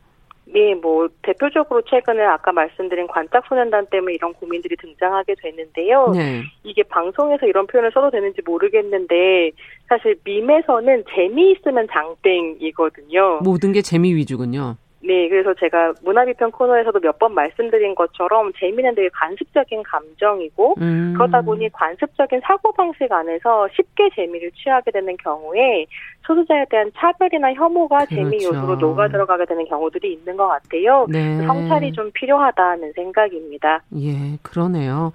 네, 0.54 0.72
뭐 0.76 1.08
대표적으로 1.22 1.82
최근에 1.82 2.22
아까 2.22 2.52
말씀드린 2.52 3.08
관짝소년단 3.08 3.86
때문에 3.86 4.14
이런 4.14 4.32
고민들이 4.34 4.76
등장하게 4.76 5.34
됐는데요. 5.42 6.12
네. 6.14 6.42
이게 6.62 6.84
방송에서 6.84 7.46
이런 7.46 7.66
표현을 7.66 7.90
써도 7.92 8.08
되는지 8.08 8.40
모르겠는데 8.46 9.50
사실 9.88 10.14
밈에서는 10.22 11.04
재미있으면 11.12 11.88
장땡이거든요. 11.90 13.40
모든 13.42 13.72
게 13.72 13.82
재미 13.82 14.14
위주군요. 14.14 14.76
네, 15.06 15.28
그래서 15.28 15.52
제가 15.54 15.92
문화비평 16.02 16.50
코너에서도 16.52 16.98
몇 17.00 17.18
번 17.18 17.34
말씀드린 17.34 17.94
것처럼 17.94 18.52
재미는 18.58 18.94
되게 18.94 19.08
관습적인 19.10 19.82
감정이고 19.82 20.76
음. 20.80 21.14
그러다 21.16 21.42
보니 21.42 21.68
관습적인 21.70 22.40
사고방식 22.42 23.10
안에서 23.12 23.68
쉽게 23.74 24.08
재미를 24.14 24.50
취하게 24.52 24.92
되는 24.92 25.16
경우에 25.18 25.86
소수자에 26.26 26.64
대한 26.70 26.90
차별이나 26.96 27.52
혐오가 27.54 27.98
그렇죠. 28.04 28.14
재미 28.14 28.44
요소로 28.44 28.76
녹아 28.76 29.08
들어가게 29.08 29.44
되는 29.46 29.66
경우들이 29.66 30.12
있는 30.14 30.36
것 30.36 30.48
같아요. 30.48 31.06
네. 31.08 31.44
성찰이 31.46 31.92
좀 31.92 32.10
필요하다는 32.12 32.92
생각입니다. 32.94 33.82
예, 33.96 34.38
그러네요. 34.42 35.12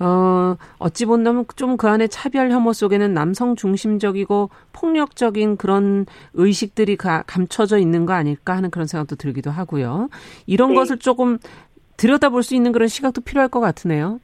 어, 0.00 0.56
어찌 0.78 1.06
본다면 1.06 1.44
좀 1.56 1.76
그 1.76 1.88
안에 1.88 2.06
차별 2.08 2.50
혐오 2.50 2.72
속에는 2.72 3.14
남성 3.14 3.54
중심적이고 3.54 4.50
폭력적인 4.72 5.56
그런 5.56 6.06
의식들이 6.34 6.96
가, 6.96 7.22
감춰져 7.26 7.78
있는 7.78 8.06
거 8.06 8.14
아닐까 8.14 8.56
하는 8.56 8.70
그런 8.70 8.86
생각도 8.86 9.16
들기도 9.16 9.50
하고요. 9.50 10.08
이런 10.46 10.70
네. 10.70 10.74
것을 10.76 10.98
조금 10.98 11.38
들여다볼 11.96 12.42
수 12.42 12.54
있는 12.54 12.72
그런 12.72 12.88
시각도 12.88 13.20
필요할 13.20 13.48
것 13.48 13.60
같으네요. 13.60 14.18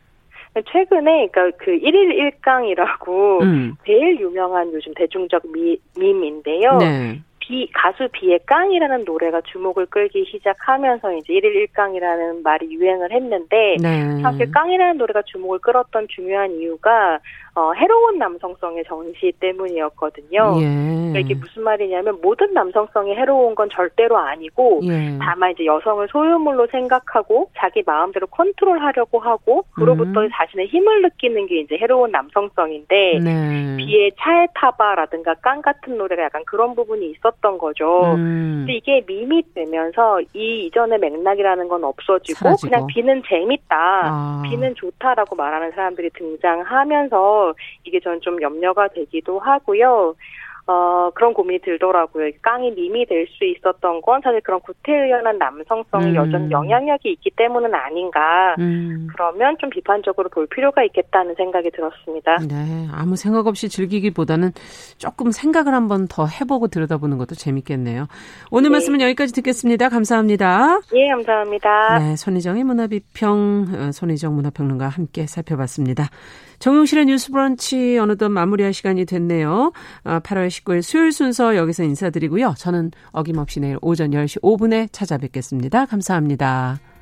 최근에 0.62 1.28
그러니까 1.32 1.56
그 1.58 1.72
1일 1.72 2.40
1강이라고 2.40 3.42
음. 3.42 3.76
제일 3.84 4.18
유명한 4.20 4.72
요즘 4.72 4.94
대중적 4.94 5.42
미, 5.52 5.78
밈인데요. 5.98 6.78
네. 6.78 7.20
비 7.40 7.70
가수 7.72 8.08
비의 8.10 8.40
깡이라는 8.46 9.04
노래가 9.04 9.42
주목을 9.42 9.86
끌기 9.86 10.24
시작하면서 10.30 11.12
이제 11.14 11.34
1일 11.34 11.68
1깡이라는 11.68 12.42
말이 12.42 12.72
유행을 12.72 13.12
했는데 13.12 13.76
네. 13.82 14.22
사실 14.22 14.50
깡이라는 14.50 14.96
노래가 14.96 15.22
주목을 15.26 15.58
끌었던 15.58 16.06
중요한 16.08 16.52
이유가 16.52 17.18
어, 17.56 17.72
해로운 17.72 18.18
남성성의 18.18 18.84
정시 18.88 19.32
때문이었거든요. 19.38 20.56
예. 20.60 20.64
그러니까 20.64 21.18
이게 21.20 21.34
무슨 21.34 21.62
말이냐면 21.62 22.18
모든 22.20 22.52
남성성이 22.52 23.14
해로운 23.14 23.54
건 23.54 23.68
절대로 23.70 24.18
아니고 24.18 24.80
예. 24.84 25.16
다만 25.20 25.52
이제 25.52 25.64
여성을 25.64 26.06
소유물로 26.10 26.66
생각하고 26.66 27.50
자기 27.56 27.84
마음대로 27.86 28.26
컨트롤하려고 28.26 29.20
하고 29.20 29.64
그로부터 29.74 30.22
음. 30.22 30.28
자신의 30.32 30.66
힘을 30.66 31.02
느끼는 31.02 31.46
게 31.46 31.60
이제 31.60 31.76
해로운 31.76 32.10
남성성인데 32.10 33.20
네. 33.22 33.76
비의 33.76 34.12
차에 34.18 34.48
타바라든가 34.54 35.34
깡 35.34 35.62
같은 35.62 35.96
노래가 35.96 36.24
약간 36.24 36.42
그런 36.46 36.74
부분이 36.74 37.08
있었던 37.12 37.58
거죠. 37.58 38.14
음. 38.16 38.64
근데 38.66 38.74
이게 38.74 39.04
밈이 39.06 39.42
되면서 39.54 40.20
이 40.32 40.66
이전의 40.66 40.98
맥락이라는 40.98 41.68
건 41.68 41.84
없어지고 41.84 42.38
사라지고. 42.38 42.68
그냥 42.68 42.86
비는 42.88 43.22
재밌다, 43.28 43.76
아. 43.76 44.42
비는 44.44 44.74
좋다라고 44.74 45.36
말하는 45.36 45.70
사람들이 45.70 46.10
등장하면서 46.10 47.43
이게 47.84 48.00
전좀 48.00 48.40
염려가 48.40 48.88
되기도 48.88 49.38
하고요. 49.38 50.14
어, 50.66 51.10
그런 51.14 51.34
고민이 51.34 51.58
들더라고요. 51.60 52.30
깡이 52.40 52.70
밈이 52.70 53.04
될 53.04 53.26
수 53.36 53.44
있었던 53.44 54.00
건 54.00 54.20
사실 54.22 54.40
그런 54.42 54.60
구태의연한 54.60 55.36
남성성이 55.38 56.06
음. 56.06 56.14
여전히 56.14 56.50
영향력이 56.50 57.10
있기 57.12 57.30
때문은 57.36 57.74
아닌가. 57.74 58.54
음. 58.58 59.08
그러면 59.12 59.56
좀 59.58 59.68
비판적으로 59.70 60.28
볼 60.30 60.46
필요가 60.46 60.82
있겠다는 60.84 61.34
생각이 61.34 61.70
들었습니다. 61.70 62.36
네. 62.48 62.86
아무 62.92 63.16
생각 63.16 63.46
없이 63.46 63.68
즐기기보다는 63.68 64.52
조금 64.96 65.32
생각을 65.32 65.74
한번 65.74 66.06
더 66.08 66.26
해보고 66.26 66.68
들여다보는 66.68 67.18
것도 67.18 67.34
재밌겠네요. 67.34 68.06
오늘 68.50 68.70
네. 68.70 68.72
말씀은 68.74 69.00
여기까지 69.00 69.34
듣겠습니다. 69.34 69.88
감사합니다. 69.88 70.80
예, 70.94 71.08
감사합니다. 71.08 71.98
네. 71.98 72.16
손희정의 72.16 72.64
문화비평, 72.64 73.66
어, 73.74 73.92
손희정 73.92 74.34
문화평론가와 74.34 74.90
함께 74.90 75.26
살펴봤습니다. 75.26 76.04
정용실의 76.64 77.04
뉴스 77.04 77.30
브런치 77.30 77.98
어느덧 77.98 78.30
마무리할 78.30 78.72
시간이 78.72 79.04
됐네요. 79.04 79.72
8월 80.04 80.46
어, 80.46 80.48
19일 80.48 80.80
수요일 80.80 81.12
순서 81.12 81.56
여기서 81.56 81.82
인사드리고요. 81.82 82.54
저는 82.56 82.90
어김없이 83.12 83.60
내일 83.60 83.76
오전 83.82 84.12
10시 84.12 84.40
5분에 84.40 84.88
찾아뵙겠습니다. 84.90 85.84
감사합니다. 85.84 86.93